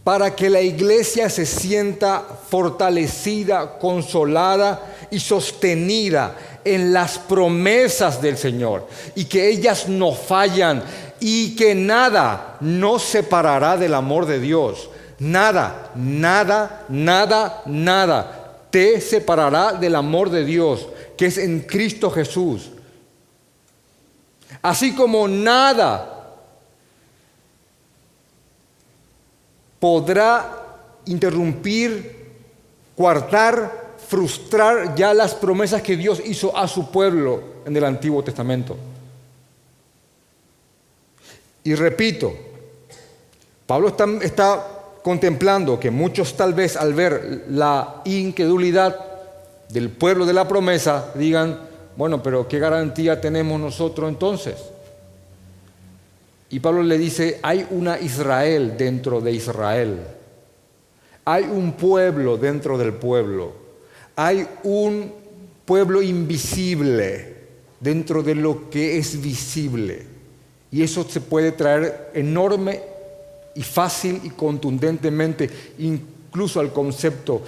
para 0.04 0.36
que 0.36 0.50
la 0.50 0.60
iglesia 0.60 1.30
se 1.30 1.46
sienta 1.46 2.24
fortalecida, 2.50 3.78
consolada 3.78 5.08
y 5.12 5.20
sostenida 5.20 6.36
en 6.66 6.94
las 6.94 7.20
promesas 7.20 8.20
del 8.20 8.40
Señor 8.40 8.88
y 9.14 9.26
que 9.26 9.50
ellas 9.50 9.88
no 9.88 10.14
fallan 10.14 10.84
y 11.20 11.56
que 11.56 11.76
nada 11.76 12.58
nos 12.60 13.04
separará 13.04 13.78
del 13.78 13.94
amor 13.94 14.26
de 14.26 14.40
Dios. 14.40 14.90
Nada, 15.24 15.92
nada, 15.96 16.86
nada, 16.90 17.62
nada 17.66 18.58
te 18.70 19.00
separará 19.00 19.72
del 19.72 19.96
amor 19.96 20.30
de 20.30 20.44
Dios 20.44 20.88
que 21.16 21.28
es 21.28 21.38
en 21.38 21.62
Cristo 21.62 22.12
Jesús. 22.12 22.72
Así 24.62 24.94
como 24.94 25.28
nada 25.28 26.36
podrá 29.80 30.80
interrumpir, 31.06 32.34
coartar, 32.98 33.94
frustrar 34.06 34.94
ya 34.96 35.14
las 35.14 35.36
promesas 35.36 35.82
que 35.82 35.96
Dios 35.96 36.22
hizo 36.26 36.56
a 36.58 36.68
su 36.68 36.92
pueblo 36.92 37.44
en 37.66 37.78
el 37.78 37.86
Antiguo 37.86 38.22
Testamento. 38.24 38.76
Y 41.64 41.76
repito, 41.76 42.34
Pablo 43.66 43.88
está, 43.88 44.06
está 44.22 44.73
contemplando 45.04 45.80
que 45.80 45.92
muchos 45.92 46.36
tal 46.36 46.54
vez 46.54 46.78
al 46.78 46.94
ver 46.94 47.46
la 47.50 48.02
incredulidad 48.06 48.98
del 49.70 49.90
pueblo 49.90 50.26
de 50.26 50.34
la 50.34 50.48
promesa 50.48 51.12
digan, 51.16 51.60
bueno, 51.98 52.24
pero 52.24 52.48
¿qué 52.48 52.58
garantía 52.58 53.20
tenemos 53.20 53.60
nosotros 53.60 54.10
entonces? 54.10 54.56
Y 56.50 56.60
Pablo 56.60 56.84
le 56.84 56.98
dice, 56.98 57.40
hay 57.44 57.68
una 57.72 58.00
Israel 58.00 58.76
dentro 58.78 59.20
de 59.20 59.32
Israel, 59.34 60.00
hay 61.26 61.44
un 61.44 61.74
pueblo 61.74 62.38
dentro 62.38 62.78
del 62.78 62.94
pueblo, 62.94 63.54
hay 64.16 64.48
un 64.64 65.12
pueblo 65.66 66.02
invisible 66.02 67.34
dentro 67.80 68.24
de 68.24 68.36
lo 68.36 68.70
que 68.70 68.98
es 68.98 69.22
visible. 69.22 70.06
Y 70.72 70.82
eso 70.82 71.04
se 71.04 71.22
puede 71.22 71.52
traer 71.52 72.12
enorme 72.14 72.93
y 73.56 73.64
fácil 73.64 74.22
y 74.24 74.30
contundentemente 74.30 75.50
incluso 75.80 76.60
al 76.60 76.74
concepto 76.74 77.42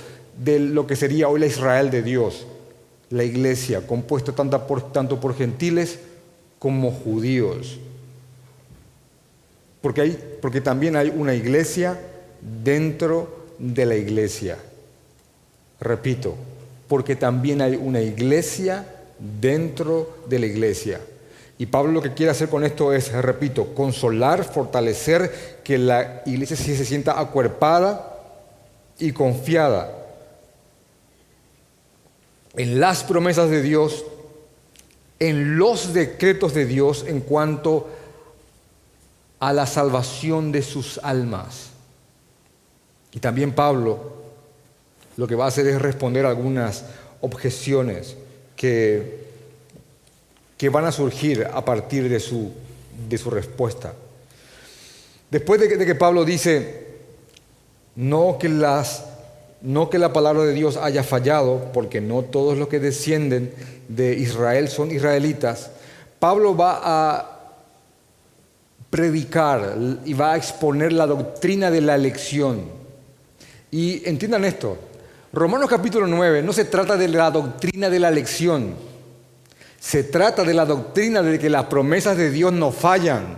de 0.44 0.60
lo 0.60 0.86
que 0.86 0.96
sería 0.96 1.28
hoy 1.28 1.39
la 1.39 1.46
Israel 1.46 1.89
de 1.89 2.04
Dios, 2.04 2.46
la 3.10 3.24
iglesia, 3.24 3.86
compuesta 3.88 4.34
tanto 4.34 4.68
por, 4.68 4.91
tanto 4.91 5.20
por 5.20 5.36
gentiles 5.36 6.00
como 6.60 6.91
judíos. 6.91 7.80
Porque, 9.82 10.02
hay, 10.02 10.38
porque 10.41 10.62
también 10.62 10.96
hay 10.96 11.13
una 11.15 11.34
iglesia 11.34 12.00
dentro 12.63 13.46
de 13.60 13.86
la 13.86 13.96
iglesia. 13.96 14.58
Repito, 15.80 16.36
porque 16.88 17.15
también 17.15 17.62
hay 17.62 17.76
una 17.76 18.02
iglesia 18.02 18.88
dentro 19.39 20.18
de 20.28 20.39
la 20.39 20.46
iglesia. 20.48 21.02
Y 21.58 21.68
Pablo 21.68 21.94
lo 21.94 22.02
que 22.02 22.13
quiere 22.13 22.32
hacer 22.32 22.50
con 22.50 22.63
esto 22.65 22.91
es, 22.91 23.12
repito, 23.13 23.74
consolar, 23.74 24.44
fortalecer, 24.44 25.62
que 25.63 25.78
la 25.78 26.22
iglesia 26.26 26.58
se 26.58 26.86
sienta 26.86 27.20
acuerpada 27.20 28.20
y 29.00 29.12
confiada 29.12 30.06
en 32.58 32.80
las 32.80 33.04
promesas 33.04 33.50
de 33.50 33.62
Dios, 33.62 34.06
en 35.20 35.58
los 35.58 35.94
decretos 35.94 36.54
de 36.54 36.65
Dios 36.65 37.06
en 37.08 37.22
cuanto 37.22 37.89
a 39.39 39.54
la 39.54 39.65
salvación 39.65 40.52
de 40.52 40.62
sus 40.62 41.00
almas. 41.04 41.70
Y 43.12 43.20
también 43.20 43.54
Pablo 43.54 44.13
lo 45.18 45.28
que 45.28 45.36
va 45.36 45.46
a 45.46 45.48
hacer 45.48 45.68
es 45.68 45.82
responder 45.82 46.26
algunas 46.26 46.86
objeciones 47.22 48.18
que 48.56 49.24
que 50.58 50.70
van 50.70 50.86
a 50.86 50.91
surgir 50.91 51.48
a 51.52 51.63
partir 51.65 52.10
de 52.10 52.20
su, 52.20 52.52
de 53.10 53.18
su 53.18 53.30
respuesta. 53.30 53.94
Después 55.30 55.60
de 55.60 55.68
que, 55.68 55.78
de 55.78 55.86
que 55.86 55.96
Pablo 55.96 56.24
dice, 56.24 56.86
no 57.96 58.38
que, 58.39 58.50
las, 58.50 59.06
no 59.62 59.89
que 59.89 60.00
la 60.00 60.13
palabra 60.13 60.44
de 60.44 60.54
Dios 60.54 60.78
haya 60.78 61.04
fallado, 61.04 61.72
porque 61.74 62.02
no 62.02 62.24
todos 62.24 62.58
los 62.58 62.68
que 62.68 62.80
descienden 62.80 63.54
de 63.88 64.13
Israel 64.13 64.70
son 64.70 64.91
israelitas, 64.91 65.72
Pablo 66.20 66.56
va 66.56 66.82
a 66.84 67.32
predicar 68.89 69.76
y 70.06 70.13
va 70.13 70.34
a 70.34 70.38
exponer 70.38 70.94
la 70.94 71.06
doctrina 71.06 71.70
de 71.70 71.82
la 71.82 71.96
elección. 71.96 72.63
Y 73.72 74.08
entiendan 74.08 74.46
esto, 74.46 74.78
Romanos 75.34 75.70
capítulo 75.70 76.08
9 76.08 76.41
no 76.44 76.54
se 76.54 76.63
trata 76.63 76.96
de 76.96 77.10
la 77.10 77.30
doctrina 77.30 77.89
de 77.89 78.00
la 78.00 78.08
elección, 78.08 78.74
se 79.86 80.04
trata 80.04 80.43
de 80.43 80.56
la 80.56 80.65
doctrina 80.65 81.21
de 81.21 81.38
que 81.38 81.48
las 81.48 81.65
promesas 81.65 82.17
de 82.17 82.32
Dios 82.32 82.52
no 82.52 82.71
fallan. 82.71 83.38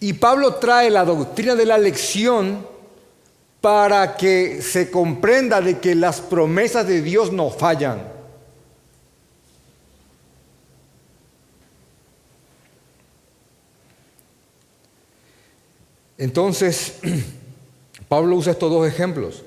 Y 0.00 0.12
Pablo 0.12 0.56
trae 0.56 0.90
la 0.90 1.02
doctrina 1.02 1.54
de 1.54 1.64
la 1.64 1.76
elección 1.76 2.66
para 3.62 4.18
que 4.18 4.60
se 4.60 4.90
comprenda 4.90 5.62
de 5.62 5.78
que 5.78 5.94
las 5.94 6.20
promesas 6.20 6.86
de 6.86 7.00
Dios 7.00 7.32
no 7.32 7.48
fallan. 7.48 8.06
Entonces, 16.18 16.96
Pablo 18.10 18.36
usa 18.36 18.52
estos 18.52 18.70
dos 18.70 18.86
ejemplos, 18.86 19.42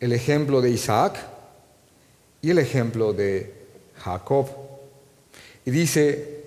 el 0.00 0.12
ejemplo 0.12 0.60
de 0.60 0.70
Isaac 0.70 1.16
y 2.42 2.50
el 2.50 2.58
ejemplo 2.58 3.12
de 3.12 3.55
Jacob. 4.06 4.46
Y 5.64 5.70
dice, 5.72 6.44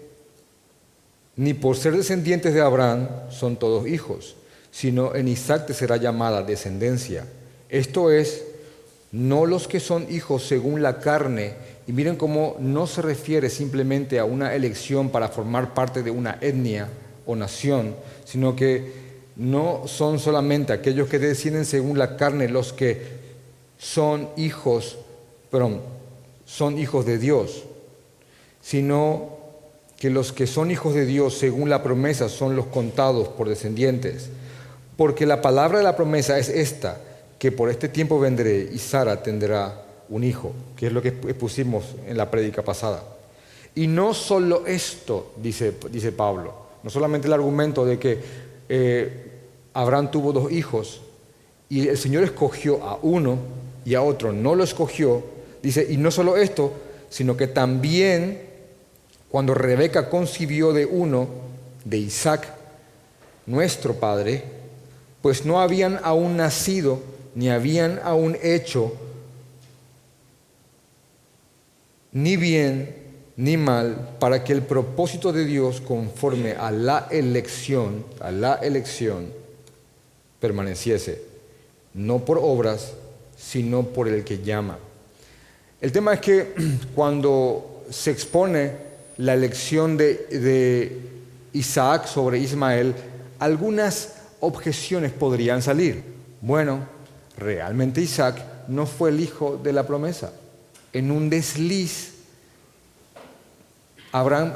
ni 1.36 1.54
por 1.54 1.76
ser 1.76 1.96
descendientes 1.96 2.54
de 2.54 2.62
Abraham 2.62 3.10
son 3.30 3.58
todos 3.58 3.86
hijos, 3.88 4.36
sino 4.72 5.14
en 5.14 5.28
Isaac 5.28 5.68
te 5.68 5.74
será 5.74 5.98
llamada 5.98 6.42
descendencia. 6.42 7.26
Esto 7.68 8.12
es, 8.12 8.46
no 9.12 9.46
los 9.46 9.68
que 9.68 9.80
son 9.80 10.08
hijos 10.10 10.44
según 10.44 10.82
la 10.82 11.00
carne, 11.00 11.54
y 11.86 11.92
miren 11.92 12.16
cómo 12.16 12.56
no 12.60 12.88
se 12.88 13.02
refiere 13.02 13.50
simplemente 13.50 14.20
a 14.20 14.26
una 14.26 14.54
elección 14.54 15.10
para 15.10 15.28
formar 15.28 15.74
parte 15.74 16.02
de 16.02 16.12
una 16.12 16.38
etnia 16.40 16.88
o 17.26 17.36
nación, 17.36 17.96
sino 18.26 18.56
que 18.56 19.10
no 19.36 19.84
son 19.88 20.20
solamente 20.20 20.72
aquellos 20.72 21.10
que 21.10 21.20
descienden 21.20 21.66
según 21.66 21.98
la 21.98 22.16
carne 22.16 22.48
los 22.48 22.74
que 22.74 23.20
son 23.78 24.30
hijos, 24.38 24.98
perdón, 25.50 25.82
son 26.50 26.80
hijos 26.80 27.06
de 27.06 27.20
Dios, 27.20 27.64
sino 28.60 29.38
que 29.98 30.10
los 30.10 30.34
que 30.34 30.48
son 30.48 30.72
hijos 30.72 30.96
de 30.96 31.06
Dios 31.06 31.38
según 31.38 31.70
la 31.70 31.84
promesa 31.84 32.28
son 32.28 32.56
los 32.56 32.66
contados 32.66 33.28
por 33.28 33.48
descendientes. 33.48 34.30
Porque 34.98 35.28
la 35.28 35.42
palabra 35.42 35.78
de 35.78 35.84
la 35.84 35.96
promesa 35.96 36.40
es 36.40 36.50
esta, 36.50 36.98
que 37.38 37.52
por 37.52 37.70
este 37.70 37.88
tiempo 37.88 38.20
vendré 38.20 38.68
y 38.74 38.80
Sara 38.80 39.22
tendrá 39.22 39.86
un 40.10 40.24
hijo, 40.24 40.52
que 40.76 40.88
es 40.88 40.92
lo 40.92 41.04
que 41.04 41.12
pusimos 41.12 41.86
en 42.08 42.18
la 42.18 42.32
prédica 42.32 42.64
pasada. 42.64 43.04
Y 43.76 43.86
no 43.86 44.16
solo 44.16 44.66
esto, 44.66 45.34
dice, 45.38 45.76
dice 45.92 46.12
Pablo, 46.12 46.54
no 46.82 46.90
solamente 46.90 47.28
el 47.28 47.34
argumento 47.34 47.86
de 47.86 48.00
que 48.00 48.20
eh, 48.68 49.32
Abraham 49.74 50.10
tuvo 50.10 50.34
dos 50.34 50.52
hijos 50.52 51.02
y 51.70 51.88
el 51.88 51.98
Señor 51.98 52.24
escogió 52.24 52.84
a 52.84 52.98
uno 53.02 53.38
y 53.86 53.94
a 53.94 54.02
otro 54.02 54.34
no 54.34 54.56
lo 54.56 54.64
escogió. 54.64 55.39
Dice, 55.62 55.86
y 55.90 55.98
no 55.98 56.12
solo 56.12 56.38
esto, 56.38 56.74
sino 57.10 57.36
que 57.36 57.48
también 57.48 58.42
cuando 59.30 59.54
Rebeca 59.54 60.10
concibió 60.10 60.74
de 60.74 60.86
uno, 60.86 61.28
de 61.86 61.98
Isaac, 61.98 62.54
nuestro 63.46 63.96
padre, 63.96 64.44
pues 65.22 65.46
no 65.46 65.60
habían 65.60 66.00
aún 66.04 66.38
nacido 66.38 67.00
ni 67.36 67.50
habían 67.50 68.00
aún 68.04 68.38
hecho 68.42 68.94
ni 72.12 72.38
bien 72.38 72.96
ni 73.38 73.56
mal 73.56 74.18
para 74.20 74.44
que 74.44 74.52
el 74.52 74.64
propósito 74.64 75.32
de 75.32 75.46
Dios 75.46 75.80
conforme 75.80 76.54
a 76.54 76.72
la 76.72 77.08
elección, 77.10 78.04
a 78.20 78.32
la 78.32 78.56
elección, 78.56 79.32
permaneciese, 80.40 81.22
no 81.94 82.26
por 82.26 82.40
obras, 82.42 82.94
sino 83.38 83.84
por 83.84 84.08
el 84.08 84.24
que 84.24 84.40
llama. 84.40 84.78
El 85.82 85.92
tema 85.92 86.14
es 86.14 86.22
que 86.22 86.54
cuando 86.96 87.86
se 87.90 88.12
expone 88.12 88.72
la 89.18 89.34
elección 89.34 89.98
de, 89.98 91.10
Isaac 91.52 92.06
sobre 92.06 92.38
Ismael, 92.38 92.94
algunas 93.40 94.14
objeciones 94.40 95.12
podrían 95.12 95.62
salir. 95.62 96.04
Bueno, 96.42 96.86
realmente 97.38 98.02
Isaac 98.02 98.42
no 98.68 98.86
fue 98.86 99.10
el 99.10 99.20
hijo 99.20 99.60
de 99.62 99.74
la 99.74 99.88
promesa. 99.88 100.32
En 100.94 101.10
un 101.10 101.30
desliz, 101.30 102.14
Abraham 104.12 104.54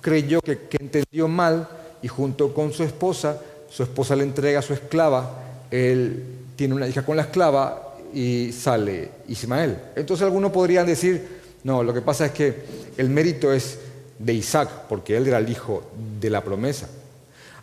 creyó 0.00 0.40
que 0.40 0.58
entendió 0.80 1.28
mal 1.28 1.68
y 2.02 2.08
junto 2.08 2.52
con 2.52 2.72
su 2.72 2.82
esposa 2.82 3.40
su 3.70 3.82
esposa 3.82 4.16
le 4.16 4.22
entrega 4.22 4.60
a 4.60 4.62
su 4.62 4.72
esclava, 4.72 5.42
él 5.70 6.24
tiene 6.56 6.74
una 6.74 6.88
hija 6.88 7.04
con 7.04 7.16
la 7.16 7.22
esclava 7.24 7.85
y 8.12 8.52
sale 8.52 9.10
Ismael. 9.28 9.76
Entonces 9.94 10.24
algunos 10.24 10.52
podrían 10.52 10.86
decir, 10.86 11.36
no, 11.64 11.82
lo 11.82 11.92
que 11.92 12.00
pasa 12.00 12.26
es 12.26 12.32
que 12.32 12.54
el 12.96 13.10
mérito 13.10 13.52
es 13.52 13.78
de 14.18 14.32
Isaac, 14.32 14.68
porque 14.88 15.16
él 15.16 15.26
era 15.26 15.38
el 15.38 15.48
hijo 15.48 15.82
de 16.20 16.30
la 16.30 16.42
promesa. 16.42 16.88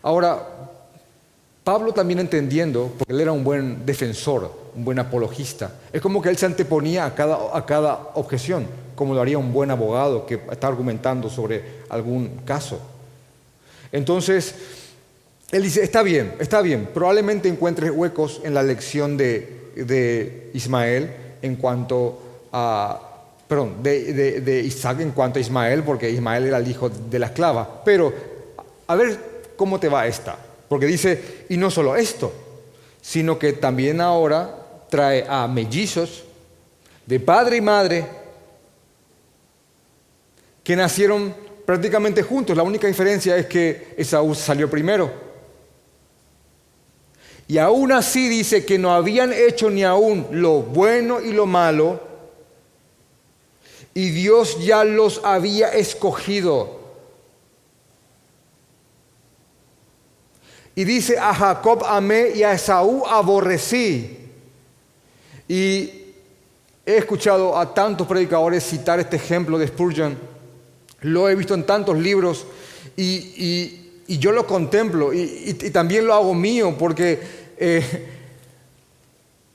Ahora, 0.02 0.46
Pablo 1.64 1.92
también 1.92 2.20
entendiendo, 2.20 2.92
porque 2.98 3.12
él 3.12 3.20
era 3.20 3.32
un 3.32 3.42
buen 3.42 3.86
defensor, 3.86 4.52
un 4.76 4.84
buen 4.84 4.98
apologista, 4.98 5.72
es 5.92 6.00
como 6.00 6.20
que 6.20 6.28
él 6.28 6.36
se 6.36 6.46
anteponía 6.46 7.06
a 7.06 7.14
cada, 7.14 7.56
a 7.56 7.64
cada 7.64 8.10
objeción, 8.14 8.66
como 8.94 9.14
lo 9.14 9.20
haría 9.20 9.38
un 9.38 9.52
buen 9.52 9.70
abogado 9.70 10.26
que 10.26 10.40
está 10.50 10.68
argumentando 10.68 11.30
sobre 11.30 11.64
algún 11.88 12.40
caso. 12.44 12.78
Entonces, 13.90 14.54
él 15.50 15.62
dice, 15.62 15.82
está 15.82 16.02
bien, 16.02 16.34
está 16.38 16.60
bien, 16.60 16.88
probablemente 16.92 17.48
encuentres 17.48 17.90
huecos 17.90 18.40
en 18.44 18.54
la 18.54 18.62
lección 18.62 19.16
de, 19.16 19.63
Ismael 20.54 21.10
en 21.42 21.56
cuanto 21.56 22.46
a, 22.52 23.00
perdón, 23.46 23.82
de, 23.82 24.62
Isaac 24.64 25.00
en 25.00 25.10
cuanto 25.10 25.38
a 25.38 25.42
Ismael, 25.42 25.82
porque 25.82 26.10
Ismael 26.10 26.46
era 26.46 26.58
el 26.58 26.68
hijo 26.68 26.88
de 26.88 27.18
la 27.18 27.26
esclava. 27.26 27.82
Pero, 27.84 28.12
a 28.86 28.94
ver 28.94 29.18
cómo 29.56 29.78
te 29.78 29.88
va 29.88 30.06
esta. 30.06 30.36
Porque 30.68 30.86
dice, 30.86 31.46
y 31.48 31.56
no 31.56 31.70
solo 31.70 31.96
esto, 31.96 32.32
sino 33.00 33.38
que 33.38 33.52
también 33.54 34.00
ahora 34.00 34.56
trae 34.88 35.24
a 35.28 35.46
mellizos 35.46 36.24
de 37.06 37.20
padre 37.20 37.56
y 37.56 37.60
madre 37.60 38.06
que 40.62 40.74
nacieron 40.74 41.34
prácticamente 41.66 42.22
juntos. 42.22 42.56
La 42.56 42.62
única 42.62 42.86
diferencia 42.86 43.36
es 43.36 43.46
que 43.46 43.94
Esaú 43.96 44.34
salió 44.34 44.70
primero. 44.70 45.23
Y 47.46 47.58
aún 47.58 47.92
así 47.92 48.28
dice 48.28 48.64
que 48.64 48.78
no 48.78 48.94
habían 48.94 49.32
hecho 49.32 49.70
ni 49.70 49.84
aún 49.84 50.26
lo 50.30 50.62
bueno 50.62 51.20
y 51.20 51.32
lo 51.32 51.46
malo, 51.46 52.00
y 53.92 54.10
Dios 54.10 54.64
ya 54.64 54.82
los 54.82 55.20
había 55.24 55.68
escogido. 55.68 56.80
Y 60.74 60.82
dice, 60.84 61.18
a 61.18 61.32
Jacob 61.32 61.84
amé 61.86 62.30
y 62.34 62.42
a 62.42 62.52
Esaú 62.52 63.06
aborrecí. 63.06 64.18
Y 65.46 65.90
he 66.84 66.96
escuchado 66.96 67.56
a 67.56 67.72
tantos 67.72 68.08
predicadores 68.08 68.64
citar 68.64 68.98
este 68.98 69.16
ejemplo 69.16 69.56
de 69.56 69.68
Spurgeon. 69.68 70.18
Lo 71.02 71.28
he 71.28 71.36
visto 71.36 71.54
en 71.54 71.64
tantos 71.64 71.96
libros 71.96 72.44
y, 72.96 73.04
y 73.36 73.83
yo 74.06 74.32
lo 74.32 74.46
contemplo 74.46 75.12
y, 75.12 75.54
también 75.72 76.06
lo 76.06 76.14
hago 76.14 76.34
mío 76.34 76.74
porque, 76.78 77.20
eh, 77.56 78.08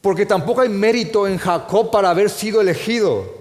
porque 0.01 0.25
tampoco 0.25 0.61
hay 0.61 0.69
mérito 0.69 1.27
en 1.27 1.37
Jacob 1.37 1.91
para 1.91 2.09
haber 2.09 2.29
sido 2.29 2.61
elegido. 2.61 3.39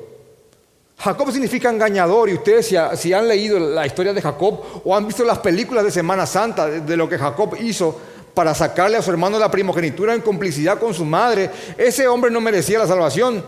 Jacob 0.98 1.30
significa 1.30 1.70
engañador 1.70 2.28
y 2.28 2.34
ustedes 2.34 2.74
si, 2.94 3.12
han 3.12 3.28
leído 3.28 3.58
la 3.60 3.86
historia 3.86 4.12
de 4.12 4.20
Jacob 4.20 4.60
o 4.84 4.96
han 4.96 5.06
visto 5.06 5.24
las 5.24 5.38
películas 5.38 5.84
de 5.84 5.92
Semana 5.92 6.26
Santa 6.26 6.66
de, 6.68 6.96
lo 6.96 7.08
que 7.08 7.16
Jacob 7.16 7.56
hizo 7.60 7.98
para 8.34 8.52
sacarle 8.54 8.96
a 8.96 9.02
su 9.02 9.10
hermano 9.10 9.38
la 9.38 9.50
primogenitura 9.50 10.14
en 10.14 10.20
complicidad 10.20 10.78
con 10.78 10.92
su 10.92 11.04
madre, 11.04 11.50
ese 11.76 12.06
hombre 12.08 12.30
no 12.30 12.40
merecía 12.40 12.78
la 12.78 12.86
salvación. 12.86 13.44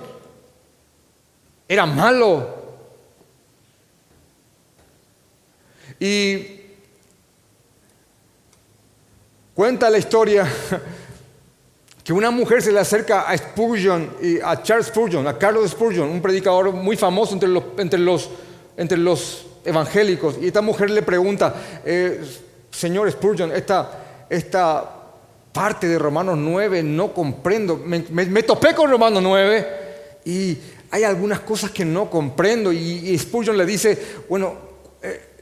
Era 1.69 1.87
malo. 1.87 2.61
Y 5.99 6.60
Cuenta 9.61 9.91
la 9.91 9.99
historia 9.99 10.51
que 12.03 12.15
una 12.15 12.31
mujer 12.31 12.63
se 12.63 12.73
le 12.73 12.81
acerca 12.81 13.29
a 13.29 13.37
Spurgeon, 13.37 14.09
y 14.23 14.41
a 14.41 14.63
Charles 14.63 14.87
Spurgeon, 14.87 15.27
a 15.27 15.37
Carlos 15.37 15.71
Spurgeon, 15.71 16.09
un 16.09 16.23
predicador 16.23 16.73
muy 16.73 16.97
famoso 16.97 17.35
entre 17.35 17.51
los, 17.51 17.63
entre 17.77 17.99
los 17.99 18.31
entre 18.79 18.97
los 18.97 19.45
evangélicos. 19.63 20.37
Y 20.41 20.47
esta 20.47 20.63
mujer 20.63 20.89
le 20.89 21.03
pregunta, 21.03 21.55
eh, 21.85 22.25
señor 22.71 23.13
Spurgeon, 23.13 23.53
esta, 23.53 24.25
esta 24.31 24.97
parte 25.53 25.87
de 25.89 25.99
Romanos 25.99 26.39
9 26.39 26.83
no 26.83 27.13
comprendo, 27.13 27.77
me, 27.77 28.43
topé 28.43 28.75
con 28.75 28.91
Romanos 28.91 29.23
9 29.23 29.67
y 30.25 30.57
hay 30.91 31.05
algunas 31.05 31.41
cosas 31.41 31.71
que 31.71 31.85
no 31.85 32.09
comprendo 32.09 32.73
y, 32.73 33.15
Spurgeon 33.19 33.59
le 33.59 33.67
dice, 33.67 34.23
bueno, 34.27 34.70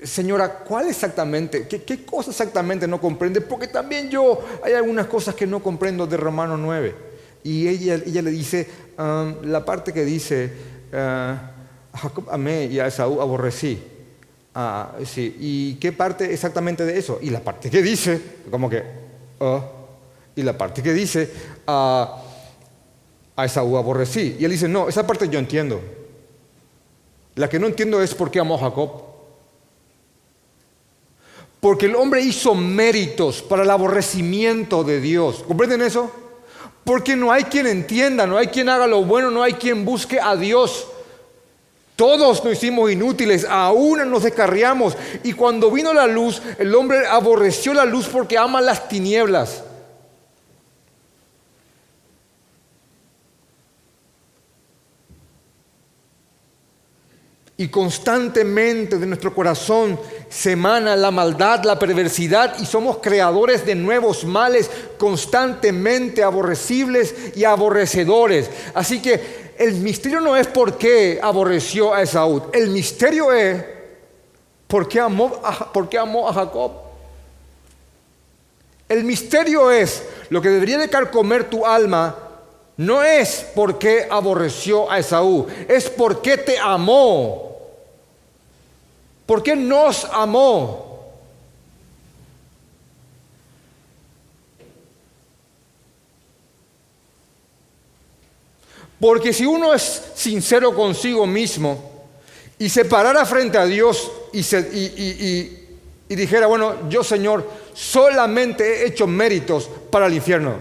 señora, 0.03 0.61
¿cuál 0.61 0.89
exactamente? 0.89 1.67
¿Qué, 1.67 1.83
¿Qué, 1.83 2.05
cosa 2.05 2.31
exactamente 2.31 2.87
no 2.87 3.01
comprende? 3.01 3.41
Porque 3.41 3.67
también 3.67 4.11
yo 4.11 4.39
hay 4.63 4.75
algunas 4.75 5.07
cosas 5.07 5.35
que 5.35 5.47
no 5.47 5.63
comprendo 5.63 6.07
de 6.07 6.17
Romanos 6.17 6.59
9. 6.61 6.95
Y 7.45 7.69
ella, 7.69 7.95
ella 7.95 8.23
le 8.23 8.31
dice, 8.31 8.69
um, 8.99 9.43
la 9.45 9.65
parte 9.65 9.93
que 9.93 10.05
dice, 10.05 10.53
uh, 10.93 10.97
a 10.97 11.99
Jacob 11.99 12.27
amé 12.31 12.67
y 12.67 12.79
a 12.79 12.87
Esaú 12.87 13.21
aborrecí. 13.21 13.83
Ah, 14.55 14.93
sí. 15.05 15.37
¿Y 15.39 15.75
qué 15.77 15.93
parte 15.93 16.33
exactamente 16.33 16.85
de 16.85 16.99
eso? 16.99 17.19
Y 17.23 17.31
la 17.31 17.41
parte 17.41 17.71
que 17.71 17.83
dice, 17.83 18.21
como 18.51 18.69
que, 18.69 18.83
uh, 19.41 19.61
y 20.35 20.43
la 20.43 20.57
parte 20.57 20.83
que 20.83 20.93
dice, 20.93 21.31
uh, 21.67 22.07
a 23.37 23.45
Esaú 23.45 23.77
aborrecí. 23.77 24.37
Y 24.39 24.45
él 24.45 24.51
dice, 24.51 24.69
no, 24.69 24.89
esa 24.89 25.07
parte 25.07 25.29
yo 25.29 25.39
entiendo. 25.39 25.81
La 27.37 27.49
que 27.49 27.59
no 27.59 27.69
entiendo 27.69 28.03
es 28.03 28.15
por 28.15 28.31
qué 28.31 28.41
amó 28.41 28.59
Jacob. 28.59 29.08
Porque 31.61 31.87
el 31.87 31.97
hombre 31.97 32.21
hizo 32.21 32.55
méritos 32.55 33.43
para 33.43 33.65
el 33.65 33.71
aborrecimiento 33.71 34.85
de 34.85 35.01
Dios. 35.01 35.45
¿Comprenden 35.47 35.83
eso? 35.83 36.11
Porque 36.85 37.17
no 37.17 37.33
hay 37.33 37.45
quien 37.45 37.67
entienda, 37.67 38.27
no 38.27 38.39
hay 38.39 38.47
quien 38.47 38.69
haga 38.69 38.87
lo 38.87 39.05
bueno, 39.05 39.31
no 39.31 39.43
hay 39.43 39.55
quien 39.55 39.85
busque 39.85 40.21
a 40.21 40.37
Dios. 40.37 40.87
Todos 41.97 42.45
nos 42.45 42.53
hicimos 42.53 42.93
inútiles, 42.93 43.45
aún 43.45 44.09
nos 44.09 44.23
descarriamos. 44.23 44.97
Y 45.25 45.33
cuando 45.33 45.69
vino 45.69 45.93
la 45.93 46.07
luz, 46.07 46.41
el 46.59 46.73
hombre 46.77 47.05
aborreció 47.09 47.75
la 47.75 47.85
luz 47.85 48.07
porque 48.07 48.39
ama 48.39 48.61
las 48.61 48.89
tinieblas. 48.89 49.65
Y 57.57 57.67
constantemente 57.67 58.97
de 58.97 59.07
nuestro 59.07 59.35
corazón 59.35 59.99
se 60.29 60.53
emana 60.53 60.95
la 60.95 61.11
maldad, 61.11 61.65
la 61.65 61.79
perversidad 61.79 62.59
y 62.59 62.67
somos 62.67 62.99
creadores 62.99 63.65
de 63.65 63.75
nuevos 63.75 64.25
males 64.25 64.71
constantemente 64.99 66.23
aborrecibles 66.23 67.15
y 67.35 67.45
aborrecedores. 67.45 68.51
Así 68.75 69.01
que 69.01 69.55
el 69.59 69.75
misterio 69.75 70.21
no 70.21 70.37
es 70.37 70.47
por 70.47 70.77
qué 70.77 71.19
aborreció 71.23 71.95
a 71.95 72.03
Esaú, 72.03 72.43
el 72.53 72.69
misterio 72.69 73.33
es 73.33 73.65
por 74.67 74.87
qué 74.87 75.01
amó 75.01 75.41
a, 75.43 75.73
por 75.73 75.89
qué 75.89 75.99
amó 75.99 76.29
a 76.29 76.35
Jacob. 76.35 76.73
El 78.89 79.05
misterio 79.05 79.71
es 79.71 80.03
lo 80.31 80.41
que 80.41 80.49
debería 80.49 80.79
de 80.79 80.89
carcomer 80.89 81.45
tu 81.51 81.67
alma. 81.67 82.17
No 82.77 83.03
es 83.03 83.47
por 83.55 83.79
qué 83.79 84.07
aborreció 84.09 84.91
a 84.91 84.99
Esaú, 84.99 85.47
es 85.69 85.91
por 85.91 86.23
qué 86.23 86.39
te 86.39 86.59
amó. 86.59 87.48
¿Por 89.29 89.43
qué 89.43 89.55
nos 89.55 90.07
amó? 90.07 91.13
Porque 98.99 99.35
si 99.35 99.45
uno 99.45 99.75
es 99.75 99.83
sincero 100.15 100.75
consigo 100.75 101.27
mismo 101.27 102.07
y 102.59 102.71
se 102.71 102.87
parara 102.87 103.27
frente 103.27 103.59
a 103.59 103.67
Dios 103.67 104.11
y, 104.33 104.41
dijera, 106.09 106.47
bueno, 106.47 106.89
yo 106.89 107.05
Señor, 107.05 107.47
solamente 107.75 108.81
he 108.81 108.87
hecho 108.87 109.07
méritos 109.07 109.69
para 109.91 110.07
el 110.07 110.15
infierno. 110.15 110.55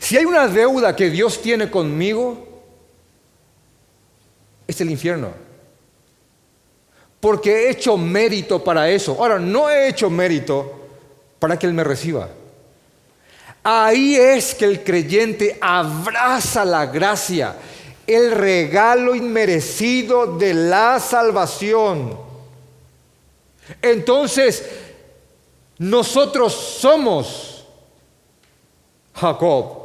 Si 0.00 0.16
hay 0.16 0.24
una 0.24 0.48
deuda 0.48 0.96
que 0.96 1.08
Dios 1.08 1.40
tiene 1.40 1.70
conmigo, 1.70 2.64
es 4.66 4.80
el 4.80 4.90
infierno 4.90 5.43
porque 7.24 7.50
he 7.50 7.70
hecho 7.70 7.96
mérito 7.96 8.62
para 8.62 8.90
eso. 8.90 9.16
Ahora, 9.18 9.38
no 9.38 9.70
he 9.70 9.88
hecho 9.88 10.10
mérito 10.10 10.70
para 11.38 11.58
que 11.58 11.66
Él 11.66 11.72
me 11.72 11.82
reciba. 11.82 12.28
Ahí 13.62 14.14
es 14.14 14.54
que 14.54 14.66
el 14.66 14.84
creyente 14.84 15.56
abraza 15.58 16.66
la 16.66 16.84
gracia, 16.84 17.56
el 18.06 18.30
regalo 18.30 19.14
inmerecido 19.14 20.36
de 20.36 20.52
la 20.52 21.00
salvación. 21.00 22.14
Entonces, 23.80 24.62
nosotros 25.78 26.52
somos 26.52 27.64
Jacob. 29.14 29.78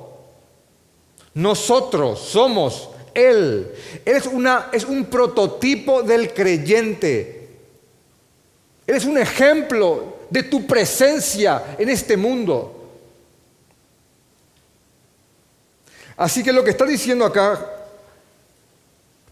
Nosotros 1.35 2.19
somos 2.19 2.89
él. 3.27 3.71
es, 4.05 4.25
una, 4.25 4.69
es 4.71 4.85
un 4.85 5.05
prototipo 5.05 6.03
del 6.03 6.33
creyente. 6.33 7.47
Él 8.87 8.95
es 8.95 9.05
un 9.05 9.17
ejemplo 9.17 10.19
de 10.29 10.43
tu 10.43 10.65
presencia 10.65 11.75
en 11.77 11.89
este 11.89 12.17
mundo. 12.17 12.75
Así 16.17 16.43
que 16.43 16.51
lo 16.51 16.63
que 16.63 16.71
está 16.71 16.85
diciendo 16.85 17.25
acá 17.25 17.65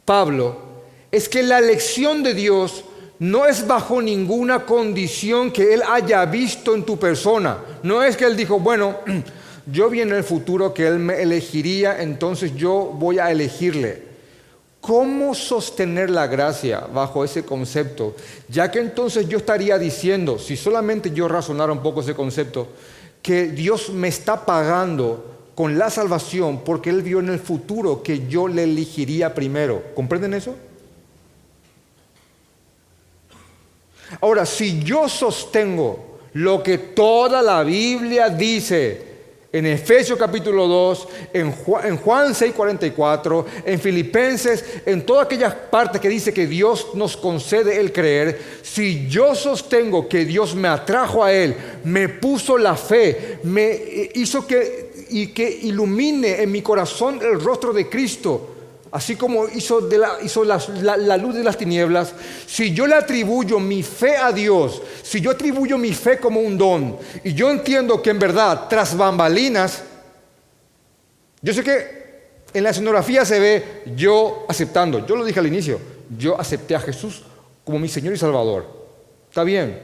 Pablo 0.05 0.55
es 1.11 1.27
que 1.27 1.43
la 1.43 1.59
elección 1.59 2.23
de 2.23 2.33
Dios 2.33 2.85
no 3.19 3.45
es 3.45 3.65
bajo 3.67 4.01
ninguna 4.01 4.65
condición 4.65 5.51
que 5.51 5.73
Él 5.73 5.83
haya 5.85 6.23
visto 6.25 6.75
en 6.75 6.83
tu 6.83 6.97
persona. 6.97 7.57
No 7.83 8.03
es 8.03 8.15
que 8.15 8.25
Él 8.25 8.37
dijo, 8.37 8.59
bueno, 8.59 8.99
yo 9.69 9.89
vi 9.89 10.01
en 10.01 10.13
el 10.13 10.23
futuro 10.23 10.73
que 10.73 10.87
Él 10.87 10.97
me 10.99 11.21
elegiría, 11.21 12.01
entonces 12.01 12.55
yo 12.55 12.91
voy 12.93 13.19
a 13.19 13.29
elegirle. 13.31 14.07
¿Cómo 14.79 15.35
sostener 15.35 16.09
la 16.09 16.27
gracia 16.27 16.87
bajo 16.93 17.25
ese 17.25 17.43
concepto? 17.43 18.15
Ya 18.47 18.71
que 18.71 18.79
entonces 18.79 19.27
yo 19.27 19.39
estaría 19.39 19.77
diciendo, 19.77 20.39
si 20.39 20.55
solamente 20.55 21.11
yo 21.11 21.27
razonara 21.27 21.73
un 21.73 21.83
poco 21.83 21.99
ese 21.99 22.15
concepto, 22.15 22.69
que 23.21 23.47
Dios 23.47 23.89
me 23.89 24.07
está 24.07 24.45
pagando 24.45 25.49
con 25.53 25.77
la 25.77 25.89
salvación 25.89 26.61
porque 26.63 26.89
Él 26.89 27.01
vio 27.01 27.19
en 27.19 27.29
el 27.29 27.39
futuro 27.39 28.01
que 28.01 28.27
yo 28.27 28.47
le 28.47 28.63
elegiría 28.63 29.33
primero. 29.33 29.83
¿Comprenden 29.93 30.35
eso? 30.35 30.55
Ahora, 34.21 34.45
si 34.45 34.81
yo 34.81 35.09
sostengo 35.09 36.19
lo 36.33 36.63
que 36.63 36.77
toda 36.77 37.41
la 37.41 37.63
Biblia 37.63 38.29
dice, 38.29 39.06
en 39.57 39.65
Efesios 39.65 40.19
capítulo 40.19 40.67
2, 40.67 41.07
en 41.33 41.51
Juan, 41.51 41.87
en 41.87 41.97
Juan 41.97 42.35
6, 42.35 42.53
44, 42.55 43.45
en 43.65 43.79
Filipenses, 43.79 44.63
en 44.85 45.03
todas 45.03 45.25
aquellas 45.25 45.55
partes 45.55 45.99
que 45.99 46.09
dice 46.09 46.31
que 46.31 46.45
Dios 46.45 46.89
nos 46.93 47.17
concede 47.17 47.79
el 47.79 47.91
creer, 47.91 48.39
si 48.61 49.07
yo 49.07 49.33
sostengo 49.33 50.07
que 50.07 50.25
Dios 50.25 50.53
me 50.53 50.67
atrajo 50.67 51.23
a 51.23 51.33
Él, 51.33 51.55
me 51.83 52.07
puso 52.07 52.55
la 52.55 52.75
fe, 52.75 53.39
me 53.43 54.11
hizo 54.13 54.45
que, 54.45 55.07
y 55.09 55.27
que 55.27 55.49
ilumine 55.49 56.43
en 56.43 56.51
mi 56.51 56.61
corazón 56.61 57.19
el 57.23 57.41
rostro 57.41 57.73
de 57.73 57.89
Cristo, 57.89 58.56
así 58.97 59.15
como 59.15 59.47
hizo, 59.47 59.79
la, 59.91 61.17
luz 61.17 61.35
de 61.35 61.43
las 61.43 61.55
tinieblas, 61.55 62.13
si 62.47 62.73
yo 62.73 62.87
le 62.87 62.95
atribuyo 62.95 63.59
mi 63.59 63.83
fe 63.83 64.17
a 64.17 64.31
Dios, 64.31 64.81
si 65.03 65.21
yo 65.21 65.29
atribuyo 65.29 65.77
mi 65.77 65.93
fe 65.93 66.17
como 66.17 66.39
un 66.39 66.57
don, 66.57 66.97
y 67.23 67.35
yo 67.35 67.51
entiendo 67.51 68.01
que 68.01 68.09
en 68.09 68.17
verdad, 68.17 68.67
tras 68.67 68.97
bambalinas, 68.97 69.83
yo 71.43 71.53
sé 71.53 71.63
que 71.63 71.97
en 72.51 72.63
la 72.63 72.71
escenografía 72.71 73.23
se 73.23 73.39
ve 73.39 73.83
yo 73.95 74.47
aceptando, 74.49 75.05
yo 75.05 75.15
lo 75.15 75.23
dije 75.23 75.39
al 75.39 75.45
inicio, 75.45 75.79
yo 76.17 76.41
acepté 76.41 76.73
a 76.73 76.79
Jesús 76.79 77.21
como 77.63 77.77
mi 77.77 77.89
Señor 77.89 78.15
y 78.15 78.17
Salvador. 78.17 78.65
Está 79.29 79.43
bien, 79.43 79.79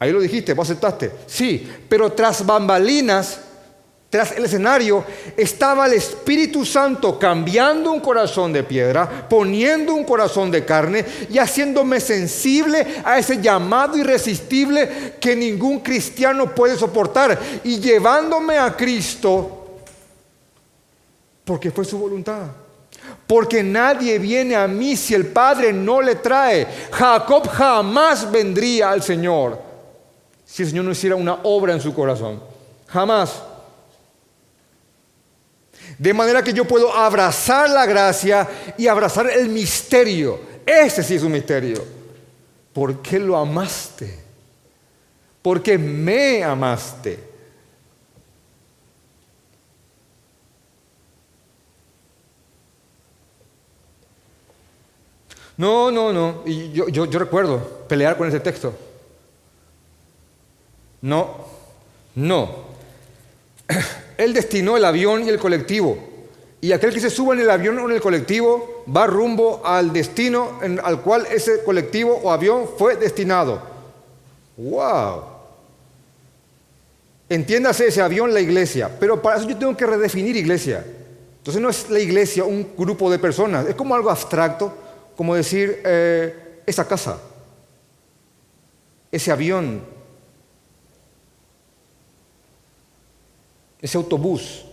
ahí 0.00 0.10
lo 0.10 0.18
dijiste, 0.18 0.54
vos 0.54 0.68
aceptaste. 0.68 1.12
Sí, 1.24 1.70
pero 1.88 2.10
tras 2.10 2.44
bambalinas, 2.44 3.42
tras 4.10 4.32
el 4.32 4.44
escenario 4.44 5.04
estaba 5.36 5.86
el 5.86 5.92
Espíritu 5.92 6.66
Santo 6.66 7.16
cambiando 7.16 7.92
un 7.92 8.00
corazón 8.00 8.52
de 8.52 8.64
piedra, 8.64 9.28
poniendo 9.28 9.94
un 9.94 10.02
corazón 10.02 10.50
de 10.50 10.64
carne 10.64 11.06
y 11.30 11.38
haciéndome 11.38 12.00
sensible 12.00 12.84
a 13.04 13.20
ese 13.20 13.40
llamado 13.40 13.96
irresistible 13.96 15.14
que 15.20 15.36
ningún 15.36 15.78
cristiano 15.78 16.52
puede 16.52 16.76
soportar 16.76 17.38
y 17.62 17.78
llevándome 17.78 18.58
a 18.58 18.76
Cristo 18.76 19.78
porque 21.44 21.70
fue 21.70 21.84
su 21.84 21.96
voluntad. 21.96 22.48
Porque 23.28 23.62
nadie 23.62 24.18
viene 24.18 24.56
a 24.56 24.66
mí 24.66 24.96
si 24.96 25.14
el 25.14 25.28
Padre 25.28 25.72
no 25.72 26.02
le 26.02 26.16
trae. 26.16 26.66
Jacob 26.90 27.48
jamás 27.48 28.28
vendría 28.30 28.90
al 28.90 29.04
Señor 29.04 29.60
si 30.44 30.64
el 30.64 30.70
Señor 30.70 30.84
no 30.84 30.90
hiciera 30.90 31.14
una 31.14 31.38
obra 31.44 31.72
en 31.72 31.80
su 31.80 31.94
corazón. 31.94 32.42
Jamás. 32.88 33.49
De 36.00 36.14
manera 36.14 36.42
que 36.42 36.54
yo 36.54 36.64
puedo 36.64 36.90
abrazar 36.94 37.68
la 37.68 37.84
gracia 37.84 38.48
y 38.78 38.86
abrazar 38.86 39.28
el 39.28 39.50
misterio. 39.50 40.40
Ese 40.64 41.02
sí 41.02 41.16
es 41.16 41.22
un 41.22 41.30
misterio. 41.30 41.84
¿Por 42.72 43.02
qué 43.02 43.18
lo 43.18 43.36
amaste? 43.36 44.18
Porque 45.42 45.76
me 45.76 46.42
amaste. 46.42 47.22
No, 55.58 55.90
no, 55.90 56.14
no. 56.14 56.42
Y 56.46 56.72
yo, 56.72 56.88
yo, 56.88 57.18
recuerdo 57.18 57.58
pelear 57.86 58.16
con 58.16 58.26
ese 58.26 58.40
texto. 58.40 58.72
No, 61.02 61.44
no. 62.14 62.70
Él 64.20 64.34
destinó 64.34 64.76
el 64.76 64.84
avión 64.84 65.24
y 65.24 65.30
el 65.30 65.38
colectivo. 65.38 65.96
Y 66.60 66.72
aquel 66.72 66.92
que 66.92 67.00
se 67.00 67.08
suba 67.08 67.32
en 67.32 67.40
el 67.40 67.48
avión 67.48 67.78
o 67.78 67.86
en 67.88 67.94
el 67.96 68.02
colectivo 68.02 68.84
va 68.94 69.06
rumbo 69.06 69.62
al 69.64 69.94
destino 69.94 70.60
al 70.82 71.00
cual 71.00 71.26
ese 71.30 71.64
colectivo 71.64 72.20
o 72.22 72.30
avión 72.30 72.68
fue 72.76 72.96
destinado. 72.96 73.62
¡Wow! 74.58 75.22
Entiéndase 77.30 77.86
ese 77.86 78.02
avión, 78.02 78.34
la 78.34 78.40
iglesia. 78.40 78.90
Pero 79.00 79.22
para 79.22 79.38
eso 79.38 79.48
yo 79.48 79.56
tengo 79.56 79.74
que 79.74 79.86
redefinir 79.86 80.36
iglesia. 80.36 80.84
Entonces 81.38 81.62
no 81.62 81.70
es 81.70 81.88
la 81.88 82.00
iglesia 82.00 82.44
un 82.44 82.72
grupo 82.76 83.10
de 83.10 83.18
personas, 83.18 83.66
es 83.66 83.74
como 83.74 83.94
algo 83.94 84.10
abstracto 84.10 84.74
como 85.16 85.34
decir, 85.34 85.80
eh, 85.84 86.62
esa 86.66 86.86
casa, 86.86 87.18
ese 89.12 89.30
avión, 89.30 89.82
ese 93.80 93.96
autobús. 93.96 94.64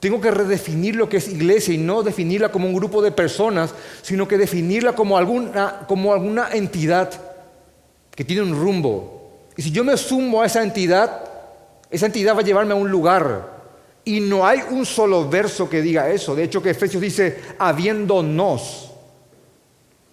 Tengo 0.00 0.20
que 0.20 0.30
redefinir 0.30 0.94
lo 0.94 1.08
que 1.08 1.16
es 1.16 1.28
iglesia 1.28 1.74
y 1.74 1.78
no 1.78 2.02
definirla 2.02 2.52
como 2.52 2.68
un 2.68 2.74
grupo 2.74 3.02
de 3.02 3.10
personas, 3.10 3.74
sino 4.02 4.28
que 4.28 4.38
definirla 4.38 4.94
como 4.94 5.18
alguna, 5.18 5.84
como 5.88 6.12
alguna 6.12 6.50
entidad 6.52 7.10
que 8.14 8.24
tiene 8.24 8.42
un 8.42 8.60
rumbo. 8.60 9.32
Y 9.56 9.62
si 9.62 9.72
yo 9.72 9.82
me 9.82 9.96
sumo 9.96 10.42
a 10.42 10.46
esa 10.46 10.62
entidad, 10.62 11.24
esa 11.90 12.06
entidad 12.06 12.36
va 12.36 12.40
a 12.40 12.44
llevarme 12.44 12.74
a 12.74 12.76
un 12.76 12.90
lugar. 12.90 13.58
Y 14.04 14.20
no 14.20 14.46
hay 14.46 14.60
un 14.70 14.86
solo 14.86 15.28
verso 15.28 15.68
que 15.68 15.82
diga 15.82 16.08
eso. 16.10 16.34
De 16.36 16.44
hecho, 16.44 16.62
que 16.62 16.70
Efesios 16.70 17.02
dice, 17.02 17.40
habiéndonos 17.58 18.88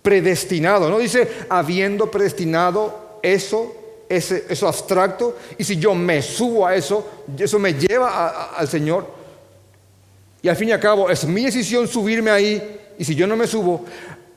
predestinado. 0.06 0.90
No 0.90 1.00
dice 1.00 1.28
habiendo 1.50 2.10
predestinado 2.12 3.20
eso, 3.24 3.76
ese, 4.10 4.46
eso 4.50 4.68
abstracto, 4.68 5.38
y 5.58 5.64
si 5.64 5.78
yo 5.78 5.96
me 5.96 6.22
subo 6.22 6.66
a 6.66 6.76
eso, 6.76 7.24
eso 7.38 7.60
me 7.60 7.74
lleva 7.74 8.52
al 8.56 8.68
Señor. 8.68 9.08
Y 10.42 10.50
al 10.50 10.56
fin 10.56 10.70
y 10.70 10.72
al 10.72 10.80
cabo 10.80 11.10
es 11.10 11.26
mi 11.26 11.46
decisión 11.46 11.88
subirme 11.88 12.32
ahí, 12.32 12.80
y 12.98 13.04
si 13.04 13.16
yo 13.16 13.28
no 13.28 13.36
me 13.36 13.48
subo, 13.48 13.86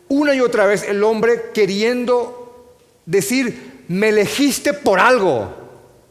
una 0.08 0.34
y 0.34 0.40
otra 0.40 0.66
vez 0.66 0.84
el 0.84 1.02
hombre 1.04 1.50
queriendo 1.52 2.74
decir, 3.04 3.84
me 3.88 4.08
elegiste 4.08 4.72
por 4.72 4.98
algo. 4.98 5.48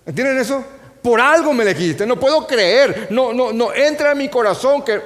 ¿Entienden 0.05 0.37
eso? 0.37 0.63
Por 1.01 1.21
algo 1.21 1.53
me 1.53 1.63
elegiste, 1.63 2.05
no 2.05 2.19
puedo 2.19 2.45
creer, 2.45 3.07
no, 3.11 3.31
no, 3.31 3.53
no 3.53 3.73
entra 3.73 4.11
en 4.11 4.17
mi 4.17 4.29
corazón 4.29 4.83
que, 4.83 4.99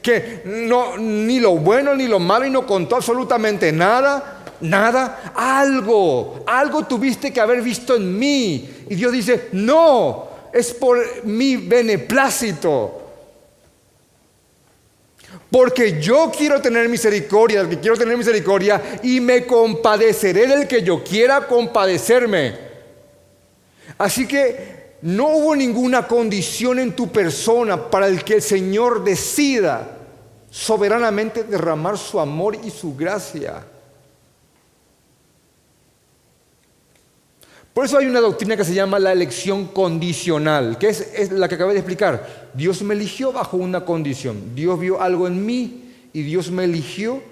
que 0.00 0.42
no, 0.44 0.96
ni 0.96 1.40
lo 1.40 1.56
bueno 1.56 1.94
ni 1.94 2.06
lo 2.06 2.18
malo 2.18 2.46
y 2.46 2.50
no 2.50 2.66
contó 2.66 2.96
absolutamente 2.96 3.72
nada, 3.72 4.39
nada, 4.60 5.32
algo, 5.34 6.44
algo 6.46 6.84
tuviste 6.84 7.32
que 7.32 7.40
haber 7.40 7.62
visto 7.62 7.96
en 7.96 8.18
mí. 8.18 8.68
Y 8.88 8.94
Dios 8.94 9.12
dice, 9.12 9.48
no, 9.52 10.28
es 10.52 10.72
por 10.72 11.24
mi 11.24 11.56
beneplácito. 11.56 12.96
Porque 15.50 16.00
yo 16.00 16.30
quiero 16.36 16.60
tener 16.60 16.88
misericordia, 16.88 17.68
que 17.68 17.78
quiero 17.78 17.96
tener 17.96 18.16
misericordia, 18.16 19.00
y 19.02 19.20
me 19.20 19.46
compadeceré 19.46 20.46
del 20.46 20.68
que 20.68 20.82
yo 20.82 21.02
quiera 21.02 21.46
compadecerme. 21.46 22.70
Así 23.98 24.26
que 24.26 24.96
no 25.02 25.28
hubo 25.28 25.56
ninguna 25.56 26.06
condición 26.06 26.78
en 26.78 26.94
tu 26.94 27.08
persona 27.10 27.90
para 27.90 28.06
el 28.06 28.22
que 28.24 28.34
el 28.34 28.42
Señor 28.42 29.02
decida 29.02 29.96
soberanamente 30.50 31.44
derramar 31.44 31.96
su 31.96 32.18
amor 32.20 32.56
y 32.62 32.70
su 32.70 32.94
gracia. 32.96 33.64
Por 37.74 37.84
eso 37.84 37.98
hay 37.98 38.06
una 38.06 38.20
doctrina 38.20 38.56
que 38.56 38.64
se 38.64 38.74
llama 38.74 38.98
la 38.98 39.12
elección 39.12 39.66
condicional, 39.66 40.76
que 40.76 40.88
es, 40.88 41.30
la 41.30 41.48
que 41.48 41.54
acabé 41.54 41.72
de 41.72 41.78
explicar. 41.78 42.50
Dios 42.52 42.82
me 42.82 42.94
eligió 42.94 43.32
bajo 43.32 43.56
una 43.56 43.84
condición. 43.84 44.54
Dios 44.54 44.78
vio 44.78 45.00
algo 45.00 45.28
en 45.28 45.46
mí 45.46 45.92
y 46.12 46.22
Dios 46.22 46.50
me 46.50 46.64
eligió 46.64 47.22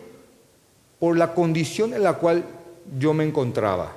por 1.01 1.17
la 1.17 1.35
condición 1.35 1.93
en 1.93 2.05
la 2.05 2.15
cual 2.15 2.45
yo 2.99 3.15
me 3.15 3.25
encontraba. 3.25 3.97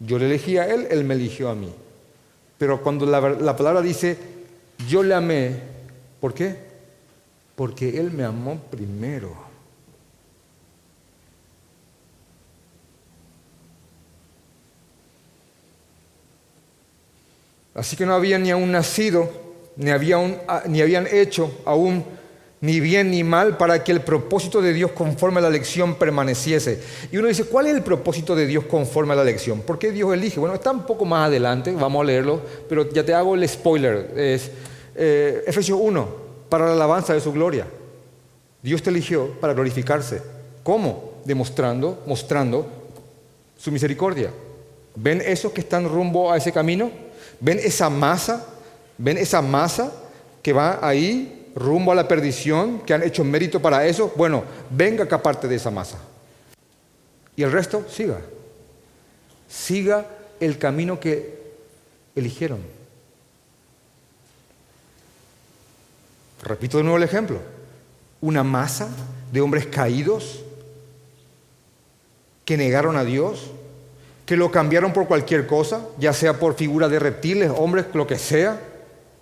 Yo 0.00 0.18
le 0.18 0.26
elegí 0.26 0.58
a 0.58 0.66
Él, 0.66 0.88
Él 0.90 1.04
me 1.04 1.14
eligió 1.14 1.48
a 1.48 1.54
mí. 1.54 1.72
Pero 2.58 2.82
cuando 2.82 3.06
la, 3.06 3.56
palabra 3.56 3.80
dice, 3.80 4.18
yo 4.88 5.02
le 5.02 5.14
amé, 5.14 5.60
¿por 6.20 6.34
qué? 6.34 6.56
Porque 7.54 8.00
Él 8.00 8.10
me 8.10 8.24
amó 8.24 8.58
primero. 8.70 9.45
Así 17.76 17.94
que 17.94 18.06
no 18.06 18.14
habían 18.14 18.42
ni 18.42 18.50
aún 18.50 18.72
nacido, 18.72 19.30
ni, 19.76 19.90
ni 20.66 20.80
habían 20.80 21.06
hecho 21.06 21.60
aún 21.64 22.04
ni 22.62 22.80
bien 22.80 23.10
ni 23.10 23.22
mal, 23.22 23.58
para 23.58 23.84
que 23.84 23.92
el 23.92 24.00
propósito 24.00 24.62
de 24.62 24.72
Dios 24.72 24.92
conforme 24.92 25.38
a 25.38 25.42
la 25.42 25.48
elección 25.48 25.94
permaneciese. 25.96 26.80
Y 27.12 27.18
uno 27.18 27.28
dice, 27.28 27.44
¿cuál 27.44 27.66
es 27.66 27.74
el 27.74 27.82
propósito 27.82 28.34
de 28.34 28.46
Dios 28.46 28.64
conforme 28.64 29.12
a 29.12 29.16
la 29.16 29.22
elección? 29.22 29.60
¿Por 29.60 29.78
qué 29.78 29.92
Dios 29.92 30.12
elige? 30.14 30.40
Bueno, 30.40 30.54
está 30.54 30.70
un 30.70 30.84
poco 30.86 31.04
más 31.04 31.26
adelante, 31.26 31.70
vamos 31.72 32.00
a 32.00 32.04
leerlo, 32.04 32.40
pero 32.66 32.90
ya 32.90 33.04
te 33.04 33.12
hago 33.12 33.34
el 33.34 33.46
spoiler. 33.46 34.10
Es 34.16 34.50
eh, 34.94 35.44
Efesios 35.46 35.78
1, 35.80 36.08
para 36.48 36.66
la 36.66 36.72
alabanza 36.72 37.12
de 37.12 37.20
su 37.20 37.30
gloria. 37.30 37.66
Dios 38.62 38.82
te 38.82 38.88
eligió 38.88 39.32
para 39.38 39.52
glorificarse. 39.52 40.22
¿Cómo? 40.62 41.20
Demostrando, 41.26 42.02
mostrando 42.06 42.66
su 43.58 43.70
misericordia. 43.70 44.30
¿Ven 44.94 45.20
esos 45.20 45.52
que 45.52 45.60
están 45.60 45.86
rumbo 45.86 46.32
a 46.32 46.38
ese 46.38 46.52
camino? 46.52 46.90
¿Ven 47.40 47.58
esa 47.58 47.90
masa? 47.90 48.46
¿Ven 48.98 49.18
esa 49.18 49.42
masa 49.42 49.92
que 50.42 50.52
va 50.52 50.78
ahí 50.80 51.36
rumbo 51.56 51.90
a 51.90 51.94
la 51.94 52.06
perdición, 52.06 52.80
que 52.80 52.92
han 52.92 53.02
hecho 53.02 53.24
mérito 53.24 53.60
para 53.60 53.86
eso, 53.86 54.12
bueno, 54.14 54.44
venga 54.70 55.04
acá 55.04 55.22
parte 55.22 55.48
de 55.48 55.56
esa 55.56 55.70
masa. 55.70 55.98
Y 57.34 57.42
el 57.42 57.50
resto, 57.50 57.84
siga. 57.90 58.20
Siga 59.48 60.06
el 60.38 60.58
camino 60.58 61.00
que 61.00 61.54
eligieron. 62.14 62.60
Repito 66.42 66.76
de 66.76 66.84
nuevo 66.84 66.98
el 66.98 67.02
ejemplo. 67.02 67.40
Una 68.20 68.44
masa 68.44 68.88
de 69.32 69.40
hombres 69.40 69.66
caídos 69.66 70.42
que 72.44 72.56
negaron 72.56 72.96
a 72.96 73.04
Dios, 73.04 73.50
que 74.26 74.36
lo 74.36 74.50
cambiaron 74.50 74.92
por 74.92 75.06
cualquier 75.06 75.46
cosa, 75.46 75.80
ya 75.98 76.12
sea 76.12 76.38
por 76.38 76.54
figura 76.54 76.88
de 76.88 76.98
reptiles, 76.98 77.50
hombres, 77.56 77.86
lo 77.94 78.06
que 78.06 78.18
sea, 78.18 78.60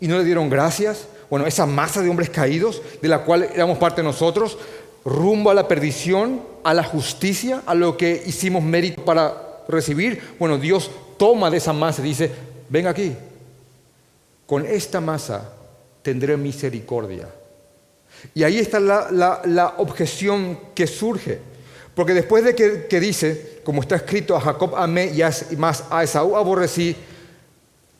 y 0.01 0.09
no 0.09 0.19
le 0.19 0.25
dieron 0.25 0.51
gracias, 0.51 1.07
bueno, 1.31 1.47
esa 1.47 1.67
masa 1.67 2.03
de 2.03 2.09
hombres 2.09 2.31
caídos, 2.31 2.83
de 3.01 3.09
la 3.09 3.21
cual 3.21 3.49
éramos 3.55 3.79
parte 3.79 4.03
nosotros, 4.03 4.59
rumbo 5.05 5.51
a 5.51 5.55
la 5.55 5.69
perdición, 5.69 6.43
a 6.65 6.75
la 6.75 6.83
justicia, 6.83 7.63
a 7.67 7.75
lo 7.75 7.97
que 7.97 8.23
hicimos 8.27 8.63
mérito 8.63 9.05
para 9.05 9.63
recibir, 9.69 10.21
bueno, 10.39 10.59
Dios 10.59 10.91
toma 11.19 11.51
de 11.51 11.59
esa 11.59 11.73
masa 11.73 12.03
y 12.03 12.09
dice, 12.09 12.31
ven 12.69 12.87
aquí, 12.87 13.15
con 14.47 14.67
esta 14.67 15.01
masa 15.01 15.51
tendré 16.03 16.37
misericordia. 16.37 17.29
Y 18.35 18.43
ahí 18.43 18.59
está 18.59 18.81
la, 18.81 19.75
objeción 19.79 20.59
que 20.75 20.87
surge. 20.87 21.41
Porque 21.95 22.15
después 22.15 22.45
de 22.45 22.55
que, 22.55 23.01
dice, 23.01 23.54
como 23.65 23.81
está 23.83 23.97
escrito, 23.97 24.37
a 24.37 24.41
Jacob 24.41 24.77
amé 24.77 25.13
y 25.15 25.57
más 25.57 25.85
a 25.91 26.05
Esaú 26.05 26.37
aborrecí, 26.37 26.95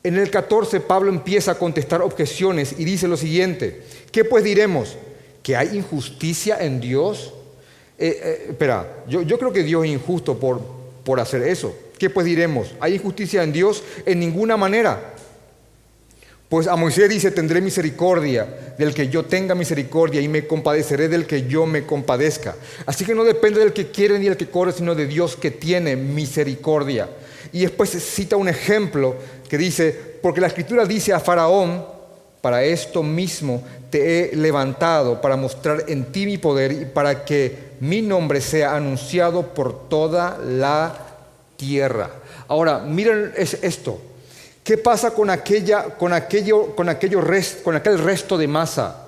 en 0.03 0.19
el 0.19 0.31
14 0.31 0.81
Pablo 0.81 1.11
empieza 1.11 1.53
a 1.53 1.59
contestar 1.59 2.03
objeciones 2.03 2.75
y 2.79 2.85
dice 2.85 3.09
lo 3.09 3.17
siguiente, 3.17 3.83
¿qué 4.13 4.25
pues 4.25 4.45
diremos? 4.45 4.97
¿Que 5.43 5.57
hay 5.57 5.77
injusticia 5.77 6.59
en 6.61 6.81
Dios? 6.81 7.33
Eh, 7.99 8.21
eh, 8.23 8.47
espera, 8.51 9.05
yo, 9.09 9.23
yo, 9.23 9.39
creo 9.39 9.53
que 9.53 9.63
Dios 9.63 9.85
es 9.85 9.91
injusto 9.91 10.39
por, 10.39 10.61
por 11.05 11.21
hacer 11.21 11.43
eso. 11.43 11.75
¿Qué 11.99 12.11
pues 12.11 12.27
diremos? 12.27 12.75
¿Hay 12.81 12.95
injusticia 12.95 13.43
en 13.43 13.53
Dios? 13.53 13.83
En 14.05 14.21
ninguna 14.21 14.57
manera. 14.57 15.14
Pues 16.49 16.67
a 16.67 16.77
Moisés 16.77 17.09
dice, 17.09 17.31
tendré 17.31 17.61
misericordia 17.61 18.47
del 18.79 18.95
que 18.95 19.09
yo 19.09 19.25
tenga 19.25 19.55
misericordia 19.55 20.21
y 20.21 20.29
me 20.29 20.47
compadeceré 20.47 21.09
del 21.09 21.27
que 21.27 21.47
yo 21.47 21.67
me 21.67 21.85
compadezca. 21.85 22.55
Así 22.87 23.05
que 23.05 23.15
no 23.15 23.25
depende 23.25 23.61
del 23.61 23.73
que 23.73 23.91
quiere 23.91 24.19
ni 24.19 24.27
del 24.27 24.37
que 24.37 24.51
corre, 24.51 24.73
sino 24.73 24.95
de 24.95 25.07
Dios 25.07 25.37
que 25.37 25.51
tiene 25.51 25.97
misericordia. 25.97 27.09
Y 27.53 27.61
después 27.61 27.91
cita 27.91 28.37
un 28.37 28.49
ejemplo 28.49 29.17
que 29.49 29.57
dice, 29.57 29.93
porque 30.21 30.41
la 30.41 30.49
escritura 30.49 30.85
dice 30.85 31.13
a 31.13 31.21
Faraón, 31.21 31.95
Para 32.41 32.63
esto 32.63 33.03
mismo 33.03 33.65
te 33.89 34.33
he 34.33 34.37
levantado, 34.37 35.19
para 35.23 35.35
mostrar 35.35 35.85
en 35.89 36.13
ti 36.13 36.27
mi 36.27 36.37
poder 36.37 36.73
y 36.73 36.85
para 36.85 37.25
que 37.25 37.57
mi 37.81 38.03
nombre 38.03 38.43
sea 38.43 38.77
anunciado 38.77 39.55
por 39.55 39.89
toda 39.89 40.37
la 40.39 40.95
tierra. 41.57 42.11
Ahora, 42.49 42.81
miren 42.81 43.33
esto. 43.37 43.99
¿Qué 44.65 44.79
pasa 44.79 45.11
con, 45.11 45.29
aquella, 45.29 45.91
con, 45.91 46.15
aquello, 46.15 46.75
con, 46.75 46.89
aquello 46.89 47.23
con 47.63 47.77
aquel 47.77 47.99
resto 47.99 48.39
de 48.39 48.49
masa 48.49 49.07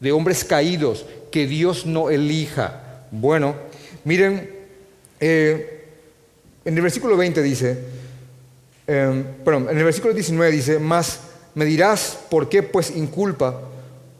de 0.00 0.12
hombres 0.12 0.44
caídos 0.44 1.04
que 1.30 1.46
Dios 1.46 1.84
no 1.84 2.08
elija? 2.08 3.04
Bueno, 3.10 3.54
miren, 4.04 4.50
eh, 5.20 5.84
en 6.64 6.74
el 6.74 6.82
versículo 6.82 7.18
20 7.18 7.42
dice, 7.42 7.78
eh, 8.86 9.24
perdón, 9.44 9.68
en 9.70 9.76
el 9.76 9.84
versículo 9.84 10.14
19 10.14 10.50
dice, 10.50 10.78
más 10.78 11.20
me 11.54 11.66
dirás, 11.66 12.18
¿por 12.30 12.48
qué 12.48 12.62
pues 12.62 12.96
inculpa? 12.96 13.60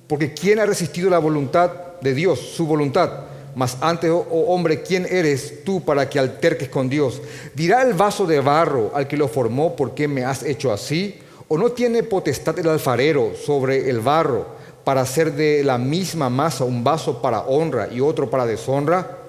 Porque 0.07 0.35
¿quién 0.35 0.59
ha 0.59 0.67
resistido 0.67 1.09
la 1.09 1.19
voluntad 1.19 1.99
de 2.03 2.13
Dios, 2.13 2.39
su 2.39 2.67
voluntad? 2.67 3.25
Mas 3.57 3.79
antes, 3.81 4.11
oh, 4.11 4.27
oh 4.31 4.55
hombre, 4.55 4.83
¿quién 4.83 5.07
eres 5.11 5.65
tú 5.65 5.83
para 5.83 6.11
que 6.11 6.19
alterques 6.19 6.69
con 6.69 6.91
Dios? 6.91 7.23
¿Dirá 7.55 7.81
el 7.81 7.95
vaso 7.95 8.27
de 8.27 8.39
barro 8.41 8.93
al 8.95 9.09
que 9.09 9.17
lo 9.17 9.29
formó, 9.29 9.75
¿por 9.75 9.95
qué 9.95 10.07
me 10.07 10.27
has 10.27 10.43
hecho 10.43 10.71
así? 10.71 11.19
¿O 11.49 11.57
no 11.57 11.73
tiene 11.73 12.03
potestad 12.03 12.59
el 12.59 12.69
alfarero 12.69 13.33
sobre 13.35 13.89
el 13.89 14.01
barro 14.01 14.47
para 14.85 15.01
hacer 15.01 15.33
de 15.33 15.65
la 15.65 15.79
misma 15.79 16.29
masa 16.29 16.65
un 16.65 16.85
vaso 16.85 17.23
para 17.23 17.47
honra 17.47 17.89
y 17.91 17.99
otro 17.99 18.29
para 18.29 18.45
deshonra? 18.45 19.21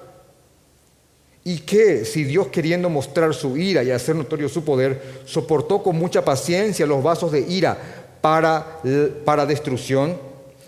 ¿Y 1.42 1.60
qué 1.60 2.04
si 2.04 2.24
Dios 2.24 2.48
queriendo 2.48 2.90
mostrar 2.90 3.32
su 3.32 3.56
ira 3.56 3.82
y 3.82 3.90
hacer 3.90 4.14
notorio 4.14 4.50
su 4.50 4.62
poder, 4.62 5.22
soportó 5.24 5.82
con 5.82 5.96
mucha 5.96 6.22
paciencia 6.22 6.84
los 6.84 7.02
vasos 7.02 7.32
de 7.32 7.40
ira 7.40 7.78
para, 8.20 8.82
para 9.24 9.46
destrucción? 9.46 10.18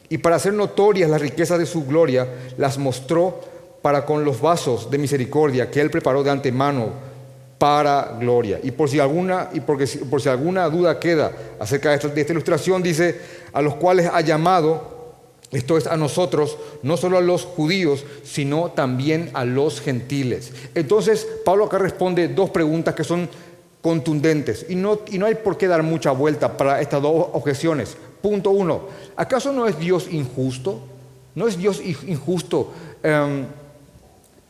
Y 0.09 0.17
para 0.17 0.37
hacer 0.37 0.55
notorias 0.55 1.11
las 1.11 1.21
riquezas 1.21 1.59
de 1.59 1.67
su 1.67 1.85
gloria, 1.85 2.27
las 2.57 2.79
mostró 2.79 3.50
para 3.83 4.05
con 4.05 4.25
los 4.25 4.41
vasos 4.41 4.91
de 4.91 4.99
misericordia 4.99 5.71
que 5.71 5.81
Él 5.81 5.91
preparó 5.91 6.23
de 6.23 6.31
antemano 6.31 7.11
para 7.61 8.17
gloria. 8.19 8.59
Y 8.63 8.71
por 8.71 8.89
si 8.89 8.99
alguna, 9.01 9.51
y 9.53 9.61
porque, 9.61 9.87
por 10.09 10.23
si 10.23 10.31
alguna 10.31 10.69
duda 10.71 10.99
queda 10.99 11.31
acerca 11.59 11.91
de 11.91 11.97
esta, 11.97 12.33
ilustración, 12.33 12.83
dice, 12.83 13.21
a 13.53 13.61
los 13.61 13.75
cuales 13.75 14.09
ha 14.11 14.23
llamado, 14.23 15.15
esto 15.51 15.77
es 15.77 15.87
a 15.87 15.99
nosotros, 15.99 16.57
no 16.83 16.97
solo 16.97 17.19
a 17.19 17.21
los 17.21 17.45
judíos, 17.45 18.07
sino 18.25 18.71
también 18.71 19.31
a 19.35 19.45
los 19.45 19.83
gentiles. 19.83 20.53
Entonces, 20.75 21.29
Pablo 21.45 21.67
acá 21.67 21.77
responde 21.77 22.29
dos 22.29 22.49
preguntas 22.49 22.95
que 22.95 23.05
son 23.05 23.29
contundentes 23.83 24.65
y 24.69 24.75
no, 24.75 25.01
y 25.11 25.19
no 25.19 25.27
hay 25.27 25.35
por 25.35 25.59
qué 25.59 25.67
dar 25.67 25.83
mucha 25.83 26.13
vuelta 26.13 26.57
para 26.57 26.81
estas 26.81 27.03
dos 27.03 27.29
objeciones. 27.33 27.95
Punto 28.23 28.51
uno, 28.51 28.83
¿acaso 29.17 29.53
no 29.53 29.67
es 29.67 29.79
Dios 29.79 30.09
injusto? 30.11 30.81
¿No 31.35 31.47
es 31.47 31.59
Dios 31.59 31.83
injusto 31.85 32.73
em, 33.03 33.45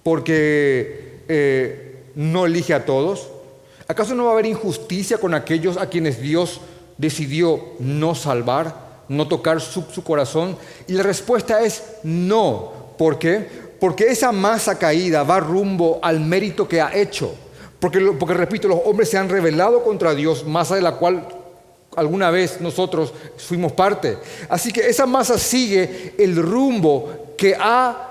porque 0.03 1.23
eh, 1.29 2.05
no 2.15 2.47
elige 2.47 2.75
a 2.75 2.85
todos? 2.85 3.29
¿Acaso 3.89 4.15
no 4.15 4.25
va 4.25 4.31
a 4.31 4.33
haber 4.35 4.47
injusticia 4.47 5.19
con 5.19 5.35
aquellos 5.35 5.77
a 5.77 5.89
quienes 5.89 6.21
Dios 6.21 6.61
decidió 6.99 7.61
no 7.79 8.15
salvar? 8.15 8.91
no 9.11 9.27
tocar 9.27 9.61
su, 9.61 9.85
corazón? 10.05 10.57
Y 10.87 10.93
la 10.93 11.03
respuesta 11.03 11.63
es 11.63 11.83
no. 12.05 12.73
¿Por 12.97 13.19
qué? 13.19 13.45
Porque 13.81 14.05
esa 14.05 14.31
masa 14.31 14.79
caída 14.79 15.25
va 15.25 15.41
rumbo 15.41 15.99
al 16.01 16.21
mérito 16.21 16.69
que 16.69 16.81
ha 16.81 16.95
hecho. 16.95 17.35
Porque, 17.81 18.01
porque, 18.19 18.35
repito, 18.35 18.69
los 18.69 18.81
hombres 18.85 19.11
se 19.11 19.19
han 19.19 19.29
rebelado 19.29 19.83
contra 19.83 20.15
Dios, 20.15 20.47
masa 20.47 20.77
de 20.77 20.83
la 20.83 20.93
cual 20.93 21.27
alguna 21.97 22.31
vez 22.31 22.61
nosotros 22.61 23.13
fuimos 23.37 23.73
parte. 23.73 24.17
Así 24.49 24.73
que 24.73 24.89
esa 24.89 25.07
masa 25.07 25.39
sigue 25.39 26.15
el 26.17 26.37
rumbo 26.37 27.35
que 27.37 27.57
ha 27.59 28.10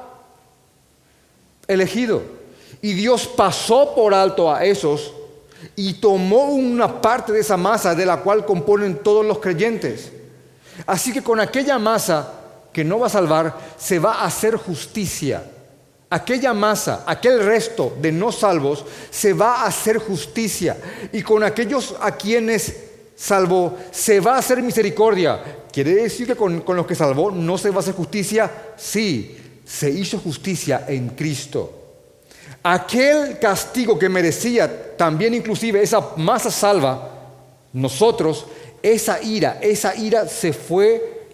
elegido. 1.70 2.22
Y 2.82 2.94
Dios 2.94 3.28
pasó 3.28 3.94
por 3.96 4.14
alto 4.14 4.54
a 4.54 4.66
esos 4.66 5.14
y 5.76 5.94
tomó 5.94 6.46
una 6.46 7.02
parte 7.02 7.32
de 7.32 7.40
esa 7.40 7.56
masa 7.56 7.96
de 7.96 8.06
la 8.06 8.18
cual 8.18 8.46
componen 8.46 8.98
todos 8.98 9.26
los 9.26 9.40
creyentes. 9.40 10.12
Así 10.86 11.14
que 11.14 11.22
con 11.22 11.40
aquella 11.40 11.78
masa 11.80 12.34
que 12.74 12.84
no 12.84 13.00
va 13.00 13.08
a 13.08 13.12
salvar, 13.12 13.58
se 13.78 14.00
va 14.00 14.16
a 14.16 14.26
hacer 14.26 14.56
justicia. 14.56 15.44
Aquella 16.10 16.54
masa, 16.54 17.04
aquel 17.06 17.44
resto 17.46 17.96
de 18.02 18.12
no 18.12 18.32
salvos, 18.32 18.86
se 19.12 19.34
va 19.34 19.62
a 19.62 19.66
hacer 19.68 19.98
justicia. 19.98 20.78
Y 21.12 21.22
con 21.22 21.44
aquellos 21.44 21.96
a 22.00 22.12
quienes 22.12 22.76
salvó, 23.16 23.78
se 23.92 24.20
va 24.20 24.36
a 24.36 24.40
hacer 24.40 24.64
misericordia. 24.64 25.40
¿Quiere 25.72 25.96
decir 25.96 26.26
que 26.26 26.36
con, 26.36 26.64
los 26.66 26.88
que 26.88 26.96
salvó 26.96 27.32
no 27.32 27.58
se 27.58 27.70
va 27.70 27.78
a 27.78 27.80
hacer 27.80 27.94
justicia? 27.94 28.52
Sí, 28.78 29.38
se 29.70 29.90
hizo 29.90 30.18
justicia 30.18 30.86
en 30.88 31.10
Cristo. 31.10 31.72
Aquel 32.64 33.38
castigo 33.38 34.00
que 34.00 34.10
merecía 34.10 34.98
también 34.98 35.36
inclusive 35.36 35.82
esa 35.82 36.16
masa 36.18 36.50
salva, 36.50 37.10
nosotros 37.72 38.48
esa 38.82 39.22
ira, 39.22 39.60
esa 39.62 39.96
ira 39.96 40.28
se 40.28 40.54
fue 40.54 41.28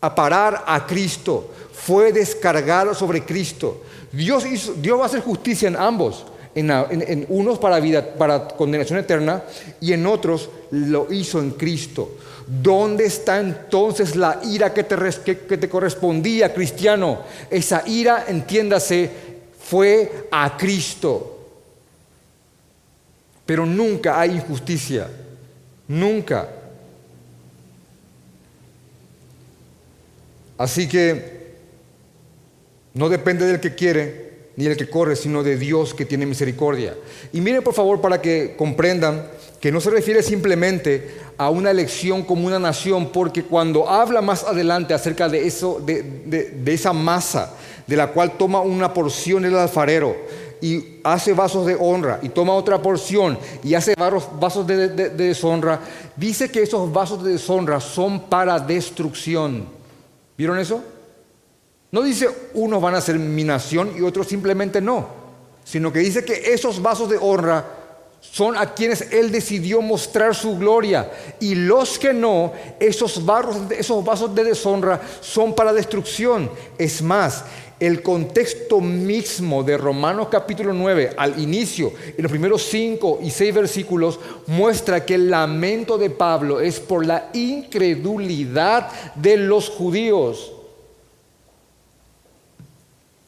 a 0.00 0.14
parar 0.14 0.64
a 0.66 0.86
Cristo, 0.86 1.50
fue 1.72 2.12
descargada 2.12 2.94
sobre 2.94 3.24
Cristo. 3.24 3.82
Dios, 4.10 4.44
Dios 4.80 4.98
va 4.98 5.02
a 5.04 5.06
hacer 5.06 5.20
justicia 5.20 5.68
en 5.68 5.76
ambos, 5.76 6.24
en, 6.54 7.26
unos 7.28 7.58
para 7.58 7.78
vida, 7.78 8.14
para 8.14 8.48
condenación 8.48 8.98
eterna 8.98 9.42
y 9.80 9.92
en 9.92 10.06
otros 10.06 10.48
lo 10.70 11.12
hizo 11.12 11.40
en 11.40 11.50
Cristo. 11.50 12.16
¿Dónde 12.46 13.06
está 13.06 13.40
entonces 13.40 14.14
la 14.14 14.40
ira 14.44 14.72
que 14.72 14.84
te, 14.84 14.96
que 15.24 15.56
te 15.56 15.68
correspondía, 15.68 16.54
cristiano? 16.54 17.22
Esa 17.50 17.82
ira, 17.86 18.26
entiéndase, 18.28 19.10
fue 19.58 20.28
a 20.30 20.56
Cristo. 20.56 21.32
Pero 23.44 23.66
nunca 23.66 24.20
hay 24.20 24.32
injusticia, 24.32 25.08
nunca. 25.88 26.48
Así 30.58 30.88
que 30.88 31.36
no 32.94 33.08
depende 33.08 33.46
del 33.46 33.60
que 33.60 33.74
quiere 33.74 34.26
ni 34.56 34.64
del 34.64 34.76
que 34.76 34.88
corre, 34.88 35.16
sino 35.16 35.42
de 35.42 35.56
Dios 35.56 35.94
que 35.94 36.06
tiene 36.06 36.26
misericordia. 36.26 36.96
Y 37.32 37.40
miren 37.40 37.62
por 37.62 37.74
favor 37.74 38.00
para 38.00 38.22
que 38.22 38.54
comprendan 38.56 39.26
que 39.66 39.72
no 39.72 39.80
se 39.80 39.90
refiere 39.90 40.22
simplemente 40.22 41.10
a 41.36 41.50
una 41.50 41.72
elección 41.72 42.22
como 42.22 42.46
una 42.46 42.60
nación, 42.60 43.10
porque 43.10 43.42
cuando 43.42 43.88
habla 43.88 44.22
más 44.22 44.44
adelante 44.44 44.94
acerca 44.94 45.28
de, 45.28 45.44
eso, 45.44 45.82
de, 45.84 46.62
esa 46.66 46.92
masa 46.92 47.52
de 47.84 47.96
la 47.96 48.12
cual 48.12 48.38
toma 48.38 48.60
una 48.60 48.94
porción 48.94 49.44
el 49.44 49.56
alfarero, 49.56 50.14
y 50.60 51.00
hace 51.02 51.32
vasos 51.32 51.66
de 51.66 51.74
honra 51.80 52.20
y 52.22 52.28
toma 52.28 52.54
otra 52.54 52.80
porción 52.80 53.36
y 53.64 53.74
hace 53.74 53.96
vasos 53.96 54.64
de, 54.68 55.10
deshonra, 55.10 55.80
dice 56.14 56.48
que 56.48 56.62
esos 56.62 56.92
vasos 56.92 57.24
de 57.24 57.32
deshonra 57.32 57.80
son 57.80 58.20
para 58.20 58.60
destrucción. 58.60 59.66
¿Vieron 60.38 60.60
eso? 60.60 60.80
No 61.90 62.02
dice 62.02 62.28
unos 62.54 62.80
van 62.80 62.94
a 62.94 63.00
ser 63.00 63.18
mi 63.18 63.42
nación 63.42 63.94
y 63.98 64.02
otros 64.02 64.28
simplemente 64.28 64.80
no, 64.80 65.08
sino 65.64 65.92
que 65.92 65.98
dice 65.98 66.24
que 66.24 66.54
esos 66.54 66.80
vasos 66.80 67.10
de 67.10 67.18
honra 67.20 67.85
son 68.30 68.56
a 68.56 68.74
quienes 68.74 69.12
Él 69.12 69.32
decidió 69.32 69.80
mostrar 69.80 70.34
su 70.34 70.58
gloria 70.58 71.10
y 71.40 71.54
los 71.54 71.98
que 71.98 72.12
no, 72.12 72.52
esos, 72.78 73.22
esos 73.70 74.04
vasos 74.04 74.34
de 74.34 74.44
deshonra 74.44 75.00
son 75.20 75.54
para 75.54 75.72
destrucción. 75.72 76.50
Es 76.78 77.00
más, 77.00 77.44
el 77.78 78.02
contexto 78.02 78.80
mismo 78.80 79.62
de 79.62 79.76
Romanos 79.76 80.28
capítulo 80.30 80.72
9 80.72 81.12
al 81.16 81.38
inicio, 81.38 81.92
en 82.16 82.22
los 82.22 82.30
primeros 82.30 82.62
5 82.62 83.20
y 83.22 83.30
6 83.30 83.54
versículos, 83.54 84.18
muestra 84.46 85.04
que 85.04 85.14
el 85.14 85.30
lamento 85.30 85.98
de 85.98 86.08
Pablo 86.10 86.60
es 86.60 86.80
por 86.80 87.04
la 87.04 87.28
incredulidad 87.34 88.90
de 89.14 89.36
los 89.36 89.68
judíos. 89.68 90.52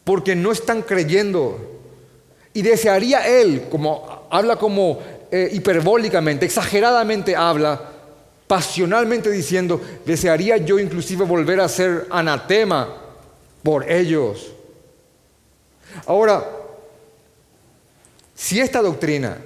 Porque 0.05 0.35
no 0.35 0.53
están 0.53 0.81
creyendo. 0.81 1.59
Y 2.55 2.63
desearía 2.63 3.29
él, 3.29 3.67
como 3.71 4.18
habla 4.31 4.57
como 4.57 4.99
eh, 5.31 5.49
hiperbólicamente, 5.53 6.47
exageradamente 6.47 7.37
habla, 7.37 7.81
pasionalmente 8.47 9.31
diciendo, 9.31 9.81
desearía 10.05 10.57
yo 10.57 10.79
inclusive 10.79 11.25
volver 11.25 11.61
a 11.61 11.69
ser 11.69 12.07
anatema 12.11 12.89
por 13.63 13.91
ellos. 13.91 14.53
Ahora, 16.07 16.45
si 18.35 18.61
esta 18.61 18.81
doctrina 18.81 19.39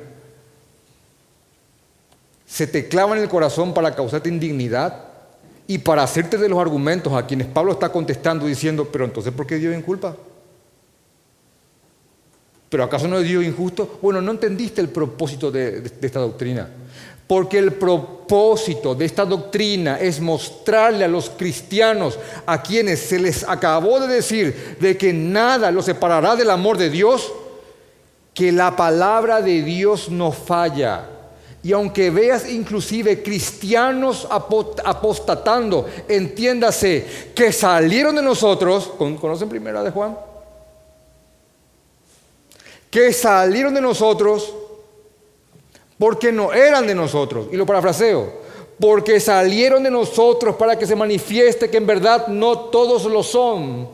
se 2.46 2.66
te 2.66 2.86
clava 2.86 3.16
en 3.16 3.22
el 3.22 3.28
corazón 3.28 3.72
para 3.72 3.94
causarte 3.94 4.28
indignidad 4.28 5.04
y 5.66 5.78
para 5.78 6.02
hacerte 6.02 6.36
de 6.36 6.48
los 6.48 6.60
argumentos 6.60 7.12
a 7.14 7.26
quienes 7.26 7.46
Pablo 7.46 7.72
está 7.72 7.88
contestando 7.88 8.46
diciendo, 8.46 8.88
pero 8.92 9.06
entonces 9.06 9.32
¿por 9.32 9.46
qué 9.46 9.56
Dios 9.56 9.82
culpa? 9.82 10.14
¿Pero 12.72 12.84
acaso 12.84 13.06
no 13.06 13.18
es 13.18 13.28
Dios 13.28 13.44
injusto? 13.44 13.98
Bueno, 14.00 14.22
no 14.22 14.30
entendiste 14.30 14.80
el 14.80 14.88
propósito 14.88 15.50
de, 15.50 15.82
esta 16.00 16.20
doctrina. 16.20 16.70
porque 17.26 17.58
el 17.58 17.74
propósito 17.74 18.94
de 18.94 19.04
esta 19.04 19.26
doctrina 19.26 20.00
es 20.00 20.20
mostrarle 20.20 21.04
a 21.04 21.08
los 21.08 21.28
cristianos 21.28 22.18
a 22.46 22.62
quienes 22.62 23.00
se 23.00 23.18
les 23.18 23.46
acabó 23.46 24.00
de 24.00 24.14
decir 24.14 24.76
de 24.80 24.96
que 24.96 25.12
nada 25.12 25.70
los 25.70 25.84
separará 25.84 26.34
del 26.34 26.48
amor 26.48 26.78
de 26.78 26.88
Dios, 26.88 27.30
que 28.32 28.50
la 28.50 28.74
palabra 28.74 29.42
de 29.42 29.62
Dios 29.62 30.08
no 30.08 30.32
falla. 30.32 31.10
Y 31.62 31.72
aunque 31.72 32.08
veas 32.08 32.50
inclusive 32.50 33.22
cristianos 33.22 34.26
apostatando, 34.30 35.86
entiéndase 36.08 37.32
que 37.34 37.52
salieron 37.52 38.16
de 38.16 38.22
nosotros, 38.22 38.90
¿conocen 38.96 39.50
primera 39.50 39.82
de 39.82 39.90
Juan? 39.90 40.31
Que 42.92 43.12
salieron 43.12 43.74
de 43.74 43.80
nosotros 43.80 44.54
porque 46.02 46.32
no 46.32 46.52
eran 46.52 46.84
de 46.84 46.96
nosotros. 46.96 47.46
Y 47.52 47.56
lo 47.56 47.64
parafraseo, 47.64 48.32
porque 48.80 49.20
salieron 49.20 49.84
de 49.84 49.90
nosotros 49.90 50.56
para 50.56 50.76
que 50.76 50.84
se 50.84 50.96
manifieste 50.96 51.70
que 51.70 51.76
en 51.76 51.86
verdad 51.86 52.26
no 52.26 52.58
todos 52.58 53.04
lo 53.04 53.22
son. 53.22 53.88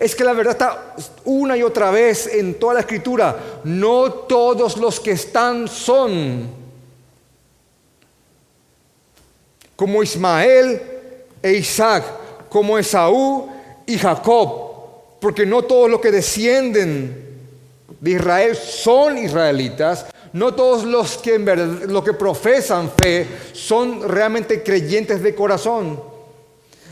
Es 0.00 0.16
que 0.16 0.24
la 0.24 0.32
verdad 0.32 0.52
está 0.52 0.94
una 1.24 1.56
y 1.56 1.62
otra 1.62 1.92
vez 1.92 2.26
en 2.26 2.58
toda 2.58 2.74
la 2.74 2.80
escritura, 2.80 3.60
no 3.62 4.10
todos 4.12 4.76
los 4.78 4.98
que 4.98 5.12
están 5.12 5.68
son. 5.68 6.50
Como 9.76 10.02
Ismael 10.02 10.82
e 11.40 11.52
Isaac, 11.52 12.04
como 12.48 12.76
Esaú 12.76 13.48
y 13.86 13.96
Jacob, 13.96 15.18
porque 15.20 15.46
no 15.46 15.62
todos 15.62 15.88
los 15.88 16.00
que 16.00 16.10
descienden 16.10 17.31
de 18.02 18.10
Israel 18.10 18.56
son 18.56 19.16
israelitas, 19.16 20.06
no 20.32 20.52
todos 20.54 20.82
los 20.82 21.18
que, 21.18 21.36
en 21.36 21.44
verdad, 21.44 22.02
que 22.02 22.12
profesan 22.12 22.90
fe 22.90 23.28
son 23.52 24.08
realmente 24.08 24.64
creyentes 24.64 25.22
de 25.22 25.36
corazón. 25.36 26.02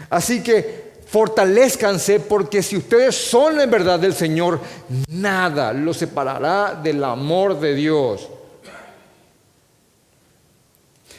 Así 0.09 0.41
que 0.41 0.93
fortalezcanse 1.07 2.21
porque 2.21 2.63
si 2.63 2.77
ustedes 2.77 3.17
son 3.17 3.61
en 3.61 3.69
verdad 3.69 3.99
del 3.99 4.15
Señor, 4.15 4.61
nada 5.09 5.73
los 5.73 5.97
separará 5.97 6.79
del 6.81 7.03
amor 7.03 7.59
de 7.59 7.75
Dios. 7.75 8.29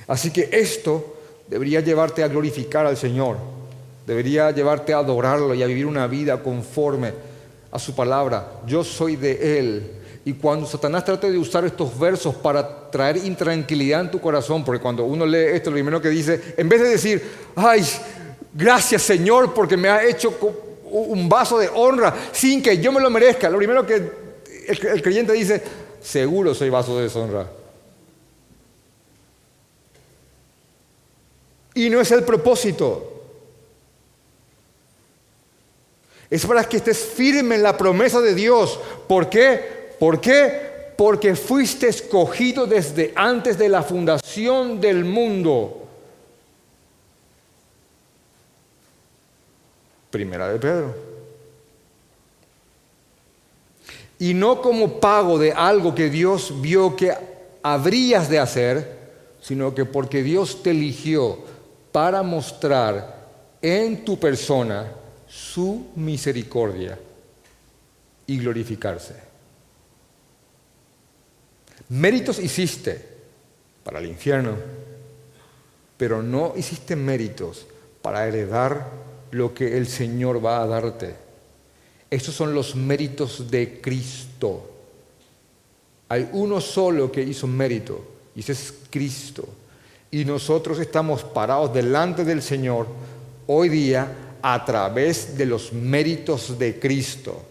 Así 0.08 0.32
que 0.32 0.48
esto 0.54 1.18
debería 1.50 1.82
llevarte 1.82 2.24
a 2.24 2.30
glorificar 2.30 2.86
al 2.86 2.96
Señor, 2.96 3.36
debería 4.08 4.52
llevarte 4.52 4.94
a 4.94 5.00
adorarlo 5.00 5.54
y 5.54 5.64
a 5.64 5.68
vivir 5.68 5.86
una 5.86 6.08
vida 6.08 6.42
conforme 6.42 7.31
a 7.72 7.80
su 7.80 7.96
palabra. 7.96 8.62
Yo 8.66 8.84
soy 8.84 9.16
de 9.16 9.60
Él 9.60 9.92
y 10.24 10.34
cuando 10.34 10.68
Satanás 10.68 11.04
trate 11.04 11.32
de 11.32 11.38
usar 11.38 11.66
estos 11.66 11.98
versos 11.98 12.36
para 12.36 12.92
traer 12.92 13.18
intranquilidad 13.18 14.02
en 14.02 14.12
tu 14.12 14.22
corazón, 14.22 14.64
porque 14.64 14.82
cuando 14.82 15.04
uno 15.04 15.26
lee 15.26 15.56
esto, 15.56 15.72
lo 15.72 15.76
primero 15.76 16.02
que 16.02 16.10
dice, 16.10 16.54
en 16.58 16.70
vez 16.70 16.82
de 16.82 16.90
decir, 16.90 17.24
ay, 17.56 17.84
gracias 18.54 19.02
Señor 19.02 19.54
porque 19.54 19.78
me 19.78 19.90
ha 19.90 20.04
hecho 20.04 20.38
un 20.92 21.28
vaso 21.28 21.58
de 21.58 21.70
honra 21.74 22.14
sin 22.32 22.62
que 22.62 22.78
yo 22.78 22.92
me 22.92 23.02
lo 23.02 23.10
merezca, 23.10 23.50
lo 23.50 23.58
primero 23.58 23.86
que 23.86 23.96
el, 23.96 24.88
el 24.88 25.02
creyente 25.02 25.34
dice, 25.34 25.64
seguro 26.02 26.54
soy 26.54 26.70
vaso 26.70 26.96
de 26.98 27.04
deshonra. 27.04 27.48
Y 31.74 31.90
no 31.90 32.02
es 32.02 32.12
el 32.12 32.24
propósito. 32.24 33.21
Es 36.32 36.46
para 36.46 36.64
que 36.64 36.78
estés 36.78 36.98
firme 36.98 37.56
en 37.56 37.64
la 37.64 37.76
promesa 37.78 38.22
de 38.22 38.34
Dios. 38.34 38.80
¿Por 39.06 39.30
qué? 39.30 39.92
¿Por 40.00 40.22
qué? 40.22 40.94
Porque 40.98 41.36
fuiste 41.36 41.90
escogido 41.90 42.66
desde 42.66 43.12
antes 43.16 43.58
de 43.58 43.68
la 43.68 43.84
fundación 43.84 44.80
del 44.80 45.04
mundo. 45.04 45.86
Primera 50.10 50.48
de 50.48 50.58
Pedro. 50.58 50.96
Y 54.18 54.34
no 54.34 54.62
como 54.62 55.02
pago 55.02 55.38
de 55.38 55.52
algo 55.52 55.94
que 55.94 56.10
Dios 56.10 56.62
vio 56.62 56.96
que 56.96 57.14
habrías 57.62 58.30
de 58.30 58.40
hacer, 58.40 59.00
sino 59.42 59.76
que 59.76 59.84
porque 59.84 60.24
Dios 60.24 60.64
te 60.64 60.72
eligió 60.72 61.40
para 61.92 62.24
mostrar 62.24 63.28
en 63.62 64.06
tu 64.06 64.18
persona 64.18 65.01
su 65.32 65.92
misericordia 65.96 67.00
y 68.28 68.38
glorificarse. 68.38 69.16
Méritos 71.88 72.38
hiciste 72.38 73.08
para 73.84 74.00
el 74.00 74.08
infierno, 74.08 74.56
pero 75.96 76.22
no 76.22 76.54
hiciste 76.58 76.98
méritos 76.98 77.66
para 78.02 78.28
heredar 78.28 78.90
lo 79.32 79.54
que 79.54 79.78
el 79.78 79.88
Señor 79.88 80.44
va 80.46 80.62
a 80.62 80.68
darte. 80.68 81.16
Estos 82.10 82.36
son 82.36 82.54
los 82.54 82.76
méritos 82.76 83.50
de 83.50 83.80
Cristo. 83.80 84.70
Hay 86.10 86.30
uno 86.34 86.60
solo 86.60 87.10
que 87.10 87.24
hizo 87.24 87.48
mérito, 87.48 88.04
y 88.36 88.42
ese 88.42 88.52
es 88.52 88.74
Cristo. 88.90 89.48
Y 90.12 90.26
nosotros 90.26 90.78
estamos 90.80 91.24
parados 91.24 91.74
delante 91.74 92.26
del 92.26 92.42
Señor 92.42 92.88
hoy 93.48 93.70
día 93.70 94.21
a 94.42 94.66
través 94.66 95.38
de 95.38 95.46
los 95.46 95.74
méritos 95.74 96.58
de 96.58 96.80
Cristo. 96.80 97.42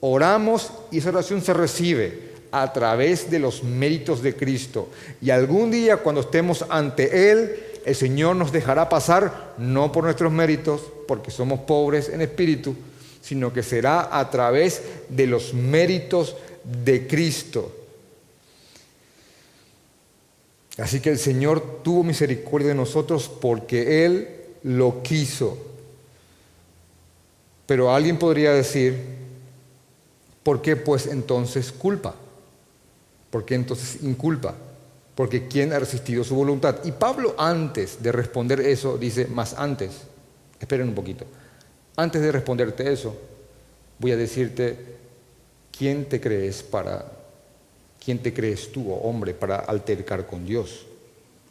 Oramos 0.00 0.72
y 0.90 0.98
esa 0.98 1.10
oración 1.10 1.42
se 1.42 1.52
recibe 1.52 2.28
a 2.50 2.72
través 2.72 3.30
de 3.30 3.38
los 3.38 3.62
méritos 3.62 4.22
de 4.22 4.34
Cristo. 4.34 4.88
Y 5.20 5.30
algún 5.30 5.70
día 5.70 5.98
cuando 5.98 6.22
estemos 6.22 6.64
ante 6.68 7.30
Él, 7.30 7.56
el 7.84 7.94
Señor 7.94 8.36
nos 8.36 8.52
dejará 8.52 8.88
pasar 8.88 9.54
no 9.58 9.92
por 9.92 10.04
nuestros 10.04 10.32
méritos, 10.32 10.82
porque 11.06 11.30
somos 11.30 11.60
pobres 11.60 12.08
en 12.08 12.20
espíritu, 12.20 12.74
sino 13.20 13.52
que 13.52 13.62
será 13.62 14.18
a 14.18 14.30
través 14.30 14.82
de 15.08 15.26
los 15.26 15.54
méritos 15.54 16.36
de 16.84 17.06
Cristo. 17.06 17.74
Así 20.78 21.00
que 21.00 21.10
el 21.10 21.18
Señor 21.18 21.80
tuvo 21.82 22.04
misericordia 22.04 22.68
de 22.68 22.74
nosotros 22.74 23.28
porque 23.28 24.04
Él 24.06 24.28
lo 24.62 25.02
quiso. 25.02 25.67
Pero 27.68 27.94
alguien 27.94 28.18
podría 28.18 28.52
decir, 28.54 28.96
¿por 30.42 30.62
qué 30.62 30.74
pues 30.74 31.06
entonces 31.06 31.70
culpa? 31.70 32.14
¿Por 33.30 33.44
qué 33.44 33.56
entonces 33.56 34.02
inculpa? 34.02 34.54
Porque 35.14 35.48
¿quién 35.48 35.74
ha 35.74 35.78
resistido 35.78 36.24
su 36.24 36.34
voluntad? 36.34 36.82
Y 36.84 36.92
Pablo 36.92 37.34
antes 37.36 38.02
de 38.02 38.10
responder 38.10 38.60
eso 38.60 38.96
dice, 38.96 39.26
más 39.26 39.52
antes, 39.52 39.90
esperen 40.58 40.88
un 40.88 40.94
poquito, 40.94 41.26
antes 41.94 42.22
de 42.22 42.32
responderte 42.32 42.90
eso, 42.90 43.14
voy 43.98 44.12
a 44.12 44.16
decirte, 44.16 44.74
¿quién 45.76 46.06
te 46.06 46.22
crees 46.22 46.62
para, 46.62 47.04
quién 48.02 48.18
te 48.20 48.32
crees 48.32 48.72
tú, 48.72 48.90
oh 48.90 49.06
hombre, 49.06 49.34
para 49.34 49.56
altercar 49.56 50.26
con 50.26 50.46
Dios? 50.46 50.86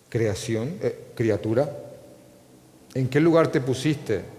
Creación, 0.10 0.80
eh, 0.82 0.98
criatura, 1.14 1.72
¿en 2.96 3.08
qué 3.08 3.20
lugar 3.20 3.52
te 3.52 3.62
pusiste 3.62 4.37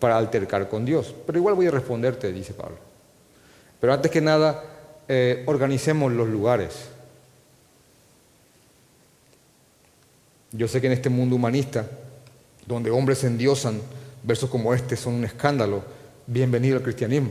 para 0.00 0.16
altercar 0.16 0.68
con 0.68 0.84
Dios? 0.84 1.14
Pero 1.26 1.38
igual 1.38 1.54
voy 1.54 1.66
a 1.66 1.70
responderte, 1.70 2.32
dice 2.32 2.54
Pablo. 2.54 2.78
Pero 3.78 3.92
antes 3.92 4.10
que 4.10 4.20
nada, 4.20 4.62
eh, 5.08 5.44
organicemos 5.46 6.12
los 6.12 6.28
lugares. 6.28 6.74
Yo 10.52 10.66
sé 10.66 10.80
que 10.80 10.88
en 10.88 10.94
este 10.94 11.08
mundo 11.08 11.36
humanista, 11.36 11.86
donde 12.66 12.90
hombres 12.90 13.22
endiosan, 13.24 13.80
versos 14.22 14.50
como 14.50 14.74
este 14.74 14.96
son 14.96 15.14
un 15.14 15.24
escándalo, 15.24 15.82
bienvenido 16.26 16.76
al 16.76 16.82
cristianismo. 16.82 17.30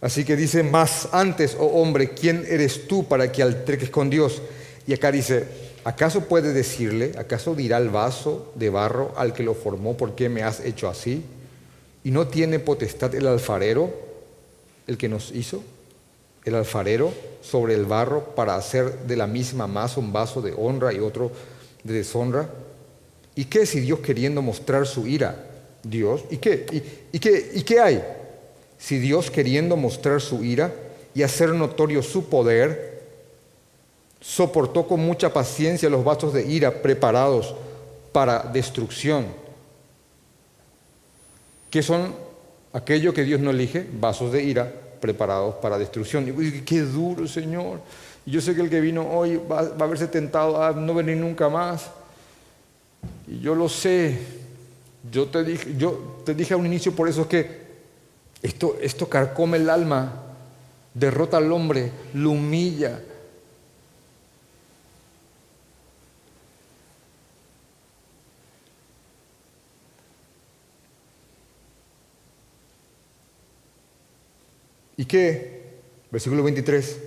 Así 0.00 0.24
que 0.24 0.36
dice, 0.36 0.62
más 0.62 1.08
antes, 1.12 1.56
oh 1.58 1.66
hombre, 1.80 2.10
¿quién 2.10 2.44
eres 2.48 2.86
tú 2.86 3.06
para 3.06 3.30
que 3.30 3.42
alterques 3.42 3.90
con 3.90 4.10
Dios? 4.10 4.42
Y 4.86 4.92
acá 4.92 5.10
dice, 5.10 5.44
¿acaso 5.84 6.22
puede 6.22 6.52
decirle, 6.52 7.12
acaso 7.16 7.54
dirá 7.54 7.78
el 7.78 7.88
vaso 7.88 8.52
de 8.54 8.68
barro 8.68 9.14
al 9.16 9.32
que 9.32 9.42
lo 9.42 9.54
formó, 9.54 9.96
¿por 9.96 10.14
qué 10.14 10.28
me 10.28 10.42
has 10.42 10.60
hecho 10.60 10.88
así? 10.88 11.24
¿Y 12.04 12.10
no 12.10 12.28
tiene 12.28 12.58
potestad 12.60 13.14
el 13.14 13.26
alfarero, 13.26 13.92
el 14.86 14.96
que 14.96 15.08
nos 15.08 15.32
hizo? 15.32 15.62
el 16.44 16.54
alfarero 16.54 17.12
sobre 17.42 17.74
el 17.74 17.86
barro 17.86 18.34
para 18.34 18.56
hacer 18.56 19.00
de 19.06 19.16
la 19.16 19.26
misma 19.26 19.66
masa 19.66 20.00
un 20.00 20.12
vaso 20.12 20.42
de 20.42 20.54
honra 20.56 20.92
y 20.92 20.98
otro 20.98 21.30
de 21.82 21.94
deshonra? 21.94 22.48
¿Y 23.34 23.46
qué 23.46 23.66
si 23.66 23.80
Dios 23.80 24.00
queriendo 24.00 24.42
mostrar 24.42 24.86
su 24.86 25.06
ira? 25.06 25.50
Dios, 25.82 26.24
¿y 26.30 26.36
qué? 26.38 26.66
¿Y, 27.12 27.18
qué, 27.18 27.50
¿Y 27.54 27.62
qué 27.62 27.80
hay? 27.80 28.04
Si 28.78 28.98
Dios 28.98 29.30
queriendo 29.30 29.76
mostrar 29.76 30.20
su 30.20 30.44
ira 30.44 30.72
y 31.14 31.22
hacer 31.22 31.50
notorio 31.50 32.02
su 32.02 32.28
poder, 32.28 33.02
soportó 34.20 34.86
con 34.86 35.00
mucha 35.00 35.32
paciencia 35.32 35.90
los 35.90 36.04
vasos 36.04 36.32
de 36.32 36.46
ira 36.46 36.82
preparados 36.82 37.54
para 38.12 38.38
destrucción. 38.40 39.26
¿Qué 41.74 41.82
son 41.82 42.14
aquello 42.72 43.12
que 43.12 43.24
Dios 43.24 43.40
no 43.40 43.50
elige? 43.50 43.84
Vasos 43.98 44.30
de 44.30 44.44
ira 44.44 44.72
preparados 45.00 45.56
para 45.56 45.76
destrucción. 45.76 46.24
Y 46.28 46.60
qué 46.60 46.82
duro, 46.82 47.26
Señor. 47.26 47.80
Yo 48.24 48.40
sé 48.40 48.54
que 48.54 48.60
el 48.60 48.70
que 48.70 48.80
vino 48.80 49.10
hoy 49.10 49.38
va, 49.38 49.58
a 49.58 49.86
verse 49.88 50.06
tentado 50.06 50.62
a 50.62 50.70
no 50.70 50.94
venir 50.94 51.16
nunca 51.16 51.48
más. 51.48 51.90
Y 53.26 53.40
yo 53.40 53.56
lo 53.56 53.68
sé. 53.68 54.16
Yo 55.10 55.26
te 55.26 55.42
dije, 55.42 55.74
yo 55.76 56.22
te 56.24 56.32
dije 56.32 56.54
a 56.54 56.56
un 56.56 56.66
inicio 56.66 56.94
por 56.94 57.08
eso 57.08 57.22
es 57.22 57.26
que 57.26 57.60
esto, 58.40 58.76
esto 58.80 59.08
carcome 59.08 59.56
el 59.56 59.68
alma, 59.68 60.22
derrota 60.94 61.38
al 61.38 61.50
hombre, 61.50 61.90
lo 62.12 62.30
humilla. 62.30 63.00
¿Y 74.96 75.04
qué? 75.04 75.64
Versículo 76.10 76.42
23. 76.42 76.98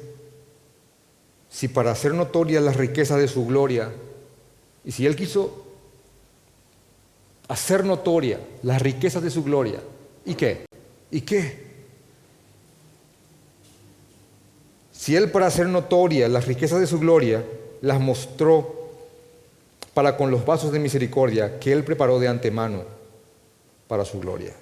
Si 1.50 1.68
para 1.68 1.92
hacer 1.92 2.14
notorias 2.14 2.64
las 2.64 2.76
riquezas 2.76 3.20
de 3.20 3.28
su 3.28 3.46
gloria, 3.46 3.92
y 4.84 4.92
si 4.92 5.06
Él 5.06 5.16
quiso 5.16 5.66
hacer 7.48 7.86
notoria 7.86 8.40
las 8.64 8.82
riquezas 8.82 9.24
de 9.24 9.30
su 9.30 9.44
gloria, 9.44 9.80
¿y 10.26 10.36
qué? 10.36 10.66
¿Y 11.12 11.22
qué? 11.22 11.68
Si 14.92 15.16
Él 15.16 15.32
para 15.32 15.48
hacer 15.48 15.68
notoria 15.68 16.28
las 16.28 16.46
riquezas 16.48 16.82
de 16.82 16.88
su 16.88 17.00
gloria, 17.00 17.44
las 17.82 18.00
mostró 18.00 18.76
para 19.94 20.18
con 20.18 20.30
los 20.32 20.46
vasos 20.46 20.72
de 20.72 20.80
misericordia 20.80 21.60
que 21.60 21.72
Él 21.72 21.84
preparó 21.84 22.20
de 22.20 22.28
antemano 22.28 22.84
para 23.88 24.04
su 24.04 24.20
gloria. 24.20 24.54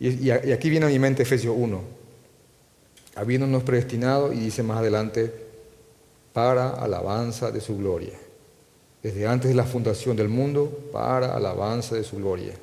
Y, 0.00 0.30
aquí 0.30 0.70
viene 0.70 0.86
a 0.86 0.88
mi 0.88 0.98
mente 0.98 1.22
Efesios 1.22 1.54
1, 1.56 1.80
habiéndonos 3.14 3.62
predestinado, 3.62 4.32
y 4.32 4.38
dice 4.38 4.62
más 4.62 4.78
adelante, 4.78 5.32
para 6.32 6.70
alabanza 6.70 7.50
de 7.50 7.60
su 7.60 7.76
gloria, 7.78 8.14
desde 9.02 9.26
antes 9.26 9.50
de 9.50 9.54
la 9.54 9.64
fundación 9.64 10.16
del 10.16 10.28
mundo, 10.28 10.88
para 10.92 11.36
alabanza 11.36 11.94
de 11.94 12.02
su 12.02 12.16
gloria. 12.16 12.54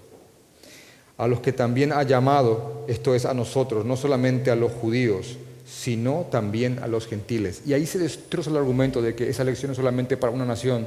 A 1.18 1.28
los 1.28 1.40
que 1.40 1.54
también 1.54 1.94
ha 1.94 2.04
llamado, 2.04 2.84
esto 2.88 3.16
es 3.16 3.26
a 3.26 3.34
nosotros, 3.34 3.86
no 3.86 3.96
solamente 3.96 4.52
a 4.52 4.56
los 4.56 4.72
judíos, 4.72 5.38
sino 5.66 6.28
también 6.30 6.80
a 6.80 6.88
los 6.88 7.08
gentiles. 7.08 7.62
Y 7.66 7.74
ahí 7.74 7.86
se 7.86 8.00
destroza 8.00 8.50
el 8.50 8.58
argumento 8.58 9.02
de 9.02 9.16
que 9.16 9.30
esa 9.30 9.44
elección 9.44 9.72
es 9.72 9.78
solamente 9.78 10.18
para 10.18 10.34
una 10.34 10.46
nación, 10.46 10.86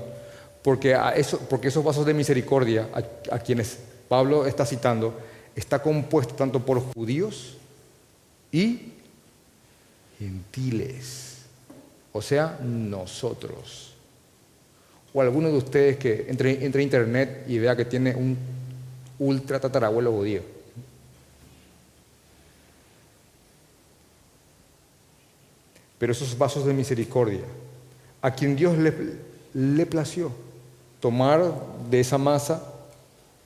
porque, 0.62 0.96
esos 1.16 1.84
vasos 1.84 2.04
de 2.04 2.12
misericordia 2.12 2.88
a 3.30 3.38
quienes 3.38 3.78
Pablo 4.08 4.46
está 4.46 4.66
citando, 4.66 5.14
está 5.54 5.80
compuesto 5.80 6.34
tanto 6.34 6.64
por 6.64 6.80
judíos 6.80 7.56
y 8.50 8.92
gentiles, 10.18 11.42
o 12.12 12.22
sea, 12.22 12.58
nosotros. 12.62 13.92
O 15.12 15.20
alguno 15.20 15.48
de 15.48 15.56
ustedes 15.56 15.96
que 15.96 16.26
entre, 16.28 16.64
entre 16.64 16.82
internet 16.82 17.44
y 17.48 17.58
vea 17.58 17.76
que 17.76 17.84
tiene 17.84 18.14
un 18.14 18.36
ultra 19.18 19.60
tatarabuelo 19.60 20.12
judío. 20.12 20.42
Pero 25.98 26.12
esos 26.12 26.36
vasos 26.36 26.66
de 26.66 26.74
misericordia, 26.74 27.44
a 28.20 28.34
quien 28.34 28.56
Dios 28.56 28.76
le, 28.76 28.92
le 29.54 29.86
plació 29.86 30.32
tomar 31.00 31.54
de 31.88 32.00
esa 32.00 32.18
masa 32.18 32.72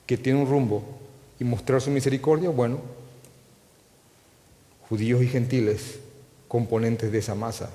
que 0.06 0.16
tiene 0.16 0.40
un 0.40 0.48
rumbo 0.48 0.97
y 1.40 1.44
mostrar 1.44 1.80
su 1.80 1.90
misericordia, 1.90 2.50
bueno, 2.50 2.80
judíos 4.88 5.22
y 5.22 5.28
gentiles, 5.28 5.98
componentes 6.48 7.12
de 7.12 7.18
esa 7.18 7.34
masa. 7.34 7.70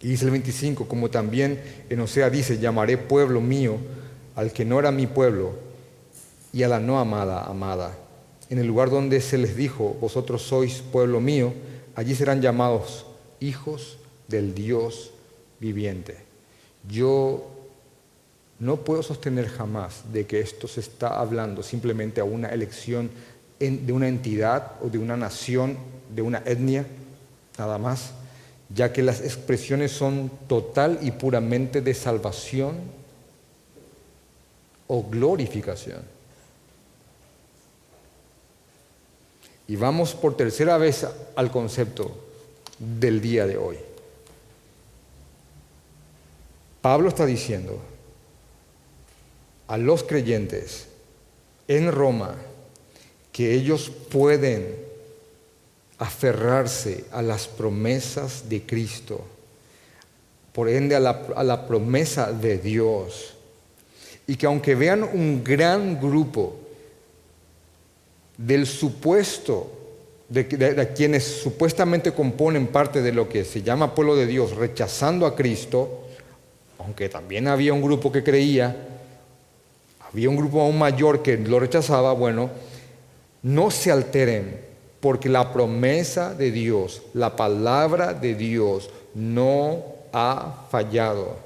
Y 0.00 0.08
dice 0.08 0.26
el 0.26 0.30
25, 0.30 0.86
como 0.86 1.10
también 1.10 1.60
en 1.88 2.00
Osea 2.00 2.30
dice, 2.30 2.58
llamaré 2.58 2.98
pueblo 2.98 3.40
mío 3.40 3.78
al 4.36 4.52
que 4.52 4.64
no 4.64 4.78
era 4.78 4.92
mi 4.92 5.06
pueblo 5.06 5.52
y 6.52 6.62
a 6.62 6.68
la 6.68 6.78
no 6.78 7.00
amada, 7.00 7.44
amada. 7.44 7.96
En 8.50 8.58
el 8.58 8.66
lugar 8.66 8.90
donde 8.90 9.20
se 9.20 9.38
les 9.38 9.56
dijo, 9.56 9.96
vosotros 10.00 10.42
sois 10.42 10.80
pueblo 10.80 11.20
mío, 11.20 11.52
allí 11.96 12.14
serán 12.14 12.40
llamados 12.40 13.06
hijos 13.40 13.98
del 14.28 14.54
Dios 14.54 15.10
viviente. 15.58 16.16
Yo 16.88 17.57
no 18.60 18.76
puedo 18.76 19.02
sostener 19.02 19.48
jamás 19.48 20.12
de 20.12 20.26
que 20.26 20.40
esto 20.40 20.66
se 20.66 20.80
está 20.80 21.20
hablando 21.20 21.62
simplemente 21.62 22.20
a 22.20 22.24
una 22.24 22.48
elección 22.48 23.10
de 23.58 23.92
una 23.92 24.08
entidad 24.08 24.72
o 24.82 24.88
de 24.88 24.98
una 24.98 25.16
nación, 25.16 25.76
de 26.14 26.22
una 26.22 26.42
etnia, 26.44 26.86
nada 27.56 27.78
más, 27.78 28.12
ya 28.74 28.92
que 28.92 29.02
las 29.02 29.20
expresiones 29.20 29.92
son 29.92 30.30
total 30.48 30.98
y 31.02 31.10
puramente 31.12 31.80
de 31.80 31.94
salvación 31.94 32.76
o 34.86 35.04
glorificación. 35.08 36.02
Y 39.66 39.76
vamos 39.76 40.14
por 40.14 40.36
tercera 40.36 40.78
vez 40.78 41.06
al 41.36 41.50
concepto 41.50 42.16
del 42.78 43.20
día 43.20 43.46
de 43.46 43.58
hoy. 43.58 43.76
Pablo 46.80 47.08
está 47.08 47.26
diciendo, 47.26 47.78
a 49.68 49.76
los 49.76 50.02
creyentes 50.02 50.88
en 51.68 51.92
Roma 51.92 52.34
que 53.30 53.54
ellos 53.54 53.90
pueden 54.10 54.88
aferrarse 55.98 57.04
a 57.12 57.22
las 57.22 57.46
promesas 57.46 58.48
de 58.48 58.62
Cristo, 58.62 59.24
por 60.52 60.68
ende 60.68 60.96
a 60.96 61.00
la, 61.00 61.66
promesa 61.66 62.32
de 62.32 62.58
Dios, 62.58 63.34
y 64.26 64.36
que 64.36 64.46
aunque 64.46 64.74
vean 64.74 65.02
un 65.02 65.44
gran 65.44 66.00
grupo 66.00 66.56
del 68.36 68.66
supuesto, 68.66 69.72
de, 70.28 70.46
quienes 70.94 71.24
supuestamente 71.24 72.12
componen 72.12 72.68
parte 72.68 73.02
de 73.02 73.12
lo 73.12 73.28
que 73.28 73.44
se 73.44 73.62
llama 73.62 73.94
pueblo 73.94 74.16
de 74.16 74.26
Dios, 74.26 74.56
rechazando 74.56 75.26
a 75.26 75.34
Cristo, 75.34 76.06
aunque 76.78 77.08
también 77.08 77.48
había 77.48 77.72
un 77.72 77.82
grupo 77.82 78.10
que 78.12 78.22
creía, 78.22 78.87
había 80.12 80.30
un 80.30 80.36
grupo 80.36 80.60
aún 80.60 80.78
mayor 80.78 81.22
que 81.22 81.36
lo 81.36 81.60
rechazaba, 81.60 82.12
bueno, 82.12 82.50
no 83.42 83.70
se 83.70 83.90
alteren, 83.90 84.60
porque 85.00 85.28
la 85.28 85.52
promesa 85.52 86.34
de 86.34 86.50
Dios, 86.50 87.02
la 87.14 87.36
palabra 87.36 88.14
de 88.14 88.34
Dios 88.34 88.90
no 89.14 89.82
ha 90.12 90.66
fallado. 90.70 91.36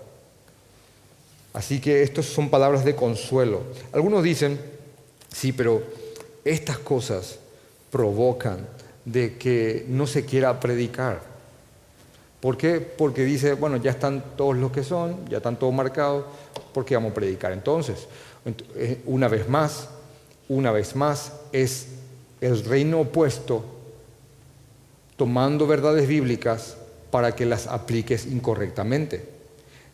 Así 1.52 1.80
que 1.80 2.02
estas 2.02 2.26
son 2.26 2.48
palabras 2.48 2.84
de 2.84 2.94
consuelo. 2.94 3.62
Algunos 3.92 4.22
dicen, 4.22 4.58
sí, 5.28 5.52
pero 5.52 5.82
estas 6.44 6.78
cosas 6.78 7.38
provocan 7.90 8.66
de 9.04 9.36
que 9.36 9.84
no 9.88 10.06
se 10.06 10.24
quiera 10.24 10.58
predicar. 10.58 11.20
¿Por 12.40 12.56
qué? 12.56 12.80
Porque 12.80 13.24
dice, 13.24 13.52
bueno, 13.52 13.76
ya 13.76 13.90
están 13.90 14.24
todos 14.36 14.56
los 14.56 14.72
que 14.72 14.82
son, 14.82 15.28
ya 15.28 15.36
están 15.36 15.58
todos 15.58 15.74
marcados, 15.74 16.24
¿por 16.72 16.84
qué 16.84 16.94
vamos 16.94 17.12
a 17.12 17.14
predicar 17.14 17.52
entonces? 17.52 18.08
Eh, 18.44 19.00
una 19.06 19.28
vez 19.28 19.48
más, 19.48 19.88
una 20.48 20.72
vez 20.72 20.96
más, 20.96 21.32
es 21.52 21.86
el 22.40 22.64
reino 22.64 23.00
opuesto 23.00 23.64
tomando 25.16 25.66
verdades 25.66 26.08
bíblicas 26.08 26.76
para 27.10 27.32
que 27.36 27.46
las 27.46 27.66
apliques 27.66 28.26
incorrectamente. 28.26 29.28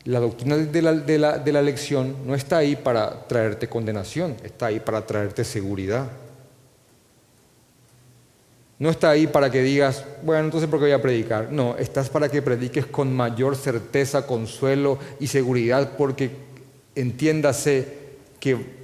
La 0.05 0.20
doctrina 0.20 0.57
de 0.57 0.82
la, 0.82 0.92
de 0.94 1.18
la, 1.18 1.38
de 1.38 1.53
la 1.53 1.61
lección 1.61 2.16
no 2.26 2.34
está 2.34 2.59
ahí 2.59 2.76
para 2.76 3.26
traerte 3.26 3.68
condenación, 3.68 4.36
está 4.42 4.66
ahí 4.66 4.80
para 4.80 5.05
traerte 5.05 5.44
seguridad. 5.44 6.09
No 8.78 8.90
está 8.90 9.11
ahí 9.11 9.26
para 9.26 9.51
que 9.51 9.61
digas, 9.61 10.05
bueno, 10.22 10.44
entonces 10.44 10.70
¿por 10.70 10.78
qué 10.78 10.84
voy 10.84 10.92
a 10.92 11.03
predicar? 11.03 11.51
No, 11.51 11.76
estás 11.76 12.09
para 12.09 12.28
que 12.28 12.40
prediques 12.40 12.86
con 12.86 13.12
mayor 13.14 13.57
certeza, 13.57 14.24
consuelo 14.24 14.99
y 15.18 15.26
seguridad, 15.26 15.96
porque 15.99 16.30
entiéndase 16.94 18.08
que 18.41 18.78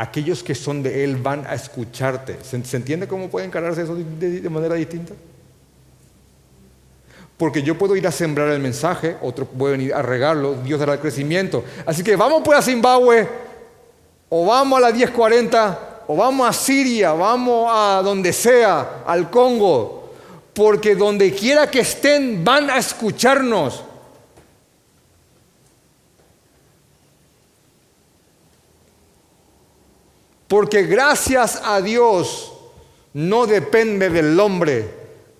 aquellos 0.00 0.42
que 0.42 0.54
son 0.54 0.82
de 0.82 1.04
Él 1.04 1.16
van 1.16 1.46
a 1.46 1.54
escucharte. 1.54 2.38
¿Se, 2.42 2.56
entiende 2.76 3.06
cómo 3.06 3.28
puede 3.28 3.46
encararse 3.46 3.82
eso 3.82 3.94
de, 3.94 4.48
manera 4.48 4.74
distinta? 4.74 5.14
Porque 7.36 7.62
yo 7.62 7.76
puedo 7.76 7.96
ir 7.96 8.06
a 8.06 8.12
sembrar 8.12 8.48
el 8.48 8.60
mensaje, 8.60 9.16
otros 9.20 9.48
pueden 9.56 9.80
ir 9.82 9.94
a 9.94 10.02
regarlo, 10.02 10.56
Dios 10.62 10.80
dará 10.80 10.94
el 10.94 11.00
crecimiento. 11.00 11.64
Así 11.86 12.02
que 12.02 12.16
vamos 12.16 12.42
pues 12.44 12.58
a 12.58 12.62
Zimbabue, 12.62 13.28
o 14.28 14.46
vamos 14.46 14.78
a 14.78 14.80
la 14.80 14.92
1040, 14.92 16.04
o 16.06 16.16
vamos 16.16 16.48
a 16.48 16.52
Siria, 16.52 17.12
vamos 17.12 17.70
a 17.70 18.02
donde 18.02 18.32
sea, 18.32 19.02
al 19.06 19.30
Congo, 19.30 20.10
porque 20.54 20.94
donde 20.94 21.32
quiera 21.32 21.70
que 21.70 21.80
estén 21.80 22.44
van 22.44 22.70
a 22.70 22.78
escucharnos. 22.78 23.84
Porque 30.50 30.82
gracias 30.82 31.62
a 31.64 31.80
Dios 31.80 32.52
no 33.14 33.46
depende 33.46 34.10
del 34.10 34.40
hombre 34.40 34.84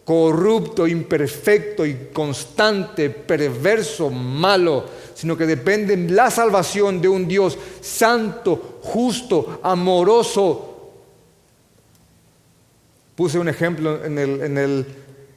corrupto, 0.05 0.87
imperfecto 0.87 1.85
y 1.85 2.11
constante, 2.13 3.11
perverso, 3.11 4.09
malo, 4.09 4.85
sino 5.13 5.37
que 5.37 5.47
depende 5.47 5.97
la 5.97 6.31
salvación 6.31 7.01
de 7.01 7.09
un 7.09 7.27
Dios 7.27 7.59
santo, 7.81 8.79
justo, 8.83 9.59
amoroso. 9.65 10.93
Puse 13.17 13.37
un 13.41 13.49
ejemplo 13.49 14.05
en 14.05 14.17
el, 14.17 14.41
en 14.43 14.59
el, 14.59 14.87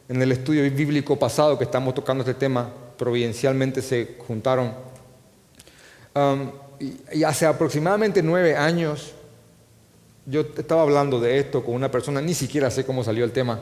en 0.07 0.21
el 0.21 0.31
estudio 0.33 0.61
bíblico 0.69 1.17
pasado 1.17 1.57
que 1.57 1.63
estamos 1.63 1.95
tocando 1.95 2.21
este 2.21 2.35
tema, 2.35 2.71
providencialmente 2.95 3.81
se 3.81 4.17
juntaron. 4.27 4.71
Um, 6.13 6.51
y 7.11 7.23
hace 7.23 7.47
aproximadamente 7.47 8.21
nueve 8.21 8.55
años, 8.55 9.15
yo 10.25 10.41
estaba 10.57 10.83
hablando 10.83 11.19
de 11.19 11.37
esto 11.39 11.63
con 11.63 11.75
una 11.75 11.91
persona, 11.91 12.21
ni 12.21 12.33
siquiera 12.33 12.71
sé 12.71 12.85
cómo 12.85 13.03
salió 13.03 13.25
el 13.25 13.31
tema. 13.31 13.59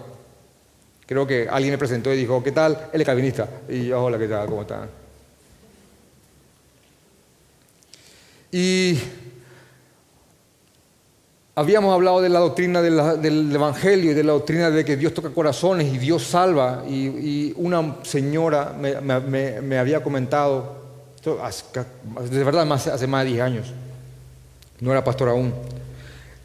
Creo 1.06 1.28
que 1.28 1.48
alguien 1.50 1.74
me 1.74 1.78
presentó 1.78 2.14
y 2.14 2.18
dijo, 2.18 2.42
¿qué 2.44 2.52
tal? 2.52 2.90
Él 2.94 3.02
es 3.02 3.08
calvinista. 3.08 3.48
Y 3.68 3.88
yo, 3.88 4.04
hola, 4.04 4.18
¿qué 4.18 4.28
tal? 4.28 4.48
¿Cómo 4.48 4.62
están? 4.62 4.90
Y 8.52 8.98
habíamos 11.56 11.94
hablado 11.94 12.22
de 12.22 12.30
la 12.30 12.40
doctrina 12.40 12.82
del 12.82 13.54
Evangelio 13.54 14.12
y 14.12 14.14
de 14.14 14.24
la 14.24 14.34
doctrina 14.34 14.70
de 14.70 14.86
que 14.86 14.98
Dios 14.98 15.14
toca 15.14 15.30
corazones 15.30 15.94
y 15.94 15.98
Dios 15.98 16.24
salva. 16.24 16.84
Y, 16.88 17.54
una 17.58 17.98
señora 18.04 18.76
me, 18.78 19.78
había 19.78 20.04
comentado, 20.04 20.78
de 21.24 22.44
verdad 22.44 22.72
hace 22.72 23.08
más 23.08 23.24
de 23.26 23.32
10 23.32 23.42
años, 23.42 23.74
no 24.80 24.92
era 24.92 25.04
pastor 25.04 25.30
aún, 25.30 25.54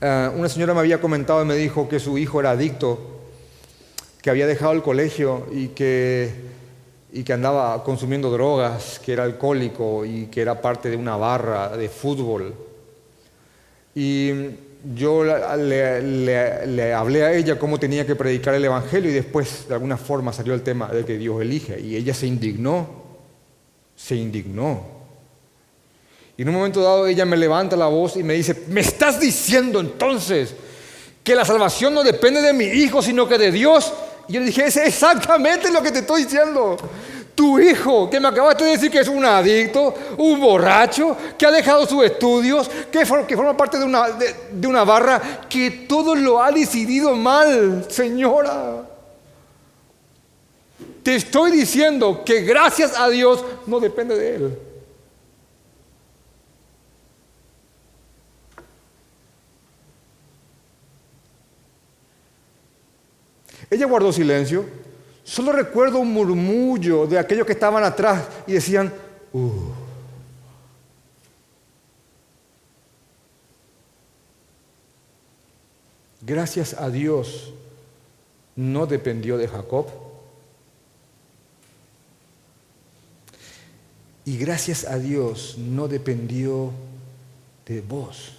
eh, 0.00 0.30
una 0.34 0.48
señora 0.48 0.74
me 0.74 0.80
había 0.80 1.00
comentado 1.00 1.42
y 1.42 1.46
me 1.46 1.56
dijo 1.56 1.88
que 1.88 1.98
su 1.98 2.18
hijo 2.18 2.40
era 2.40 2.50
adicto, 2.50 2.98
que 4.20 4.30
había 4.30 4.46
dejado 4.46 4.72
el 4.72 4.82
colegio 4.82 5.46
y 5.52 5.68
que, 5.68 6.32
y 7.12 7.22
que 7.22 7.32
andaba 7.32 7.82
consumiendo 7.82 8.30
drogas, 8.30 9.00
que 9.04 9.12
era 9.12 9.24
alcohólico 9.24 10.04
y 10.04 10.26
que 10.26 10.42
era 10.42 10.60
parte 10.60 10.90
de 10.90 10.96
una 10.96 11.16
barra 11.16 11.76
de 11.76 11.88
fútbol. 11.88 12.54
Y 13.94 14.32
yo 14.94 15.24
le, 15.24 16.02
le, 16.02 16.94
hablé 16.94 17.24
a 17.24 17.32
ella 17.32 17.58
cómo 17.58 17.78
tenía 17.78 18.06
que 18.06 18.14
predicar 18.14 18.54
el 18.54 18.64
Evangelio 18.64 19.10
y 19.10 19.14
después 19.14 19.66
de 19.68 19.74
alguna 19.74 19.96
forma 19.96 20.32
salió 20.32 20.54
el 20.54 20.62
tema 20.62 20.88
de 20.88 21.04
que 21.04 21.16
Dios 21.16 21.40
elige 21.40 21.80
y 21.80 21.96
ella 21.96 22.14
se 22.14 22.26
indignó, 22.26 22.86
se 23.96 24.16
indignó. 24.16 24.95
Y 26.36 26.42
en 26.42 26.48
un 26.48 26.54
momento 26.54 26.82
dado 26.82 27.06
ella 27.06 27.24
me 27.24 27.36
levanta 27.36 27.76
la 27.76 27.86
voz 27.86 28.16
y 28.16 28.22
me 28.22 28.34
dice, 28.34 28.64
¿me 28.68 28.80
estás 28.80 29.18
diciendo 29.18 29.80
entonces 29.80 30.54
que 31.24 31.34
la 31.34 31.44
salvación 31.44 31.94
no 31.94 32.04
depende 32.04 32.42
de 32.42 32.52
mi 32.52 32.66
hijo, 32.66 33.00
sino 33.00 33.26
que 33.26 33.38
de 33.38 33.50
Dios? 33.50 33.92
Y 34.28 34.34
yo 34.34 34.40
le 34.40 34.46
dije, 34.46 34.66
es 34.66 34.76
exactamente 34.76 35.70
lo 35.70 35.82
que 35.82 35.90
te 35.90 36.00
estoy 36.00 36.24
diciendo. 36.24 36.76
Tu 37.34 37.58
hijo, 37.60 38.08
que 38.08 38.18
me 38.18 38.28
acabaste 38.28 38.64
de 38.64 38.70
decir 38.72 38.90
que 38.90 39.00
es 39.00 39.08
un 39.08 39.24
adicto, 39.24 39.94
un 40.16 40.40
borracho, 40.40 41.16
que 41.38 41.46
ha 41.46 41.50
dejado 41.50 41.86
sus 41.86 42.04
estudios, 42.04 42.70
que, 42.90 43.04
forma 43.04 43.56
parte 43.56 43.78
de 43.78 43.84
una, 43.84 44.08
de 44.10 44.66
una 44.66 44.84
barra, 44.84 45.40
que 45.48 45.70
todo 45.86 46.14
lo 46.14 46.42
ha 46.42 46.50
decidido 46.50 47.14
mal, 47.14 47.86
señora. 47.88 48.86
Te 51.02 51.14
estoy 51.14 51.52
diciendo 51.52 52.22
que 52.24 52.40
gracias 52.40 52.98
a 52.98 53.08
Dios 53.08 53.44
no 53.66 53.80
depende 53.80 54.16
de 54.16 54.34
él. 54.34 54.58
Ella 63.70 63.86
guardó 63.86 64.12
silencio. 64.12 64.64
Solo 65.24 65.52
recuerdo 65.52 65.98
un 65.98 66.12
murmullo 66.12 67.06
de 67.06 67.18
aquellos 67.18 67.46
que 67.46 67.52
estaban 67.52 67.82
atrás 67.82 68.24
y 68.46 68.52
decían, 68.52 68.92
uh". 69.32 69.50
Gracias 76.20 76.74
a 76.74 76.90
Dios 76.90 77.52
no 78.54 78.86
dependió 78.86 79.36
de 79.36 79.48
Jacob. 79.48 79.86
Y 84.24 84.38
gracias 84.38 84.84
a 84.84 84.98
Dios 84.98 85.56
no 85.56 85.86
dependió 85.86 86.72
de 87.64 87.80
vos, 87.80 88.34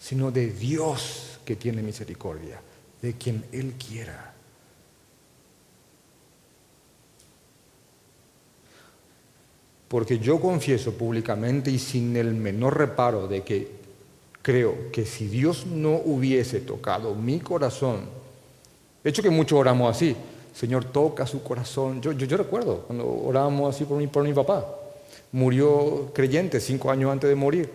sino 0.00 0.32
de 0.32 0.50
Dios 0.50 1.38
que 1.44 1.54
tiene 1.54 1.80
misericordia 1.82 2.60
de 3.02 3.14
quien 3.14 3.44
Él 3.52 3.74
quiera. 3.74 4.34
Porque 9.88 10.18
yo 10.18 10.40
confieso 10.40 10.92
públicamente 10.92 11.70
y 11.70 11.78
sin 11.78 12.16
el 12.16 12.34
menor 12.34 12.76
reparo 12.76 13.26
de 13.26 13.42
que 13.42 13.78
creo 14.42 14.92
que 14.92 15.06
si 15.06 15.26
Dios 15.26 15.66
no 15.66 15.96
hubiese 16.04 16.60
tocado 16.60 17.14
mi 17.14 17.40
corazón, 17.40 18.00
de 19.02 19.10
hecho 19.10 19.22
que 19.22 19.30
muchos 19.30 19.58
oramos 19.58 19.94
así, 19.94 20.14
Señor 20.54 20.84
toca 20.86 21.26
su 21.26 21.42
corazón. 21.42 22.02
Yo, 22.02 22.12
yo, 22.12 22.36
recuerdo 22.36 22.80
cuando 22.86 23.08
orábamos 23.08 23.74
así 23.74 23.84
por 23.84 23.96
mi, 23.96 24.08
por 24.08 24.24
mi 24.24 24.34
papá, 24.34 24.66
murió 25.32 26.10
creyente 26.12 26.60
cinco 26.60 26.90
años 26.90 27.10
antes 27.10 27.30
de 27.30 27.36
morir. 27.36 27.70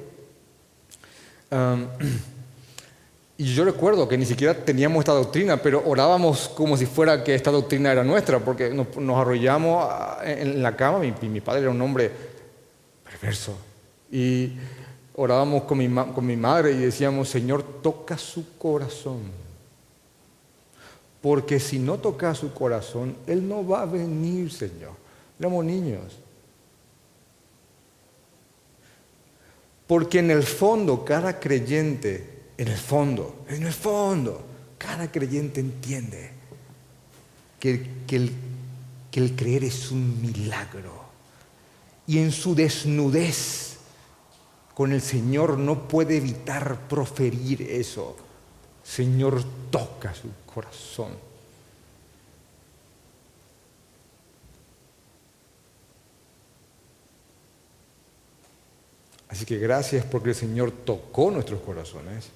Y 3.36 3.46
yo 3.46 3.66
recuerdo 3.66 4.08
que 4.08 4.18
ni 4.18 4.26
siquiera 4.26 4.54
teníamos 4.54 5.00
esta 5.00 5.14
doctrina, 5.14 5.58
pero 5.58 5.84
orábamos 5.86 6.50
como 6.50 6.78
si 6.78 6.86
fuera 6.86 7.24
que 7.24 7.34
esta 7.34 7.50
doctrina 7.50 7.92
era 7.92 8.04
nuestra, 8.04 8.40
porque 8.40 8.70
nos, 8.70 9.18
arrollamos 9.18 9.90
en 10.24 10.62
la 10.62 10.76
cama. 10.76 11.00
Mi, 11.00 11.14
mi, 11.28 11.42
padre 11.42 11.62
era 11.62 11.72
un 11.72 11.82
hombre 11.82 12.12
perverso. 13.04 13.58
Y 14.12 14.54
orábamos 15.16 15.64
con 15.64 15.80
mi, 15.80 15.90
con 15.90 16.26
mi 16.26 16.38
madre 16.38 16.74
y 16.74 16.78
decíamos, 16.78 17.28
Señor, 17.30 17.64
toca 17.82 18.20
su 18.20 18.56
corazón. 18.58 19.22
Porque 21.20 21.60
si 21.60 21.80
no 21.80 21.98
toca 21.98 22.36
su 22.36 22.54
corazón, 22.54 23.16
Él 23.26 23.48
no 23.48 23.66
va 23.68 23.82
a 23.82 23.86
venir, 23.86 24.52
Señor. 24.52 24.92
Éramos 25.40 25.66
niños. 25.66 26.20
Porque 29.88 30.20
en 30.20 30.30
el 30.30 30.44
fondo 30.44 31.04
cada 31.04 31.40
creyente 31.40 32.33
en 32.58 32.68
el 32.68 32.78
fondo, 32.78 33.46
en 33.48 33.64
el 33.64 33.74
fondo, 33.74 34.46
cada 34.78 35.12
creyente 35.12 35.60
entiende 35.60 36.32
que, 37.60 37.72
el, 38.10 38.32
que 39.10 39.20
el 39.20 39.36
creer 39.36 39.64
es 39.64 39.92
un 39.92 40.22
milagro. 40.22 41.04
Y 42.06 42.20
en 42.20 42.32
su 42.32 42.54
desnudez 42.54 43.78
con 44.74 44.92
el 44.92 45.02
Señor 45.02 45.58
no 45.58 45.88
puede 45.88 46.18
evitar 46.18 46.88
proferir 46.88 47.62
eso. 47.62 48.18
Señor, 48.84 49.44
toca 49.72 50.14
su 50.14 50.30
corazón. 50.46 51.14
Así 59.30 59.46
que 59.46 59.58
gracias 59.58 60.06
porque 60.06 60.30
el 60.30 60.36
Señor 60.36 60.72
tocó 60.72 61.32
nuestros 61.32 61.62
corazones. 61.62 62.30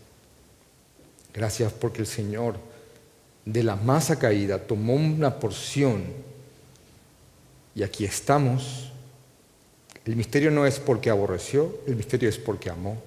Gracias 1.34 1.72
porque 1.74 2.02
el 2.02 2.08
Señor 2.08 2.56
de 3.46 3.64
la 3.64 3.76
masa 3.76 4.20
caída 4.20 4.60
tomó 4.60 4.96
una 4.96 5.40
porción 5.40 6.04
y 7.76 7.84
aquí 7.84 8.06
estamos. 8.06 8.92
El 10.04 10.16
misterio 10.16 10.52
no 10.52 10.66
es 10.66 10.80
porque 10.80 11.10
aborreció, 11.10 11.80
el 11.86 11.96
misterio 11.96 12.28
es 12.28 12.38
porque 12.38 12.70
amó. 12.70 13.02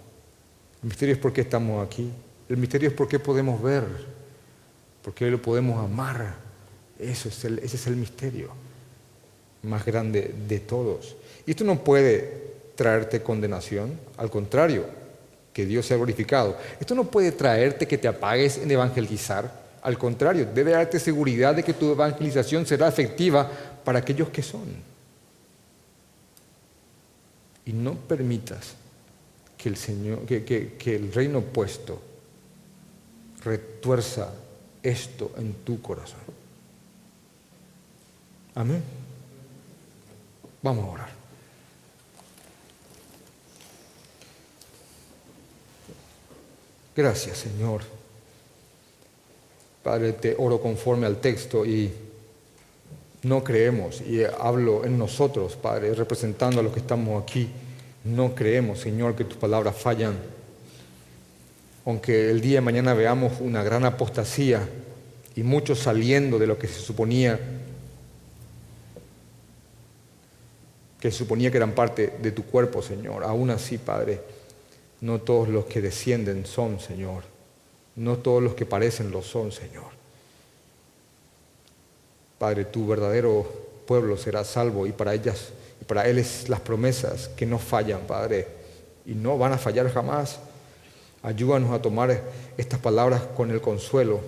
El 0.82 0.88
misterio 0.88 1.14
es 1.14 1.20
porque 1.20 1.42
estamos 1.42 1.86
aquí. 1.86 2.10
El 2.48 2.56
misterio 2.56 2.88
es 2.88 2.94
porque 2.94 3.18
podemos 3.18 3.62
ver, 3.62 3.84
porque 5.02 5.30
lo 5.30 5.42
podemos 5.42 5.82
amar. 5.84 6.36
Eso 6.98 7.28
es 7.28 7.44
el, 7.44 7.58
ese 7.58 7.76
es 7.76 7.86
el 7.86 7.96
misterio 7.96 8.50
más 9.62 9.84
grande 9.84 10.34
de 10.48 10.60
todos. 10.60 11.16
Y 11.46 11.50
esto 11.50 11.64
no 11.64 11.82
puede 11.82 12.50
traerte 12.76 13.22
condenación, 13.22 13.98
al 14.16 14.30
contrario, 14.30 14.86
que 15.52 15.66
Dios 15.66 15.86
sea 15.86 15.96
glorificado. 15.96 16.56
Esto 16.78 16.94
no 16.94 17.04
puede 17.04 17.32
traerte 17.32 17.86
que 17.86 17.98
te 17.98 18.08
apagues 18.08 18.58
en 18.58 18.70
evangelizar, 18.70 19.60
al 19.82 19.96
contrario, 19.96 20.48
debe 20.52 20.72
darte 20.72 20.98
seguridad 20.98 21.54
de 21.54 21.62
que 21.62 21.72
tu 21.72 21.92
evangelización 21.92 22.66
será 22.66 22.88
efectiva 22.88 23.50
para 23.84 24.00
aquellos 24.00 24.28
que 24.28 24.42
son. 24.42 24.66
Y 27.64 27.72
no 27.72 27.94
permitas 27.94 28.74
que 29.56 29.68
el, 29.68 29.76
Señor, 29.76 30.26
que, 30.26 30.78
el 30.86 31.12
reino 31.12 31.38
opuesto 31.38 32.00
retuerza 33.42 34.32
esto 34.82 35.32
en 35.38 35.54
tu 35.64 35.80
corazón. 35.80 36.20
Amén. 38.54 38.82
Vamos 40.62 40.84
a 40.84 40.88
orar. 40.88 41.19
Gracias, 46.96 47.38
Señor. 47.38 47.82
Padre, 49.82 50.12
te 50.12 50.34
oro 50.36 50.60
conforme 50.60 51.06
al 51.06 51.20
texto 51.20 51.64
y 51.64 51.90
no 53.22 53.44
creemos, 53.44 54.00
y 54.00 54.22
hablo 54.24 54.84
en 54.84 54.98
nosotros, 54.98 55.56
Padre, 55.56 55.94
representando 55.94 56.60
a 56.60 56.62
los 56.62 56.72
que 56.72 56.80
estamos 56.80 57.22
aquí, 57.22 57.50
no 58.04 58.34
creemos, 58.34 58.80
Señor, 58.80 59.14
que 59.14 59.24
tus 59.24 59.36
palabras 59.36 59.76
fallan. 59.76 60.16
Aunque 61.84 62.30
el 62.30 62.40
día 62.40 62.56
de 62.56 62.60
mañana 62.62 62.94
veamos 62.94 63.40
una 63.40 63.62
gran 63.62 63.84
apostasía 63.84 64.66
y 65.36 65.42
muchos 65.42 65.80
saliendo 65.80 66.38
de 66.38 66.46
lo 66.46 66.58
que 66.58 66.68
se 66.68 66.80
suponía 66.80 67.38
que 71.00 71.10
se 71.10 71.16
suponía 71.16 71.50
que 71.50 71.56
eran 71.56 71.72
parte 71.72 72.12
de 72.20 72.30
tu 72.30 72.44
cuerpo, 72.44 72.82
Señor. 72.82 73.24
Aún 73.24 73.48
así, 73.48 73.78
Padre, 73.78 74.20
no 75.00 75.20
todos 75.20 75.48
los 75.48 75.66
que 75.66 75.80
descienden 75.80 76.46
son, 76.46 76.80
Señor. 76.80 77.24
No 77.96 78.18
todos 78.18 78.42
los 78.42 78.54
que 78.54 78.66
parecen 78.66 79.10
lo 79.10 79.22
son, 79.22 79.52
Señor. 79.52 79.90
Padre, 82.38 82.64
tu 82.64 82.86
verdadero 82.86 83.46
pueblo 83.86 84.16
será 84.16 84.44
salvo 84.44 84.86
y 84.86 84.92
para 84.92 85.14
ellas 85.14 85.52
y 85.80 85.84
para 85.84 86.06
él 86.06 86.18
es 86.18 86.48
las 86.48 86.60
promesas 86.60 87.28
que 87.28 87.46
no 87.46 87.58
fallan, 87.58 88.00
Padre, 88.06 88.46
y 89.06 89.14
no 89.14 89.38
van 89.38 89.52
a 89.52 89.58
fallar 89.58 89.92
jamás. 89.92 90.38
Ayúdanos 91.22 91.70
a 91.72 91.82
tomar 91.82 92.20
estas 92.56 92.78
palabras 92.78 93.22
con 93.36 93.50
el 93.50 93.60
consuelo. 93.60 94.20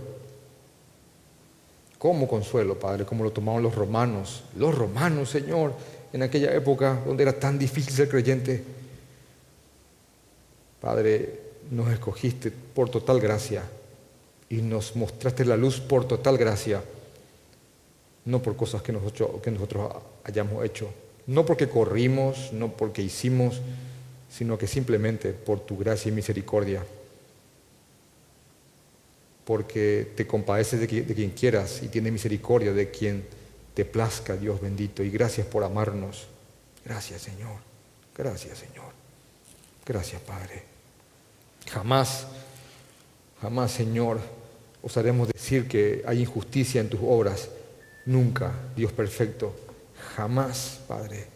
¿Cómo 1.98 2.26
consuelo, 2.26 2.78
Padre? 2.78 3.04
Como 3.04 3.22
lo 3.22 3.30
tomaron 3.30 3.62
los 3.62 3.74
romanos. 3.74 4.44
Los 4.56 4.74
romanos, 4.74 5.30
Señor, 5.30 5.72
en 6.12 6.22
aquella 6.22 6.52
época 6.54 6.98
donde 7.06 7.22
era 7.22 7.38
tan 7.38 7.58
difícil 7.58 7.94
ser 7.94 8.08
creyente. 8.08 8.62
Padre, 10.82 11.38
nos 11.70 11.92
escogiste 11.92 12.50
por 12.50 12.90
total 12.90 13.20
gracia 13.20 13.62
y 14.50 14.56
nos 14.56 14.96
mostraste 14.96 15.44
la 15.44 15.56
luz 15.56 15.78
por 15.78 16.08
total 16.08 16.36
gracia, 16.36 16.82
no 18.24 18.42
por 18.42 18.56
cosas 18.56 18.82
que 18.82 18.92
nosotros, 18.92 19.30
hayamos 20.24 20.64
hecho, 20.64 20.92
no 21.28 21.46
porque 21.46 21.68
corrimos, 21.68 22.52
no 22.52 22.72
porque 22.72 23.00
hicimos, 23.00 23.60
sino 24.28 24.58
que 24.58 24.66
simplemente 24.66 25.32
por 25.32 25.60
tu 25.60 25.78
gracia 25.78 26.08
y 26.08 26.12
misericordia, 26.12 26.84
porque 29.44 30.12
te 30.16 30.26
compadeces 30.26 30.80
de, 30.80 30.86
de 30.88 31.14
quien 31.14 31.30
quieras 31.30 31.80
y 31.84 31.88
tienes 31.88 32.12
misericordia 32.12 32.72
de 32.72 32.90
quien 32.90 33.24
te 33.74 33.84
plazca, 33.84 34.36
Dios 34.36 34.60
bendito, 34.60 35.04
y 35.04 35.10
gracias 35.10 35.46
por 35.46 35.62
amarnos. 35.62 36.26
Gracias, 36.84 37.22
Señor. 37.22 37.58
Gracias, 38.16 38.58
Señor. 38.58 38.92
Gracias, 39.86 40.20
Padre. 40.22 40.71
Jamás, 41.70 42.26
jamás, 43.40 43.72
Señor, 43.72 44.20
osaremos 44.82 45.28
decir 45.28 45.68
que 45.68 46.02
hay 46.06 46.20
injusticia 46.20 46.80
en 46.80 46.88
tus 46.88 47.00
obras. 47.02 47.48
Nunca, 48.06 48.52
Dios 48.76 48.92
perfecto. 48.92 49.54
Jamás, 50.16 50.80
Padre. 50.88 51.26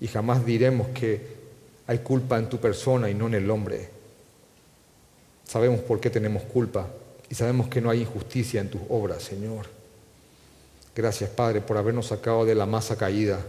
Y 0.00 0.08
jamás 0.08 0.44
diremos 0.44 0.88
que 0.88 1.38
hay 1.86 1.98
culpa 1.98 2.38
en 2.38 2.48
tu 2.48 2.58
persona 2.58 3.10
y 3.10 3.14
no 3.14 3.26
en 3.26 3.34
el 3.34 3.50
hombre. 3.50 3.88
Sabemos 5.44 5.80
por 5.80 6.00
qué 6.00 6.10
tenemos 6.10 6.42
culpa 6.44 6.88
y 7.28 7.34
sabemos 7.34 7.68
que 7.68 7.80
no 7.80 7.90
hay 7.90 8.02
injusticia 8.02 8.60
en 8.60 8.70
tus 8.70 8.80
obras, 8.88 9.22
Señor. 9.22 9.66
Gracias, 10.94 11.30
Padre, 11.30 11.60
por 11.60 11.76
habernos 11.76 12.06
sacado 12.06 12.44
de 12.44 12.54
la 12.54 12.66
masa 12.66 12.96
caída 12.96 13.40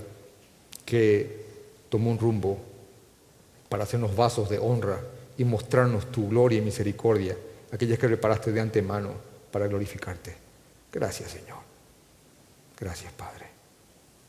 que 0.86 1.45
tomó 1.89 2.12
un 2.12 2.20
rumbo 2.20 2.57
para 3.70 3.84
hacernos 3.84 4.16
vasos 4.16 4.49
de 4.49 4.59
honra 4.59 4.99
y 5.38 5.43
mostrarnos 5.43 6.11
tu 6.11 6.29
gloria 6.29 6.59
y 6.59 6.61
misericordia, 6.61 7.36
aquellas 7.71 7.97
que 7.97 8.07
preparaste 8.07 8.51
de 8.51 8.59
antemano 8.59 9.11
para 9.51 9.67
glorificarte. 9.67 10.36
Gracias, 10.91 11.32
Señor. 11.32 11.59
Gracias, 12.79 13.11
Padre. 13.13 13.45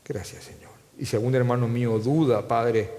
Gracias, 0.05 0.43
Señor. 0.43 0.71
Y 0.97 1.05
si 1.05 1.15
algún 1.15 1.35
hermano 1.35 1.67
mío 1.67 1.99
duda, 1.99 2.47
Padre, 2.47 2.89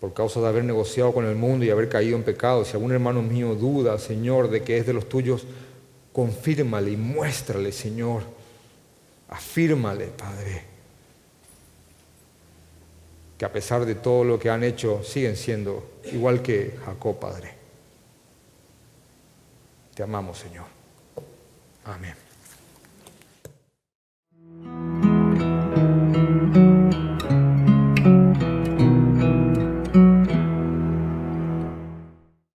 por 0.00 0.12
causa 0.12 0.40
de 0.40 0.48
haber 0.48 0.64
negociado 0.64 1.12
con 1.12 1.26
el 1.26 1.36
mundo 1.36 1.64
y 1.64 1.70
haber 1.70 1.88
caído 1.88 2.16
en 2.16 2.22
pecado, 2.22 2.64
si 2.64 2.72
algún 2.72 2.92
hermano 2.92 3.22
mío 3.22 3.54
duda, 3.54 3.98
Señor, 3.98 4.50
de 4.50 4.62
que 4.62 4.78
es 4.78 4.86
de 4.86 4.92
los 4.92 5.08
tuyos, 5.08 5.46
confírmale 6.12 6.90
y 6.90 6.96
muéstrale, 6.96 7.72
Señor. 7.72 8.22
Afírmale, 9.28 10.06
Padre 10.06 10.73
que 13.38 13.44
a 13.44 13.52
pesar 13.52 13.84
de 13.84 13.96
todo 13.96 14.24
lo 14.24 14.38
que 14.38 14.50
han 14.50 14.62
hecho, 14.62 15.02
siguen 15.02 15.36
siendo 15.36 16.00
igual 16.12 16.42
que 16.42 16.78
Jacob, 16.84 17.18
Padre. 17.18 17.54
Te 19.94 20.02
amamos, 20.02 20.38
Señor. 20.38 20.66
Amén. 21.84 22.23